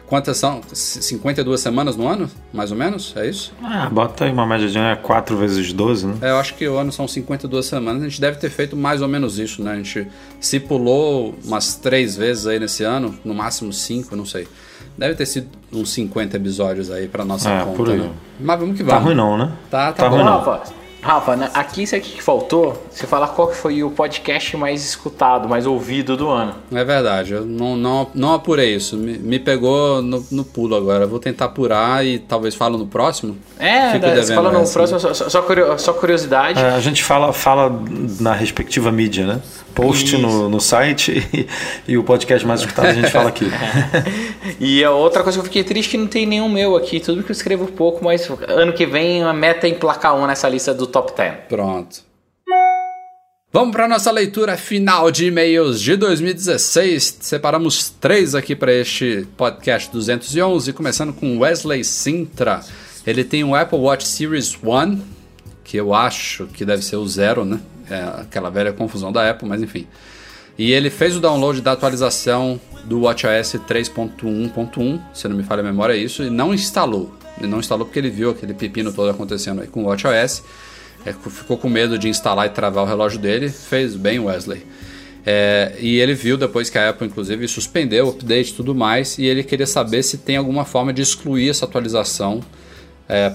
Quantas 0.08 0.38
são? 0.38 0.62
C- 0.72 1.01
52 1.01 1.60
semanas 1.60 1.95
no 1.95 2.08
ano? 2.08 2.30
Mais 2.53 2.72
ou 2.72 2.78
menos? 2.78 3.14
É 3.18 3.28
isso? 3.28 3.51
Ah, 3.64 3.89
bota 3.91 4.26
aí 4.26 4.32
uma 4.32 4.45
média 4.45 4.68
de 4.68 4.78
né, 4.78 4.95
4 5.01 5.36
vezes 5.36 5.74
12, 5.74 6.06
né? 6.08 6.16
É, 6.22 6.30
eu 6.30 6.38
acho 6.38 6.53
que 6.53 6.68
o 6.68 6.78
ano 6.78 6.91
são 6.91 7.08
52 7.08 7.66
semanas. 7.66 8.03
A 8.03 8.08
gente 8.08 8.22
deve 8.22 8.38
ter 8.38 8.49
feito 8.51 8.76
mais 8.76 9.01
ou 9.01 9.08
menos 9.08 9.39
isso, 9.39 9.64
né? 9.64 9.72
A 9.74 9.76
gente 9.78 10.08
se 10.39 10.60
pulou 10.60 11.34
umas 11.43 11.76
três 11.76 12.16
vezes 12.16 12.45
aí 12.45 12.60
nesse 12.60 12.84
ano, 12.84 13.18
no 13.26 13.34
máximo 13.34 13.74
cinco, 13.74 14.16
não 14.16 14.26
sei. 14.26 14.47
Deve 14.97 15.16
ter 15.16 15.26
sido 15.26 15.47
uns 15.74 15.89
50 15.89 16.38
episódios 16.38 16.89
aí 16.91 17.08
pra 17.08 17.26
nossa 17.26 17.49
É, 17.49 17.64
conta, 17.64 17.76
por 17.76 17.89
aí. 17.89 17.97
né? 17.97 18.12
Mas 18.39 18.60
vamos 18.60 18.78
que 18.78 18.84
Tá 18.84 18.91
vamos. 18.93 19.06
ruim 19.06 19.16
não, 19.16 19.38
né? 19.38 19.51
Tá, 19.72 19.88
tá, 19.91 20.03
Tá 20.03 20.10
bom. 20.10 20.16
ruim 20.18 20.26
não. 20.26 20.62
Rafa, 21.06 21.36
né, 21.36 21.51
aqui 21.53 21.84
isso 21.84 21.95
aqui 21.95 22.14
que 22.14 22.24
faltou, 22.24 22.84
você 22.89 23.06
falar 23.06 23.28
qual 23.28 23.47
que 23.49 23.56
foi 23.56 23.84
o 23.84 23.91
podcast 23.91 24.58
mais 24.58 24.84
escutado, 24.84 25.47
mais 25.47 25.68
ouvido 25.68 26.18
do 26.18 26.28
ano. 26.30 26.56
É 26.74 26.84
verdade, 26.84 27.34
eu 27.34 27.45
não, 27.45 27.78
não, 27.78 28.08
não 28.16 28.34
apurei 28.34 28.76
isso. 28.76 28.97
Me, 28.97 29.16
me 29.18 29.38
pegou 29.38 30.01
no, 30.01 30.26
no 30.32 30.43
pulo 30.43 30.76
agora. 30.76 31.06
Vou 31.06 31.20
tentar 31.20 31.45
apurar 31.45 32.03
e 32.03 32.18
talvez 32.18 32.56
falo 32.56 32.76
no 32.78 32.88
próximo. 32.88 33.38
É, 33.60 33.91
Fico 33.91 34.06
da- 34.08 34.16
você 34.16 34.34
fala 34.34 34.51
no 34.51 34.62
essa. 34.62 34.74
próximo, 34.74 34.99
só, 34.99 35.14
só- 35.14 35.78
só 35.78 35.93
curiosidade. 35.93 36.60
É, 36.60 36.70
a 36.72 36.80
gente 36.80 37.03
fala, 37.03 37.32
fala 37.32 37.72
na 38.20 38.34
respectiva 38.34 38.91
mídia, 38.91 39.28
né? 39.28 39.41
Post 39.76 40.17
no, 40.17 40.49
no 40.49 40.59
site 40.61 41.11
e, 41.34 41.47
e 41.91 41.97
o 41.97 42.03
podcast 42.03 42.47
mais 42.47 42.61
escutado 42.61 42.88
a 42.88 42.93
gente 42.93 43.11
fala 43.11 43.30
aqui. 43.30 43.45
E 44.59 44.84
a 44.84 44.91
outra 44.91 45.21
coisa 45.21 45.38
que 45.38 45.41
eu 45.41 45.45
fiquei 45.45 45.63
triste 45.63 45.89
é 45.89 45.91
que 45.91 45.97
não 45.97 46.07
tem 46.07 46.26
nenhum 46.26 46.47
meu 46.47 46.76
aqui, 46.78 46.99
tudo 46.99 47.23
que 47.23 47.32
eu 47.32 47.36
escrevo 47.36 47.67
pouco, 47.67 48.05
mas 48.05 48.30
ano 48.47 48.71
que 48.73 48.86
vem 48.86 49.21
a 49.23 49.34
meta 49.34 49.67
é 49.67 49.71
emplacar 49.71 50.15
um 50.15 50.26
nessa 50.26 50.47
lista 50.47 50.73
do 50.73 50.88
top 50.88 51.13
10. 51.17 51.34
Pronto. 51.49 52.03
Vamos 53.51 53.73
para 53.73 53.88
nossa 53.88 54.11
leitura 54.11 54.57
final 54.57 55.09
de 55.09 55.28
e-mails 55.28 55.82
de 55.82 55.95
2016. 55.95 57.19
Separamos 57.21 57.89
três 57.89 58.36
aqui 58.36 58.53
para 58.53 58.73
este 58.73 59.26
podcast 59.38 59.89
211, 59.91 60.73
começando 60.73 61.13
com 61.13 61.39
Wesley 61.39 61.84
Sintra. 61.84 62.61
Ele 63.07 63.23
tem 63.23 63.43
um 63.43 63.55
Apple 63.55 63.80
Watch 63.80 64.05
Series 64.05 64.57
1, 64.61 64.99
que 65.66 65.76
eu 65.76 65.93
acho 65.93 66.45
que 66.45 66.63
deve 66.63 66.84
ser 66.86 66.95
o 66.95 67.07
zero, 67.07 67.43
né? 67.43 67.59
É 67.89 68.22
aquela 68.22 68.49
velha 68.49 68.72
confusão 68.72 69.11
da 69.11 69.30
Apple, 69.30 69.49
mas 69.49 69.61
enfim. 69.61 69.86
E 70.57 70.72
ele 70.72 70.89
fez 70.89 71.18
o 71.18 71.20
download 71.20 71.59
da 71.59 71.74
atualização 71.74 72.61
do 72.86 73.01
WatchOS 73.01 73.55
3.1.1, 73.68 75.01
se 75.13 75.28
não 75.28 75.36
me 75.36 75.43
falha 75.43 75.61
a 75.61 75.63
memória 75.63 75.93
é 75.93 75.97
isso, 75.97 76.24
e 76.24 76.30
não 76.30 76.53
instalou. 76.53 77.13
Ele 77.38 77.47
não 77.47 77.59
instalou 77.59 77.86
porque 77.86 77.99
ele 77.99 78.09
viu 78.09 78.30
aquele 78.30 78.53
pepino 78.53 78.93
todo 78.93 79.09
acontecendo 79.09 79.61
aí 79.61 79.68
com 79.68 79.84
o 79.84 79.88
WatchOS. 79.88 80.43
É, 81.05 81.11
ficou 81.11 81.57
com 81.57 81.68
medo 81.68 81.97
de 81.97 82.07
instalar 82.07 82.45
e 82.45 82.49
travar 82.49 82.84
o 82.84 82.88
relógio 82.88 83.20
dele. 83.20 83.49
Fez 83.49 83.95
bem, 83.95 84.20
Wesley. 84.20 84.66
É, 85.26 85.76
e 85.80 85.99
ele 85.99 86.13
viu 86.13 86.38
depois 86.38 86.70
que 86.70 86.78
a 86.78 86.89
Apple, 86.89 87.07
inclusive, 87.07 87.47
suspendeu 87.47 88.05
o 88.05 88.09
update 88.11 88.51
e 88.51 88.53
tudo 88.53 88.74
mais. 88.74 89.18
E 89.18 89.26
ele 89.26 89.43
queria 89.43 89.68
saber 89.68 90.03
se 90.03 90.20
tem 90.20 90.38
alguma 90.38 90.63
forma 90.63 90.93
de 90.93 91.01
excluir 91.01 91.49
essa 91.49 91.66
atualização 91.66 92.41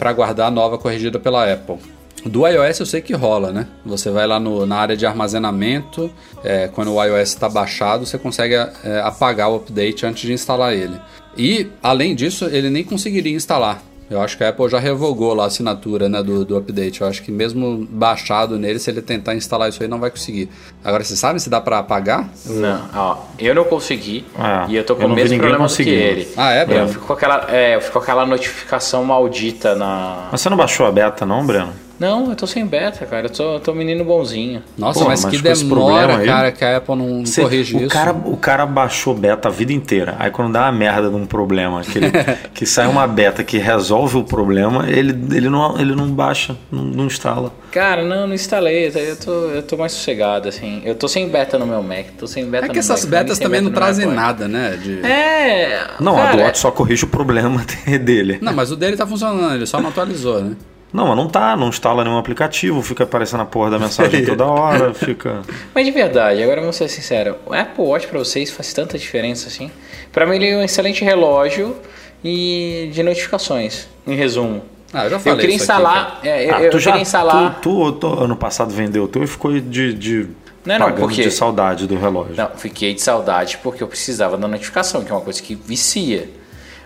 para 0.01 0.13
guardar 0.13 0.49
a 0.49 0.51
nova 0.51 0.79
corrigida 0.79 1.21
pela 1.21 1.53
Apple. 1.53 1.79
Do 2.27 2.47
iOS 2.47 2.81
eu 2.81 2.87
sei 2.87 3.01
que 3.01 3.15
rola, 3.15 3.51
né? 3.53 3.67
Você 3.85 4.11
vai 4.11 4.27
lá 4.27 4.39
no- 4.39 4.67
na 4.67 4.77
área 4.77 4.97
de 4.97 5.07
armazenamento, 5.07 6.11
é, 6.45 6.69
quando 6.69 6.93
o 6.95 7.03
iOS 7.03 7.31
está 7.31 7.49
baixado, 7.49 8.05
você 8.07 8.19
consegue 8.19 8.55
é, 8.55 9.01
apagar 9.03 9.51
o 9.51 9.57
update 9.57 10.05
antes 10.07 10.23
de 10.23 10.33
instalar 10.33 10.75
ele. 10.75 10.95
E, 11.37 11.69
além 11.83 12.15
disso, 12.15 12.45
ele 12.47 12.69
nem 12.71 12.85
conseguiria 12.85 13.35
instalar. 13.35 13.83
Eu 14.11 14.21
acho 14.21 14.37
que 14.37 14.43
a 14.43 14.49
Apple 14.49 14.69
já 14.69 14.81
revogou 14.81 15.33
lá 15.35 15.45
a 15.45 15.47
assinatura 15.47 16.09
né, 16.09 16.21
do, 16.21 16.45
do 16.45 16.57
update. 16.57 17.01
Eu 17.01 17.07
acho 17.07 17.23
que 17.23 17.31
mesmo 17.31 17.87
baixado 17.89 18.59
nele, 18.59 18.81
se 18.81 18.91
ele 18.91 19.01
tentar 19.01 19.37
instalar 19.37 19.69
isso 19.69 19.81
aí, 19.81 19.89
não 19.89 20.01
vai 20.01 20.11
conseguir. 20.11 20.49
Agora, 20.83 21.05
você 21.05 21.15
sabe 21.15 21.39
se 21.39 21.49
dá 21.49 21.61
para 21.61 21.79
apagar? 21.79 22.29
Não, 22.45 22.89
ó, 22.93 23.19
eu 23.39 23.55
não 23.55 23.63
consegui 23.63 24.25
Ah, 24.37 24.67
e 24.69 24.75
eu 24.75 24.83
tô 24.83 24.97
com 24.97 25.03
eu 25.03 25.07
o 25.07 25.09
não 25.11 25.15
vi 25.15 25.23
mesmo 25.23 25.37
ninguém 25.37 25.49
problema 25.51 25.69
do 25.69 25.77
que 25.77 25.89
ele. 25.89 26.29
Ah, 26.37 26.51
é, 26.51 26.65
Breno? 26.67 26.83
Eu 26.87 26.89
fico 26.89 27.07
com 27.07 27.13
aquela, 27.13 27.47
é, 27.51 27.77
eu 27.77 27.81
fico 27.81 27.93
com 27.93 27.99
aquela 28.01 28.27
notificação 28.27 29.05
maldita 29.05 29.77
na. 29.77 30.29
Mas 30.33 30.41
você 30.41 30.51
não 30.51 30.57
baixou 30.57 30.87
a 30.87 30.91
beta 30.91 31.25
não, 31.25 31.47
Breno? 31.47 31.73
Não, 32.01 32.31
eu 32.31 32.35
tô 32.37 32.47
sem 32.47 32.65
beta, 32.67 33.05
cara. 33.05 33.27
Eu 33.27 33.31
tô, 33.31 33.61
tô 33.61 33.75
menino 33.75 34.03
bonzinho. 34.07 34.63
Nossa, 34.79 35.01
Pô, 35.01 35.07
mas, 35.09 35.23
mas 35.23 35.37
que 35.37 35.43
demora, 35.43 36.19
cara, 36.25 36.51
que 36.51 36.65
a 36.65 36.79
Apple 36.79 36.97
não, 36.97 37.07
não 37.07 37.27
Você- 37.27 37.43
corrige 37.43 37.77
o 37.77 37.81
isso. 37.81 37.89
Cara, 37.91 38.13
o 38.13 38.39
cara 38.39 38.65
baixou 38.65 39.15
beta 39.15 39.49
a 39.49 39.51
vida 39.51 39.71
inteira. 39.75 40.17
Aí 40.19 40.31
quando 40.31 40.51
dá 40.53 40.63
uma 40.63 40.73
merda 40.73 41.11
de 41.11 41.15
um 41.17 41.27
problema, 41.27 41.83
que, 41.83 41.99
ele- 41.99 42.11
que 42.55 42.65
sai 42.65 42.87
uma 42.87 43.07
beta 43.07 43.45
que 43.45 43.59
resolve 43.59 44.17
o 44.17 44.25
problema, 44.25 44.89
ele, 44.89 45.11
ele, 45.37 45.51
não, 45.51 45.79
ele 45.79 45.95
não 45.95 46.09
baixa, 46.11 46.57
não, 46.73 46.83
não 46.85 47.05
instala. 47.07 47.53
Cara, 47.71 48.03
não, 48.03 48.27
não 48.27 48.35
instalei. 48.35 48.91
Eu 48.95 49.17
tô, 49.17 49.31
eu 49.51 49.63
tô 49.63 49.77
mais 49.77 49.93
sossegado, 49.93 50.49
assim. 50.49 50.81
Eu 50.87 50.95
tô 50.95 51.07
sem 51.07 51.29
beta 51.29 51.59
no 51.59 51.67
meu 51.67 51.83
Mac. 51.83 52.07
Tô 52.19 52.27
sem 52.27 52.47
beta 52.47 52.65
É 52.65 52.69
no 52.69 52.73
que 52.73 52.79
essas 52.81 53.03
Mac, 53.05 53.11
betas 53.11 53.39
também 53.39 53.61
não 53.61 53.69
beta 53.71 53.79
no 53.81 53.87
trazem 53.87 54.07
nada, 54.07 54.49
né? 54.49 54.79
de- 54.83 55.05
É. 55.07 55.87
Não, 56.01 56.17
a 56.17 56.23
cara, 56.23 56.37
do 56.39 56.43
Watch 56.45 56.59
só 56.59 56.71
corrige 56.71 57.05
o 57.05 57.09
problema 57.09 57.63
dele. 58.03 58.39
Não, 58.41 58.55
mas 58.55 58.73
o 58.73 58.77
dele 58.77 58.97
tá 58.97 59.07
funcionando, 59.07 59.55
ele 59.55 59.67
só 59.67 59.79
não 59.83 59.91
atualizou, 59.91 60.41
né? 60.43 60.57
Não, 60.93 61.07
mas 61.07 61.17
não 61.17 61.29
tá, 61.29 61.57
não 61.57 61.69
instala 61.69 62.03
nenhum 62.03 62.19
aplicativo, 62.19 62.83
fica 62.83 63.05
aparecendo 63.05 63.41
a 63.41 63.47
porra 63.47 63.71
da 63.71 63.79
mensagem 63.79 64.25
toda 64.25 64.45
hora, 64.47 64.93
fica. 64.95 65.43
Mas 65.75 65.87
de 65.87 65.93
verdade, 65.93 66.43
agora 66.43 66.61
vamos 66.61 66.77
ser 66.77 66.89
sinceros, 66.89 67.37
o 67.47 67.55
Apple 67.55 67.85
Watch 67.85 68.07
pra 68.09 68.19
vocês 68.19 68.51
faz 68.51 68.73
tanta 68.73 68.99
diferença 68.99 69.47
assim? 69.49 69.71
Pra 70.13 70.27
mim 70.27 70.37
ele 70.37 70.49
é 70.51 70.57
um 70.57 70.63
excelente 70.65 71.05
relógio 71.05 71.77
e 72.25 72.91
de 72.93 73.03
notificações, 73.03 73.87
em 74.07 74.17
resumo. 74.17 74.63
Ah, 74.93 75.05
eu 75.05 75.11
já 75.11 75.19
falei 75.21 75.35
Eu 75.37 75.41
queria 75.41 75.55
isso 75.57 75.71
aqui, 75.71 75.81
instalar, 75.83 76.21
é, 76.25 76.51
eu, 76.51 76.55
Ah, 76.57 76.63
eu 76.63 76.71
tu 76.73 76.79
já 76.81 76.91
queria 76.91 77.03
instalar. 77.03 77.61
Tu, 77.61 77.93
tu, 77.93 77.93
tu 77.93 78.07
ano 78.25 78.35
passado 78.35 78.73
vendeu 78.75 79.05
o 79.05 79.09
teu 79.09 79.23
e 79.23 79.27
ficou 79.29 79.53
de, 79.61 79.95
de 79.95 80.27
Não, 80.67 80.79
não, 80.81 80.93
porque- 80.93 81.23
de 81.23 81.31
saudade 81.31 81.87
do 81.87 81.97
relógio. 81.97 82.35
Não, 82.37 82.51
fiquei 82.57 82.93
de 82.93 83.01
saudade 83.01 83.59
porque 83.63 83.81
eu 83.83 83.87
precisava 83.87 84.37
da 84.37 84.49
notificação, 84.49 85.05
que 85.05 85.13
é 85.13 85.15
uma 85.15 85.21
coisa 85.21 85.41
que 85.41 85.55
vicia. 85.55 86.29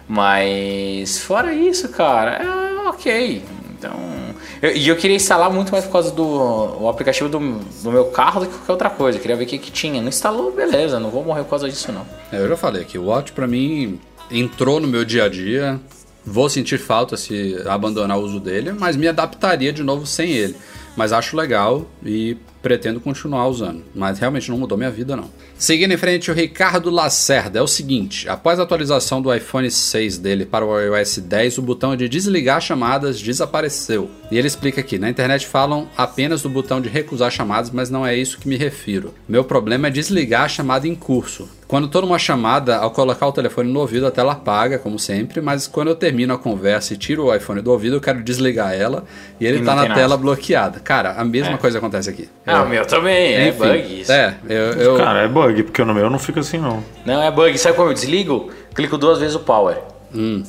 Mas 0.06 1.18
fora 1.20 1.52
isso, 1.54 1.88
cara, 1.88 2.32
é 2.42 2.88
ok. 2.88 3.42
Então, 3.84 4.70
e 4.74 4.88
eu, 4.88 4.96
queria 4.96 5.16
instalar 5.16 5.50
muito 5.52 5.70
mais 5.70 5.84
por 5.84 5.92
causa 5.92 6.10
do 6.10 6.24
o 6.24 6.88
aplicativo 6.88 7.28
do, 7.28 7.38
do 7.38 7.92
meu 7.92 8.06
carro 8.06 8.40
do 8.40 8.46
que 8.46 8.52
qualquer 8.52 8.72
outra 8.72 8.90
coisa. 8.90 9.18
Eu 9.18 9.22
queria 9.22 9.36
ver 9.36 9.44
o 9.44 9.46
que, 9.46 9.58
que 9.58 9.70
tinha. 9.70 10.00
Não 10.00 10.08
instalou, 10.08 10.50
beleza, 10.52 10.98
não 10.98 11.10
vou 11.10 11.22
morrer 11.22 11.42
por 11.42 11.50
causa 11.50 11.68
disso 11.68 11.92
não. 11.92 12.06
É, 12.32 12.42
eu 12.42 12.48
já 12.48 12.56
falei 12.56 12.82
aqui, 12.82 12.98
o 12.98 13.04
Watch 13.04 13.32
pra 13.32 13.46
mim 13.46 14.00
entrou 14.30 14.80
no 14.80 14.88
meu 14.88 15.04
dia 15.04 15.24
a 15.24 15.28
dia. 15.28 15.78
Vou 16.26 16.48
sentir 16.48 16.78
falta 16.78 17.18
se 17.18 17.62
abandonar 17.66 18.18
o 18.18 18.22
uso 18.22 18.40
dele, 18.40 18.72
mas 18.72 18.96
me 18.96 19.06
adaptaria 19.06 19.70
de 19.70 19.82
novo 19.82 20.06
sem 20.06 20.30
ele. 20.30 20.56
Mas 20.96 21.12
acho 21.12 21.36
legal 21.36 21.86
e 22.02 22.38
pretendo 22.62 22.98
continuar 22.98 23.46
usando. 23.48 23.84
Mas 23.94 24.18
realmente 24.18 24.50
não 24.50 24.56
mudou 24.56 24.78
minha 24.78 24.90
vida, 24.90 25.14
não. 25.14 25.28
Seguindo 25.56 25.92
em 25.92 25.96
frente, 25.96 26.30
o 26.30 26.34
Ricardo 26.34 26.90
Lacerda 26.90 27.58
é 27.58 27.62
o 27.62 27.66
seguinte: 27.66 28.28
após 28.28 28.58
a 28.58 28.64
atualização 28.64 29.22
do 29.22 29.32
iPhone 29.34 29.70
6 29.70 30.18
dele 30.18 30.44
para 30.44 30.64
o 30.64 30.78
iOS 30.78 31.18
10, 31.18 31.58
o 31.58 31.62
botão 31.62 31.96
de 31.96 32.08
desligar 32.08 32.60
chamadas 32.60 33.20
desapareceu. 33.20 34.10
E 34.30 34.36
ele 34.36 34.48
explica 34.48 34.80
aqui: 34.80 34.98
na 34.98 35.08
internet 35.08 35.46
falam 35.46 35.88
apenas 35.96 36.42
do 36.42 36.48
botão 36.48 36.80
de 36.80 36.88
recusar 36.88 37.30
chamadas, 37.30 37.70
mas 37.70 37.88
não 37.88 38.04
é 38.06 38.14
isso 38.16 38.38
que 38.38 38.48
me 38.48 38.56
refiro. 38.56 39.14
Meu 39.28 39.44
problema 39.44 39.86
é 39.86 39.90
desligar 39.90 40.42
a 40.44 40.48
chamada 40.48 40.88
em 40.88 40.94
curso. 40.94 41.48
Quando 41.66 41.86
estou 41.86 42.02
numa 42.02 42.18
chamada, 42.18 42.76
ao 42.76 42.90
colocar 42.90 43.26
o 43.26 43.32
telefone 43.32 43.72
no 43.72 43.80
ouvido, 43.80 44.06
a 44.06 44.10
tela 44.10 44.32
apaga, 44.32 44.78
como 44.78 44.98
sempre, 44.98 45.40
mas 45.40 45.66
quando 45.66 45.88
eu 45.88 45.94
termino 45.96 46.34
a 46.34 46.38
conversa 46.38 46.92
e 46.92 46.96
tiro 46.96 47.24
o 47.24 47.34
iPhone 47.34 47.62
do 47.62 47.72
ouvido, 47.72 47.96
eu 47.96 48.00
quero 48.02 48.22
desligar 48.22 48.74
ela 48.74 49.02
e 49.40 49.46
ele 49.46 49.56
E 49.56 49.60
não 49.60 49.66
tá 49.66 49.74
na 49.74 49.82
nada. 49.88 49.94
tela 49.94 50.16
bloqueada. 50.16 50.78
Cara, 50.78 51.12
a 51.12 51.24
mesma 51.24 51.56
coisa 51.56 51.78
acontece 51.78 52.10
aqui. 52.10 52.28
Ah, 52.46 52.62
o 52.62 52.68
meu 52.68 52.84
também, 52.86 53.34
é 53.34 53.48
Enfim, 53.48 53.58
bug 53.58 54.00
isso. 54.02 54.12
É, 54.12 54.34
eu, 54.46 54.56
eu- 54.74 54.96
Cara, 54.98 55.20
é 55.22 55.28
bug, 55.28 55.43
porque 55.62 55.84
no 55.84 55.92
meu 55.94 56.08
não 56.08 56.18
fica 56.18 56.40
assim 56.40 56.58
não. 56.58 56.82
Não, 57.04 57.22
é 57.22 57.30
bug. 57.30 57.56
Sabe 57.58 57.76
como 57.76 57.90
eu 57.90 57.94
desligo? 57.94 58.50
Clico 58.74 58.96
duas 58.96 59.18
vezes 59.18 59.34
o 59.36 59.40
power. 59.40 59.78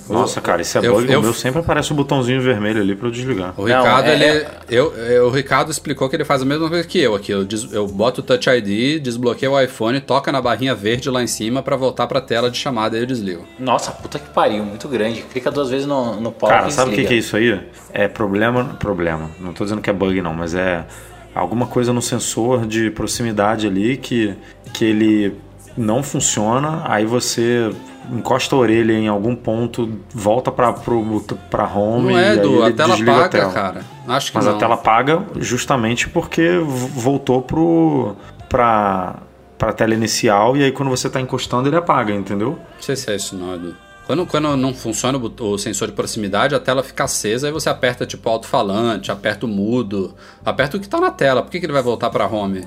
Nossa, 0.08 0.40
cara, 0.42 0.62
isso 0.62 0.78
é 0.78 0.86
eu- 0.86 0.94
bug. 0.94 1.12
eu- 1.12 1.20
O 1.20 1.24
meu 1.24 1.34
sempre 1.34 1.60
aparece 1.60 1.92
o 1.92 1.96
botãozinho 1.96 2.40
vermelho 2.40 2.80
ali 2.82 2.96
pra 2.96 3.08
eu 3.08 3.12
desligar. 3.12 3.52
O 3.58 3.68
Não, 3.68 3.78
Ricardo, 3.84 4.06
é- 4.08 4.14
ele. 4.14 4.24
é- 4.26 4.48
Eu, 4.70 4.94
eu- 4.96 5.26
o 5.28 5.30
Ricardo 5.32 5.72
explicou 5.72 6.08
que 6.08 6.16
ele 6.16 6.24
faz 6.24 6.44
a 6.44 6.46
mesma 6.46 6.70
coisa 6.70 6.88
que 6.88 7.00
eu 7.00 7.16
aqui. 7.16 7.32
Eu, 7.32 7.44
des- 7.44 7.74
eu 7.74 7.88
boto 7.88 8.22
o 8.22 8.24
Touch 8.24 8.48
ID, 8.48 9.00
desbloqueio 9.00 9.54
o 9.54 9.60
iPhone, 9.62 10.00
toca 10.02 10.32
na 10.32 10.40
barrinha 10.40 10.76
verde 10.76 11.10
lá 11.10 11.24
em 11.24 11.28
cima 11.28 11.64
pra 11.64 11.76
voltar 11.76 12.06
pra 12.06 12.22
tela 12.22 12.52
de 12.52 12.58
chamada 12.60 12.96
e 12.96 13.02
eu 13.02 13.06
desligo. 13.08 13.44
Nossa, 13.58 13.90
puta 13.92 14.20
que 14.20 14.30
pariu, 14.30 14.64
muito 14.64 14.88
grande. 14.88 15.22
Clica 15.24 15.50
duas 15.50 15.72
vezes 15.72 15.88
no, 15.88 16.20
no 16.22 16.32
power 16.32 16.56
Cara, 16.56 16.68
e 16.68 16.72
sabe 16.72 16.92
o 16.92 16.94
que, 16.96 17.04
que 17.04 17.14
é 17.16 17.18
isso 17.18 17.36
aí? 17.36 17.60
É 17.92 18.08
problema. 18.08 18.76
Problema. 18.80 19.32
Não 19.40 19.52
tô 19.52 19.64
dizendo 19.64 19.82
que 19.82 19.90
é 19.90 19.94
bug, 19.94 20.22
não, 20.22 20.34
mas 20.34 20.54
é 20.54 20.86
alguma 21.36 21.68
coisa 21.68 21.92
no 21.94 22.02
sensor 22.02 22.66
de 22.66 22.90
proximidade 22.92 23.68
ali 23.68 23.98
que, 23.98 24.34
que 24.74 24.86
ele 24.86 25.36
não 25.78 26.02
funciona, 26.02 26.82
aí 26.86 27.06
você 27.06 27.70
encosta 28.12 28.56
a 28.56 28.60
orelha 28.60 28.94
em 28.94 29.08
algum 29.08 29.36
ponto, 29.36 29.90
volta 30.14 30.52
pra, 30.52 30.72
pro, 30.72 31.22
pra 31.50 31.66
home 31.68 32.14
Não 32.14 32.20
e 32.20 32.24
é, 32.24 32.34
Edu, 32.36 32.64
a 32.64 32.72
tela 32.72 32.90
desliga 32.96 33.26
a 33.26 33.30
tela. 33.30 33.52
cara. 33.52 33.82
Acho 34.08 34.32
que 34.32 34.38
Mas 34.38 34.46
não. 34.46 34.56
a 34.56 34.58
tela 34.58 34.76
apaga 34.76 35.24
justamente 35.38 36.08
porque 36.08 36.60
voltou 36.60 37.42
pro, 37.42 38.16
pra, 38.48 39.16
pra 39.58 39.74
tela 39.74 39.94
inicial 39.94 40.56
e 40.56 40.64
aí 40.64 40.72
quando 40.72 40.90
você 40.90 41.10
tá 41.10 41.20
encostando 41.20 41.68
ele 41.68 41.76
apaga, 41.76 42.14
entendeu? 42.14 42.52
Não 42.52 42.82
sei 42.82 42.96
se 42.96 43.12
é 43.12 43.16
isso 43.16 43.36
não, 43.36 43.56
Edu. 43.56 43.76
Quando, 44.06 44.26
quando 44.26 44.56
não 44.56 44.74
funciona 44.74 45.18
o, 45.18 45.34
o 45.54 45.58
sensor 45.58 45.88
de 45.88 45.94
proximidade, 45.94 46.54
a 46.54 46.60
tela 46.60 46.84
fica 46.84 47.06
acesa 47.06 47.50
e 47.50 47.52
você 47.52 47.70
aperta 47.70 48.06
tipo 48.06 48.30
alto-falante, 48.30 49.12
aperta 49.12 49.46
o 49.46 49.50
mudo, 49.50 50.14
aperta 50.46 50.78
o 50.78 50.80
que 50.80 50.88
tá 50.88 51.00
na 51.00 51.10
tela. 51.12 51.42
Por 51.42 51.50
que, 51.52 51.60
que 51.60 51.66
ele 51.66 51.74
vai 51.74 51.82
voltar 51.82 52.10
pra 52.12 52.28
home? 52.28 52.66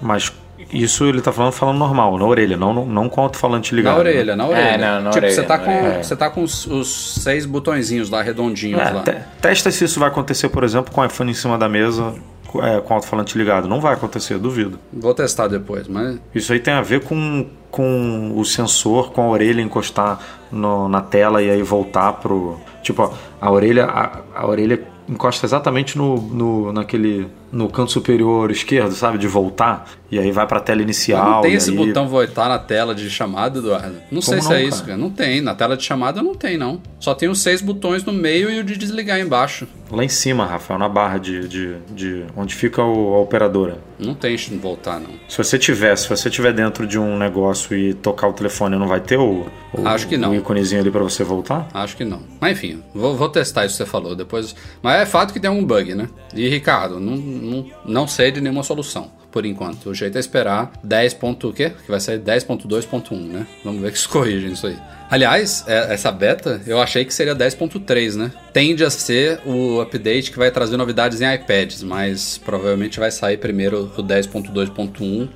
Mas, 0.00 0.32
isso 0.72 1.04
ele 1.04 1.20
tá 1.20 1.32
falando 1.32 1.52
falando 1.52 1.76
normal, 1.78 2.16
na 2.18 2.24
orelha, 2.24 2.56
não, 2.56 2.72
não, 2.72 2.86
não 2.86 3.08
com 3.08 3.20
o 3.20 3.24
alto-falante 3.24 3.74
ligado. 3.74 3.94
Na 3.94 3.98
orelha, 4.00 4.36
na 4.36 4.46
orelha. 4.46 4.60
É, 4.68 4.78
não, 4.78 5.02
na 5.02 5.10
tipo, 5.10 5.16
orelha, 5.26 5.34
você 5.34 5.42
tá 5.42 5.58
com, 5.58 5.70
orelha. 5.76 6.02
você 6.04 6.16
tá 6.16 6.30
com 6.30 6.42
os, 6.42 6.66
os 6.66 7.14
seis 7.22 7.44
botõezinhos 7.44 8.08
lá, 8.08 8.22
redondinhos 8.22 8.80
É, 8.80 8.90
lá. 8.90 9.02
te- 9.02 9.16
testa 9.42 9.70
se 9.70 9.84
isso 9.84 10.00
vai 10.00 10.08
acontecer, 10.08 10.48
por 10.48 10.64
exemplo, 10.64 10.92
com 10.94 11.00
o 11.00 11.04
iPhone 11.04 11.30
em 11.30 11.34
cima 11.34 11.58
da 11.58 11.68
mesa, 11.68 12.14
é, 12.62 12.80
com 12.80 12.94
o 12.94 12.96
alto-falante 12.96 13.36
ligado. 13.36 13.68
Não 13.68 13.80
vai 13.80 13.92
acontecer, 13.94 14.38
duvido. 14.38 14.78
Vou 14.92 15.12
testar 15.12 15.48
depois, 15.48 15.86
mas 15.88 16.18
Isso 16.34 16.52
aí 16.52 16.60
tem 16.60 16.72
a 16.72 16.80
ver 16.82 17.02
com, 17.02 17.46
com 17.74 18.32
o 18.36 18.44
sensor, 18.44 19.10
com 19.12 19.22
a 19.22 19.28
orelha 19.28 19.60
encostar 19.60 20.20
no- 20.52 20.88
na 20.88 21.00
tela 21.00 21.42
e 21.42 21.50
aí 21.50 21.62
voltar 21.62 22.12
pro. 22.14 22.56
Tipo, 22.82 23.02
ó, 23.02 23.10
a 23.40 23.50
orelha, 23.50 23.86
a, 23.86 24.20
a 24.34 24.46
orelha 24.46 24.80
encosta 25.08 25.44
exatamente 25.44 25.98
no, 25.98 26.16
no, 26.16 26.72
naquele. 26.72 27.26
No 27.54 27.68
canto 27.68 27.92
superior 27.92 28.50
esquerdo, 28.50 28.92
sabe? 28.94 29.16
De 29.18 29.26
voltar. 29.28 29.88
E 30.10 30.18
aí 30.18 30.30
vai 30.30 30.46
pra 30.46 30.60
tela 30.60 30.80
inicial. 30.82 31.28
não 31.36 31.40
tem 31.40 31.54
esse 31.54 31.70
aí- 31.70 31.76
botão 31.76 32.06
voltar 32.06 32.48
na 32.48 32.58
tela 32.58 32.94
de 32.94 33.08
chamada, 33.10 33.58
Eduardo. 33.58 33.96
Não 34.12 34.20
sei 34.22 34.40
se 34.40 34.48
não, 34.48 34.54
é 34.56 34.62
isso, 34.62 34.70
cara? 34.78 34.86
cara. 34.88 34.98
Não 34.98 35.10
tem. 35.10 35.40
Na 35.40 35.54
tela 35.54 35.76
de 35.76 35.82
chamada 35.82 36.22
não 36.22 36.34
tem, 36.34 36.56
não. 36.56 36.80
Só 37.00 37.14
tem 37.14 37.28
os 37.28 37.40
seis 37.42 37.60
botões 37.60 38.04
no 38.04 38.12
meio 38.12 38.48
e 38.50 38.60
o 38.60 38.64
de 38.64 38.76
desligar 38.76 39.18
embaixo. 39.18 39.66
Lá 39.90 40.04
em 40.04 40.08
cima, 40.08 40.46
Rafael, 40.46 40.78
na 40.78 40.88
barra 40.88 41.18
de, 41.18 41.48
de, 41.48 41.74
de 41.90 42.24
onde 42.36 42.54
fica 42.54 42.82
o- 42.82 43.14
a 43.14 43.20
operadora. 43.20 43.78
Não 43.98 44.14
tem 44.14 44.36
voltar, 44.60 45.00
não. 45.00 45.10
Se 45.28 45.38
você 45.38 45.58
tiver, 45.58 45.96
se 45.96 46.08
você 46.08 46.28
tiver 46.28 46.52
dentro 46.52 46.86
de 46.86 46.98
um 46.98 47.16
negócio 47.16 47.76
e 47.76 47.94
tocar 47.94 48.28
o 48.28 48.32
telefone, 48.32 48.76
não 48.76 48.88
vai 48.88 49.00
ter 49.00 49.16
o, 49.18 49.46
o, 49.72 49.86
Acho 49.88 50.06
que 50.08 50.16
não. 50.16 50.30
o 50.32 50.34
íconezinho 50.34 50.80
ali 50.80 50.90
pra 50.90 51.02
você 51.02 51.22
voltar? 51.22 51.68
Acho 51.72 51.96
que 51.96 52.04
não. 52.04 52.20
Mas 52.40 52.52
enfim, 52.58 52.82
vou, 52.94 53.16
vou 53.16 53.28
testar 53.28 53.64
isso 53.64 53.76
que 53.78 53.84
você 53.84 53.90
falou 53.90 54.14
depois. 54.16 54.54
Mas 54.82 55.02
é 55.02 55.06
fato 55.06 55.32
que 55.32 55.38
tem 55.40 55.50
um 55.50 55.64
bug, 55.64 55.94
né? 55.94 56.08
E 56.34 56.48
Ricardo, 56.48 56.98
não, 56.98 57.16
não, 57.44 57.66
não 57.84 58.08
sei 58.08 58.30
de 58.30 58.40
nenhuma 58.40 58.62
solução, 58.62 59.10
por 59.30 59.44
enquanto. 59.44 59.90
O 59.90 59.94
jeito 59.94 60.16
é 60.16 60.20
esperar 60.20 60.72
10. 60.82 61.14
ponto 61.14 61.48
o 61.48 61.52
quê? 61.52 61.70
Que 61.70 61.90
vai 61.90 62.00
sair 62.00 62.18
10.2.1, 62.18 63.16
né? 63.16 63.46
Vamos 63.64 63.80
ver 63.82 63.92
que 63.92 63.98
se 63.98 64.08
corrigem 64.08 64.52
isso 64.52 64.66
aí. 64.66 64.76
Aliás, 65.10 65.64
é- 65.68 65.92
essa 65.94 66.10
beta 66.10 66.60
eu 66.66 66.80
achei 66.80 67.04
que 67.04 67.12
seria 67.14 67.34
10.3, 67.34 68.16
né? 68.16 68.32
Tende 68.52 68.84
a 68.84 68.90
ser 68.90 69.40
o 69.44 69.80
update 69.80 70.30
que 70.32 70.38
vai 70.38 70.50
trazer 70.50 70.76
novidades 70.76 71.20
em 71.20 71.32
iPads, 71.34 71.82
mas 71.82 72.38
provavelmente 72.38 72.98
vai 72.98 73.10
sair 73.10 73.36
primeiro 73.36 73.92
o 73.96 74.02
10.2.1 74.02 75.28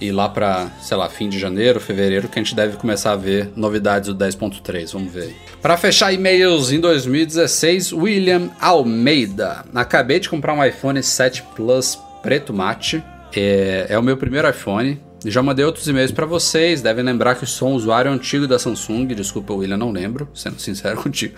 e 0.00 0.10
lá 0.10 0.28
pra, 0.28 0.70
sei 0.80 0.96
lá, 0.96 1.08
fim 1.08 1.28
de 1.28 1.38
janeiro, 1.38 1.78
fevereiro, 1.78 2.28
que 2.28 2.38
a 2.38 2.42
gente 2.42 2.54
deve 2.54 2.76
começar 2.76 3.12
a 3.12 3.16
ver 3.16 3.50
novidades 3.54 4.12
do 4.12 4.24
10.3. 4.24 4.92
Vamos 4.92 5.12
ver. 5.12 5.34
Pra 5.60 5.76
fechar 5.76 6.12
e-mails 6.12 6.72
em 6.72 6.80
2016, 6.80 7.92
William 7.92 8.50
Almeida. 8.60 9.64
Acabei 9.74 10.18
de 10.18 10.28
comprar 10.28 10.54
um 10.54 10.64
iPhone 10.64 11.02
7 11.02 11.42
Plus 11.54 11.98
preto 12.22 12.52
mate. 12.52 13.02
É, 13.36 13.86
é 13.90 13.98
o 13.98 14.02
meu 14.02 14.16
primeiro 14.16 14.48
iPhone. 14.48 15.00
Já 15.26 15.42
mandei 15.42 15.64
outros 15.64 15.86
e-mails 15.86 16.12
pra 16.12 16.24
vocês. 16.24 16.80
Devem 16.80 17.04
lembrar 17.04 17.34
que 17.34 17.44
sou 17.44 17.68
um 17.68 17.74
usuário 17.74 18.10
antigo 18.10 18.46
da 18.46 18.58
Samsung. 18.58 19.08
Desculpa, 19.08 19.52
William, 19.52 19.76
não 19.76 19.92
lembro, 19.92 20.28
sendo 20.34 20.58
sincero 20.58 20.96
contigo. 21.02 21.34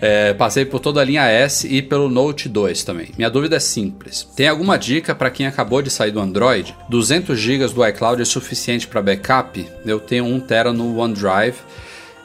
É, 0.00 0.34
passei 0.34 0.64
por 0.64 0.78
toda 0.80 1.00
a 1.00 1.04
linha 1.04 1.24
S 1.24 1.66
e 1.66 1.80
pelo 1.80 2.08
Note 2.10 2.48
2 2.48 2.84
também. 2.84 3.08
Minha 3.16 3.30
dúvida 3.30 3.56
é 3.56 3.60
simples. 3.60 4.28
Tem 4.36 4.46
alguma 4.48 4.76
dica 4.78 5.14
para 5.14 5.30
quem 5.30 5.46
acabou 5.46 5.80
de 5.80 5.90
sair 5.90 6.10
do 6.10 6.20
Android? 6.20 6.76
200 6.88 7.38
GB 7.38 7.66
do 7.68 7.86
iCloud 7.86 8.20
é 8.20 8.24
suficiente 8.24 8.86
para 8.86 9.00
backup? 9.00 9.66
Eu 9.84 9.98
tenho 9.98 10.24
1 10.26 10.40
TB 10.40 10.72
no 10.74 10.98
OneDrive 10.98 11.56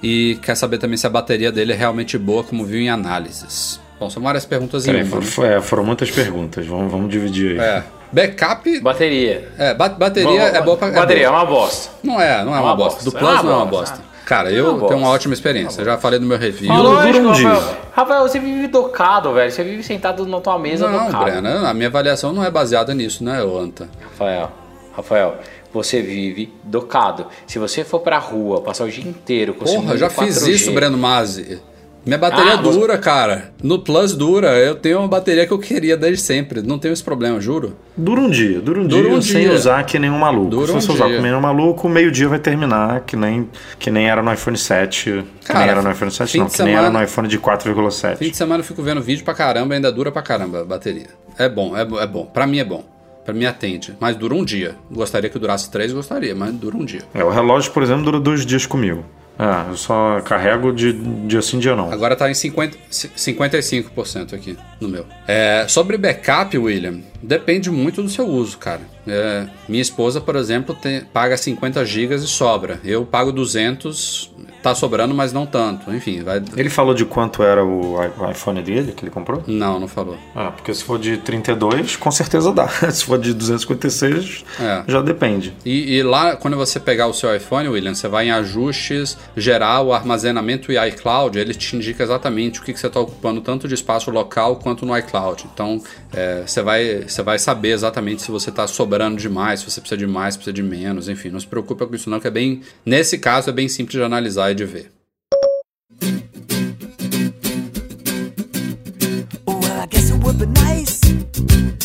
e 0.03 0.38
quer 0.41 0.55
saber 0.55 0.78
também 0.80 0.97
se 0.97 1.07
a 1.07 1.09
bateria 1.09 1.51
dele 1.51 1.72
é 1.72 1.76
realmente 1.76 2.17
boa, 2.17 2.43
como 2.43 2.65
viu 2.65 2.80
em 2.82 2.89
análises. 2.89 3.80
Bom, 3.99 4.09
são 4.09 4.22
várias 4.24 4.45
perguntas 4.45 4.88
em 4.88 4.95
uma. 4.95 5.05
foram, 5.05 5.49
né? 5.49 5.57
é, 5.57 5.61
foram 5.61 5.84
muitas 5.86 6.09
perguntas. 6.09 6.65
Vamos, 6.65 6.91
vamos 6.91 7.09
dividir 7.09 7.59
aí. 7.61 7.67
É. 7.67 7.84
Backup. 8.11 8.80
Bateria. 8.82 9.47
É, 9.57 9.74
ba- 9.74 9.89
bateria 9.89 10.41
é 10.41 10.61
boa 10.61 10.76
pra. 10.76 10.88
é 10.88 10.91
Bateria 10.91 11.28
é 11.28 11.30
boa. 11.30 11.39
uma 11.39 11.45
bosta. 11.45 11.91
Não 12.03 12.19
é, 12.19 12.43
não 12.43 12.53
é 12.55 12.59
uma, 12.59 12.69
uma 12.69 12.76
bosta. 12.76 13.03
bosta. 13.03 13.11
Do 13.11 13.11
Plus 13.17 13.30
É 13.30 13.34
uma 13.34 13.43
não 13.43 13.51
é 13.51 13.55
uma 13.55 13.65
bosta. 13.67 14.11
Cara, 14.26 14.51
eu 14.51 14.80
tenho 14.82 14.99
uma 14.99 15.09
ótima 15.09 15.34
experiência. 15.34 15.84
Já 15.84 15.97
falei 15.97 16.19
no 16.19 16.26
meu 16.26 16.38
review. 16.38 16.74
Lógico, 16.74 17.13
dura 17.13 17.30
um 17.30 17.32
dia. 17.34 17.49
Rafael. 17.49 17.78
Rafael, 17.93 18.22
você 18.28 18.39
vive 18.39 18.67
docado, 18.67 19.34
velho. 19.34 19.51
Você 19.51 19.63
vive 19.63 19.84
sentado 19.84 20.26
na 20.26 20.39
tua 20.39 20.57
mesa 20.57 20.88
Não, 20.88 21.05
docado. 21.05 21.24
Breno, 21.26 21.65
a 21.65 21.74
minha 21.74 21.88
avaliação 21.88 22.32
não 22.32 22.43
é 22.43 22.49
baseada 22.49 22.93
nisso, 22.93 23.24
né, 23.24 23.41
Anta? 23.41 23.89
Rafael, 24.01 24.51
Rafael, 24.95 25.38
você 25.74 26.01
vive 26.01 26.53
docado. 26.63 27.28
Se 27.47 27.59
você 27.59 27.84
for 27.84 27.99
pra 27.99 28.17
rua, 28.17 28.61
passar 28.61 28.86
o 28.86 28.89
dia 28.89 29.07
inteiro 29.07 29.53
com 29.53 29.65
Porra, 29.65 29.89
seu 29.89 29.97
já 29.97 30.09
fiz 30.09 30.43
4G, 30.43 30.49
isso, 30.49 30.72
Breno 30.72 30.97
Mazzi. 30.97 31.61
Minha 32.04 32.18
bateria 32.18 32.54
Ah, 32.54 32.58
você- 32.62 32.80
dura, 32.80 32.97
cara. 32.97 33.52
No 33.62 33.78
Plus 33.80 34.16
dura. 34.16 34.58
Eu 34.58 34.74
tenho 34.76 34.97
uma 34.99 35.08
bateria 35.08 35.45
que 35.45 35.54
eu 35.54 35.60
queria 35.60 35.95
desde 35.95 36.22
sempre. 36.24 36.62
Não 36.64 36.80
tenho 36.80 36.93
esse 36.93 37.04
problema, 37.04 37.39
juro. 37.39 37.76
Dura 37.95 38.22
um 38.22 38.30
dia, 38.30 38.60
dura 38.60 38.82
um 38.82 38.88
Dura 38.88 39.08
dia 39.10 39.18
um 39.18 39.22
sem 39.22 39.41
dia. 39.41 39.54
usar 39.54 39.84
que 39.84 39.99
nem 39.99 40.10
um 40.10 40.18
maluco. 40.18 40.49
Dura 40.49 40.68
Se 40.68 40.74
um 40.74 40.82
você 40.82 40.91
usar 40.93 41.06
dia. 41.08 41.18
que 41.18 41.22
nem 41.22 41.34
um 41.34 41.39
maluco, 41.39 41.88
meio-dia 41.88 42.28
vai 42.28 42.39
terminar, 42.39 43.02
que 43.02 43.16
nem, 43.16 43.47
que 43.78 43.91
nem 43.91 44.10
era 44.10 44.24
no 44.24 44.34
iPhone 44.34 44.58
7. 44.58 45.24
que 45.41 45.47
Cara, 45.47 45.60
nem 45.60 45.70
era 45.70 45.82
no 45.84 45.91
iPhone 45.91 46.10
7, 46.12 46.32
fim 46.32 46.39
não, 46.39 46.47
que 46.49 46.64
nem 46.64 46.74
era 46.74 46.82
semana- 46.86 46.99
no 46.99 47.06
iPhone 47.06 47.28
de 47.28 47.38
4,7. 47.38 48.18
Fim 48.18 48.32
de 48.32 48.38
semana 48.38 48.62
eu 48.62 48.66
fico 48.66 48.82
vendo 48.82 48.99
vídeo 49.02 49.24
pra 49.24 49.34
caramba, 49.36 49.76
ainda 49.76 49.91
dura 49.91 50.12
pra 50.12 50.24
caramba 50.24 50.62
a 50.62 50.66
bateria. 50.66 51.08
É 51.38 51.47
bom, 51.47 51.78
é, 51.78 51.82
é 51.82 52.08
bom. 52.08 52.26
Pra 52.26 52.47
mim 52.47 52.58
é 52.60 52.64
bom. 52.66 52.84
Pra 53.24 53.34
mim 53.36 53.45
atende. 53.45 53.95
Mas 53.99 54.16
dura 54.16 54.34
um 54.34 54.43
dia. 54.43 54.76
Gostaria 54.91 55.30
que 55.30 55.38
durasse 55.38 55.70
três, 55.70 55.93
gostaria, 55.93 56.34
mas 56.34 56.52
dura 56.54 56.76
um 56.76 56.84
dia. 56.84 57.02
É, 57.14 57.24
o 57.24 57.30
relógio, 57.30 57.72
por 57.72 57.84
exemplo, 57.84 58.04
dura 58.04 58.20
dois 58.20 58.43
dias 58.43 58.66
comigo. 58.66 59.06
Ah, 59.38 59.66
eu 59.70 59.78
só 59.78 60.22
carrego 60.22 60.72
de 60.72 60.94
dia 61.28 61.42
sim, 61.42 61.58
dia 61.58 61.76
não. 61.76 61.92
Agora 61.92 62.16
tá 62.16 62.30
em 62.30 62.34
50, 62.34 62.78
55% 62.92 64.34
aqui 64.34 64.58
no 64.80 64.88
meu. 64.88 65.06
É, 65.28 65.66
sobre 65.68 65.98
backup, 65.98 66.58
William, 66.58 67.00
depende 67.22 67.69
muito 67.69 68.01
do 68.03 68.09
seu 68.09 68.28
uso, 68.28 68.57
cara. 68.57 68.82
É, 69.07 69.47
minha 69.67 69.82
esposa, 69.82 70.22
por 70.22 70.36
exemplo, 70.36 70.76
tem- 70.76 71.01
paga 71.01 71.36
50 71.36 71.84
gigas 71.86 72.22
e 72.24 72.28
sobra. 72.28 72.80
Eu 72.84 73.03
pago 73.03 73.32
200, 73.32 74.30
tá 74.61 74.76
sobrando, 74.76 75.13
mas 75.15 75.34
não 75.34 75.45
tanto. 75.47 75.91
Enfim, 75.91 76.22
vai. 76.22 76.41
Ele 76.55 76.69
falou 76.69 76.93
de 76.93 77.03
quanto 77.03 77.41
era 77.41 77.65
o 77.65 77.97
iPhone 78.30 78.61
dele 78.61 78.91
que 78.91 79.03
ele 79.03 79.09
comprou? 79.11 79.43
Não, 79.47 79.80
não 79.80 79.88
falou. 79.88 80.17
Ah, 80.36 80.51
porque 80.51 80.72
se 80.74 80.84
for 80.84 80.99
de 80.99 81.17
32, 81.17 81.95
com 81.95 82.11
certeza 82.11 82.51
dá. 82.53 82.67
Se 82.91 83.03
for 83.05 83.17
de 83.17 83.34
256, 83.34 84.43
É. 84.59 84.84
já 84.88 85.01
depende. 85.01 85.53
E, 85.65 85.95
e 85.95 86.03
lá, 86.03 86.36
quando 86.36 86.55
você 86.55 86.80
pegar 86.80 87.07
o 87.07 87.13
seu 87.13 87.36
iPhone, 87.36 87.67
William, 87.69 87.95
você 87.95 88.07
vai 88.07 88.28
em 88.28 88.32
ajustes, 88.32 89.17
geral, 89.36 89.91
armazenamento 89.93 90.72
e 90.72 90.78
iCloud, 90.89 91.39
ele 91.39 91.53
te 91.55 91.76
indica 91.76 92.03
exatamente 92.03 92.59
o 92.59 92.63
que, 92.63 92.72
que 92.74 92.80
você 92.80 92.88
está 92.88 92.99
ocupando, 92.99 93.41
tanto 93.41 93.67
de 93.67 93.74
espaço 93.74 94.11
local 94.11 94.57
quanto 94.57 94.86
no 94.86 94.95
iCloud. 94.97 95.45
Então, 95.51 95.82
é, 96.13 96.43
você, 96.45 96.61
vai, 96.61 97.03
você 97.12 97.22
vai 97.22 97.38
saber 97.38 97.70
exatamente 97.70 98.22
se 98.22 98.32
você 98.32 98.49
está 98.49 98.66
sobrando 98.68 99.18
demais, 99.18 99.59
se 99.59 99.70
você 99.70 99.80
precisa 99.80 99.97
de 99.97 100.07
mais, 100.07 100.36
precisa 100.36 100.53
de 100.53 100.64
menos, 100.64 101.09
enfim. 101.09 101.30
Não 101.30 101.39
se 101.39 101.47
preocupa 101.47 101.86
com 101.86 101.95
isso 101.95 102.09
não, 102.09 102.20
que 102.20 102.28
é 102.28 102.32
bem... 102.32 102.62
Nesse 102.86 103.18
caso, 103.18 103.49
é 103.49 103.53
bem 103.53 103.68
simples 103.68 103.97
de 103.97 104.03
analisar 104.03 104.51
e 104.51 104.55
de 104.55 104.66
ver. 104.66 105.01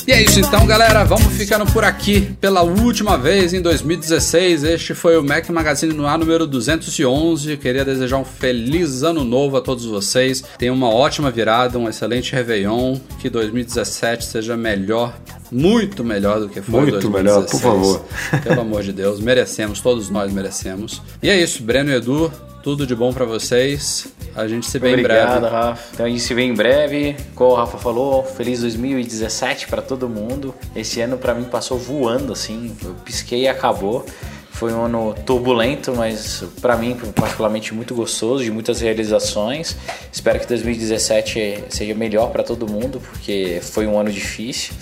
E 0.07 0.13
é 0.13 0.23
isso 0.23 0.39
então, 0.39 0.65
galera. 0.65 1.03
Vamos 1.03 1.33
ficando 1.33 1.67
por 1.73 1.83
aqui 1.83 2.33
pela 2.41 2.63
última 2.63 3.19
vez 3.19 3.53
em 3.53 3.61
2016. 3.61 4.63
Este 4.63 4.95
foi 4.95 5.19
o 5.19 5.23
Mac 5.23 5.49
Magazine 5.49 5.93
no 5.93 6.07
ar 6.07 6.17
número 6.17 6.47
211. 6.47 7.57
Queria 7.57 7.85
desejar 7.85 8.17
um 8.19 8.25
feliz 8.25 9.03
ano 9.03 9.25
novo 9.25 9.57
a 9.57 9.61
todos 9.61 9.85
vocês. 9.85 10.45
Tenham 10.59 10.77
uma 10.77 10.91
ótima 10.91 11.29
virada, 11.29 11.77
um 11.77 11.89
excelente 11.89 12.33
Réveillon. 12.33 13.01
Que 13.19 13.29
2017 13.29 14.27
seja 14.27 14.57
melhor, 14.57 15.13
muito 15.51 16.05
melhor 16.05 16.41
do 16.41 16.49
que 16.49 16.61
foi 16.61 16.81
Muito 16.81 17.09
2016. 17.09 17.13
melhor, 17.25 17.51
por 17.51 17.61
favor. 17.61 18.41
Pelo 18.43 18.61
amor 18.61 18.83
de 18.83 18.93
Deus, 18.93 19.21
merecemos, 19.21 19.81
todos 19.81 20.11
nós 20.11 20.33
merecemos. 20.33 21.01
E 21.23 21.29
é 21.29 21.41
isso, 21.41 21.63
Breno 21.63 21.91
e 21.91 21.95
Edu, 21.95 22.33
tudo 22.63 22.87
de 22.87 22.95
bom 22.95 23.13
pra 23.13 23.25
vocês. 23.25 24.09
A 24.35 24.47
gente 24.49 24.67
se 24.67 24.79
vê 24.79 24.91
em 24.91 25.03
breve. 25.03 25.23
Obrigado, 25.23 25.51
Rafa. 25.51 25.83
Então 25.95 26.07
a 26.07 26.09
gente 26.09 26.21
se 26.21 26.35
vê 26.35 26.43
em 26.43 26.53
breve. 26.53 27.17
Como 27.35 27.53
o 27.53 27.55
Rafa 27.55 27.79
falou, 27.79 28.23
feliz 28.25 28.61
2017 28.61 29.69
pra 29.69 29.81
todo 29.81 30.09
mundo. 30.09 30.55
Esse 30.75 31.01
ano 31.01 31.17
pra 31.17 31.33
mim 31.35 31.45
passou 31.45 31.79
voando 31.79 32.33
assim. 32.33 32.77
Eu 32.85 32.95
pisquei 33.05 33.43
e 33.43 33.49
acabou. 33.49 34.05
Foi 34.51 34.73
um 34.73 34.85
ano 34.87 35.15
turbulento, 35.27 35.95
mas 35.95 36.43
pra 36.63 36.77
mim 36.77 36.97
particularmente 37.15 37.75
muito 37.75 37.95
gostoso, 37.95 38.43
de 38.43 38.51
muitas 38.51 38.81
realizações. 38.81 39.77
Espero 40.11 40.41
que 40.41 40.47
2017 40.47 41.65
seja 41.69 41.95
melhor 41.95 42.31
pra 42.31 42.43
todo 42.43 42.67
mundo, 42.67 42.99
porque 43.01 43.61
foi 43.63 43.87
um 43.87 43.99
ano 43.99 44.11
difícil. 44.11 44.73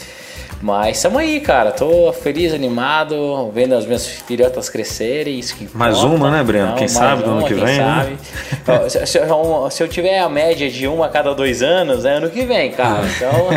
Mas 0.65 0.97
estamos 0.97 1.19
aí, 1.21 1.41
cara. 1.41 1.71
Tô 1.73 2.11
feliz, 2.11 2.55
animado, 2.55 3.51
vendo 3.53 3.75
as 3.75 3.85
minhas 3.85 4.07
filhotas 4.07 4.71
crescerem. 4.71 5.39
Isso 5.39 5.55
que 5.57 5.69
Mais 5.75 5.99
importa. 5.99 6.15
uma, 6.17 6.31
né, 6.31 6.43
Breno? 6.43 6.69
Quem 6.73 6.81
mais 6.87 6.93
sabe 6.93 7.23
do 7.23 7.31
ano 7.33 7.43
que 7.47 7.55
quem 7.55 7.65
vem, 7.67 7.79
né? 7.79 8.17
sabe. 8.65 8.85
Ó, 8.85 8.89
se, 8.89 9.07
se 9.07 9.19
eu- 9.19 9.71
se 9.71 9.83
eu 9.83 9.89
tiver 9.89 10.19
a 10.21 10.29
média 10.31 10.71
de 10.71 10.87
uma 10.89 11.05
a 11.05 11.09
cada 11.11 11.35
dois 11.35 11.62
anos, 11.62 12.07
é 12.07 12.15
ano 12.15 12.31
que 12.31 12.47
vem, 12.47 12.71
cara. 12.73 13.03
Então. 13.05 13.49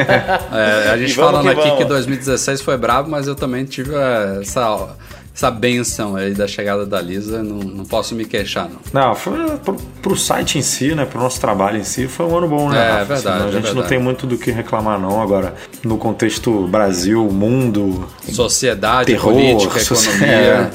É, 0.57 0.89
a 0.91 0.97
gente 0.99 1.13
falando 1.13 1.43
que 1.43 1.49
aqui 1.49 1.61
vamos. 1.61 1.77
que 1.77 1.85
2016 1.85 2.61
foi 2.61 2.77
brabo, 2.77 3.09
mas 3.09 3.25
eu 3.25 3.35
também 3.35 3.63
tive 3.63 3.95
é, 3.95 4.39
essa, 4.41 4.89
essa 5.37 5.51
benção 5.51 6.15
aí 6.15 6.33
da 6.33 6.47
chegada 6.47 6.83
da 6.83 6.99
Lisa, 6.99 7.43
não, 7.43 7.57
não 7.57 7.85
posso 7.85 8.15
me 8.15 8.25
queixar, 8.25 8.67
não. 8.67 8.79
Não, 8.91 9.13
foi 9.13 9.37
pro, 9.63 9.75
pro 10.01 10.15
site 10.17 10.57
em 10.57 10.63
si, 10.63 10.95
né? 10.95 11.05
Pro 11.05 11.19
nosso 11.21 11.39
trabalho 11.39 11.77
em 11.77 11.83
si, 11.83 12.07
foi 12.07 12.25
um 12.25 12.35
ano 12.35 12.47
bom, 12.47 12.71
né? 12.71 12.79
É, 12.79 12.91
Rafa? 12.93 13.05
verdade, 13.05 13.27
Assim, 13.27 13.45
a 13.45 13.47
é 13.47 13.51
gente 13.51 13.53
não 13.53 13.61
verdade. 13.61 13.87
tem 13.89 13.99
muito 13.99 14.25
do 14.25 14.35
que 14.35 14.49
reclamar, 14.49 14.99
não. 14.99 15.21
Agora, 15.21 15.53
no 15.83 15.95
contexto 15.99 16.67
Brasil, 16.67 17.23
mundo, 17.25 18.09
Sociedade, 18.27 19.11
terror, 19.11 19.31
política, 19.31 19.79
economia. 19.79 20.25
é, 20.25 20.71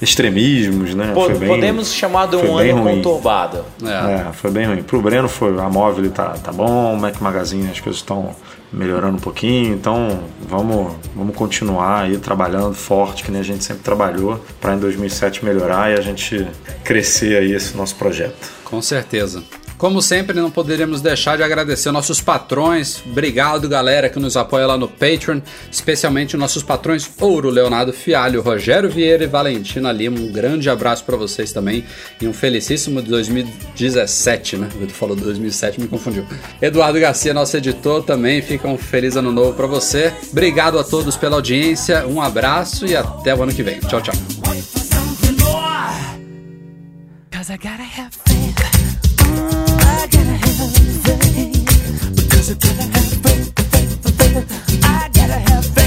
extremismos, 0.00 0.94
né? 0.94 1.12
Po- 1.14 1.24
Foi 1.26 1.34
bem- 1.38 1.48
Podemos 1.48 1.92
chamar 1.92 2.26
de 2.28 2.36
um 2.36 2.40
foi 2.46 2.62
bem 2.64 2.72
ano 2.72 2.82
ruim. 2.82 2.96
conturbado. 2.96 3.64
É. 3.84 4.28
É, 4.28 4.32
foi 4.32 4.50
bem 4.50 4.66
ruim. 4.66 4.82
Pro 4.82 5.00
Breno 5.00 5.28
foi, 5.28 5.58
a 5.58 5.68
móvel 5.68 6.10
tá, 6.10 6.30
tá 6.42 6.52
bom, 6.52 6.94
o 6.94 6.98
Mac 7.00 7.20
Magazine 7.20 7.68
as 7.70 7.80
coisas 7.80 8.00
estão 8.00 8.34
melhorando 8.72 9.16
um 9.16 9.20
pouquinho, 9.20 9.74
então 9.74 10.20
vamos, 10.48 10.92
vamos 11.14 11.34
continuar 11.34 12.02
aí 12.02 12.16
trabalhando 12.18 12.72
forte, 12.72 13.24
que 13.24 13.30
nem 13.32 13.40
a 13.40 13.44
gente 13.44 13.64
sempre 13.64 13.82
trabalhou, 13.82 14.40
para 14.60 14.74
em 14.74 14.78
2007 14.78 15.44
melhorar 15.44 15.90
e 15.90 15.94
a 15.94 16.00
gente 16.00 16.46
crescer 16.84 17.36
aí 17.38 17.52
esse 17.52 17.76
nosso 17.76 17.96
projeto. 17.96 18.48
Com 18.64 18.80
certeza. 18.80 19.42
Como 19.80 20.02
sempre, 20.02 20.38
não 20.38 20.50
poderíamos 20.50 21.00
deixar 21.00 21.38
de 21.38 21.42
agradecer 21.42 21.90
nossos 21.90 22.20
patrões. 22.20 23.02
Obrigado, 23.06 23.66
galera, 23.66 24.10
que 24.10 24.18
nos 24.18 24.36
apoia 24.36 24.66
lá 24.66 24.76
no 24.76 24.86
Patreon, 24.86 25.40
especialmente 25.72 26.36
nossos 26.36 26.62
patrões 26.62 27.10
Ouro, 27.18 27.48
Leonardo 27.48 27.90
Fialho, 27.90 28.42
Rogério 28.42 28.90
Vieira 28.90 29.24
e 29.24 29.26
Valentina 29.26 29.90
Lima. 29.90 30.20
Um 30.20 30.30
grande 30.30 30.68
abraço 30.68 31.02
para 31.02 31.16
vocês 31.16 31.50
também 31.50 31.82
e 32.20 32.28
um 32.28 32.32
felicíssimo 32.34 33.00
de 33.00 33.08
2017, 33.08 34.58
né? 34.58 34.68
Tu 34.78 34.92
falou 34.92 35.16
2007, 35.16 35.80
me 35.80 35.88
confundiu. 35.88 36.26
Eduardo 36.60 37.00
Garcia, 37.00 37.32
nosso 37.32 37.56
editor, 37.56 38.02
também 38.02 38.42
fica 38.42 38.68
um 38.68 38.76
feliz 38.76 39.16
ano 39.16 39.32
novo 39.32 39.54
para 39.54 39.66
você. 39.66 40.12
Obrigado 40.30 40.78
a 40.78 40.84
todos 40.84 41.16
pela 41.16 41.36
audiência, 41.36 42.06
um 42.06 42.20
abraço 42.20 42.84
e 42.84 42.94
até 42.94 43.34
o 43.34 43.42
ano 43.42 43.54
que 43.54 43.62
vem. 43.62 43.80
Tchau, 43.80 44.02
tchau. 44.02 44.14
I 47.52 47.56
gotta 47.56 47.82
have 47.82 48.14
faith. 48.14 49.69
Faith. 52.40 52.58
Because 52.58 52.80
I 52.80 52.88
gotta 52.88 52.88
have 52.90 53.22
faith, 53.22 53.52
faith, 53.70 54.18
faith. 54.18 54.84
I 54.84 55.10
gotta 55.12 55.32
have 55.32 55.66
faith. 55.66 55.79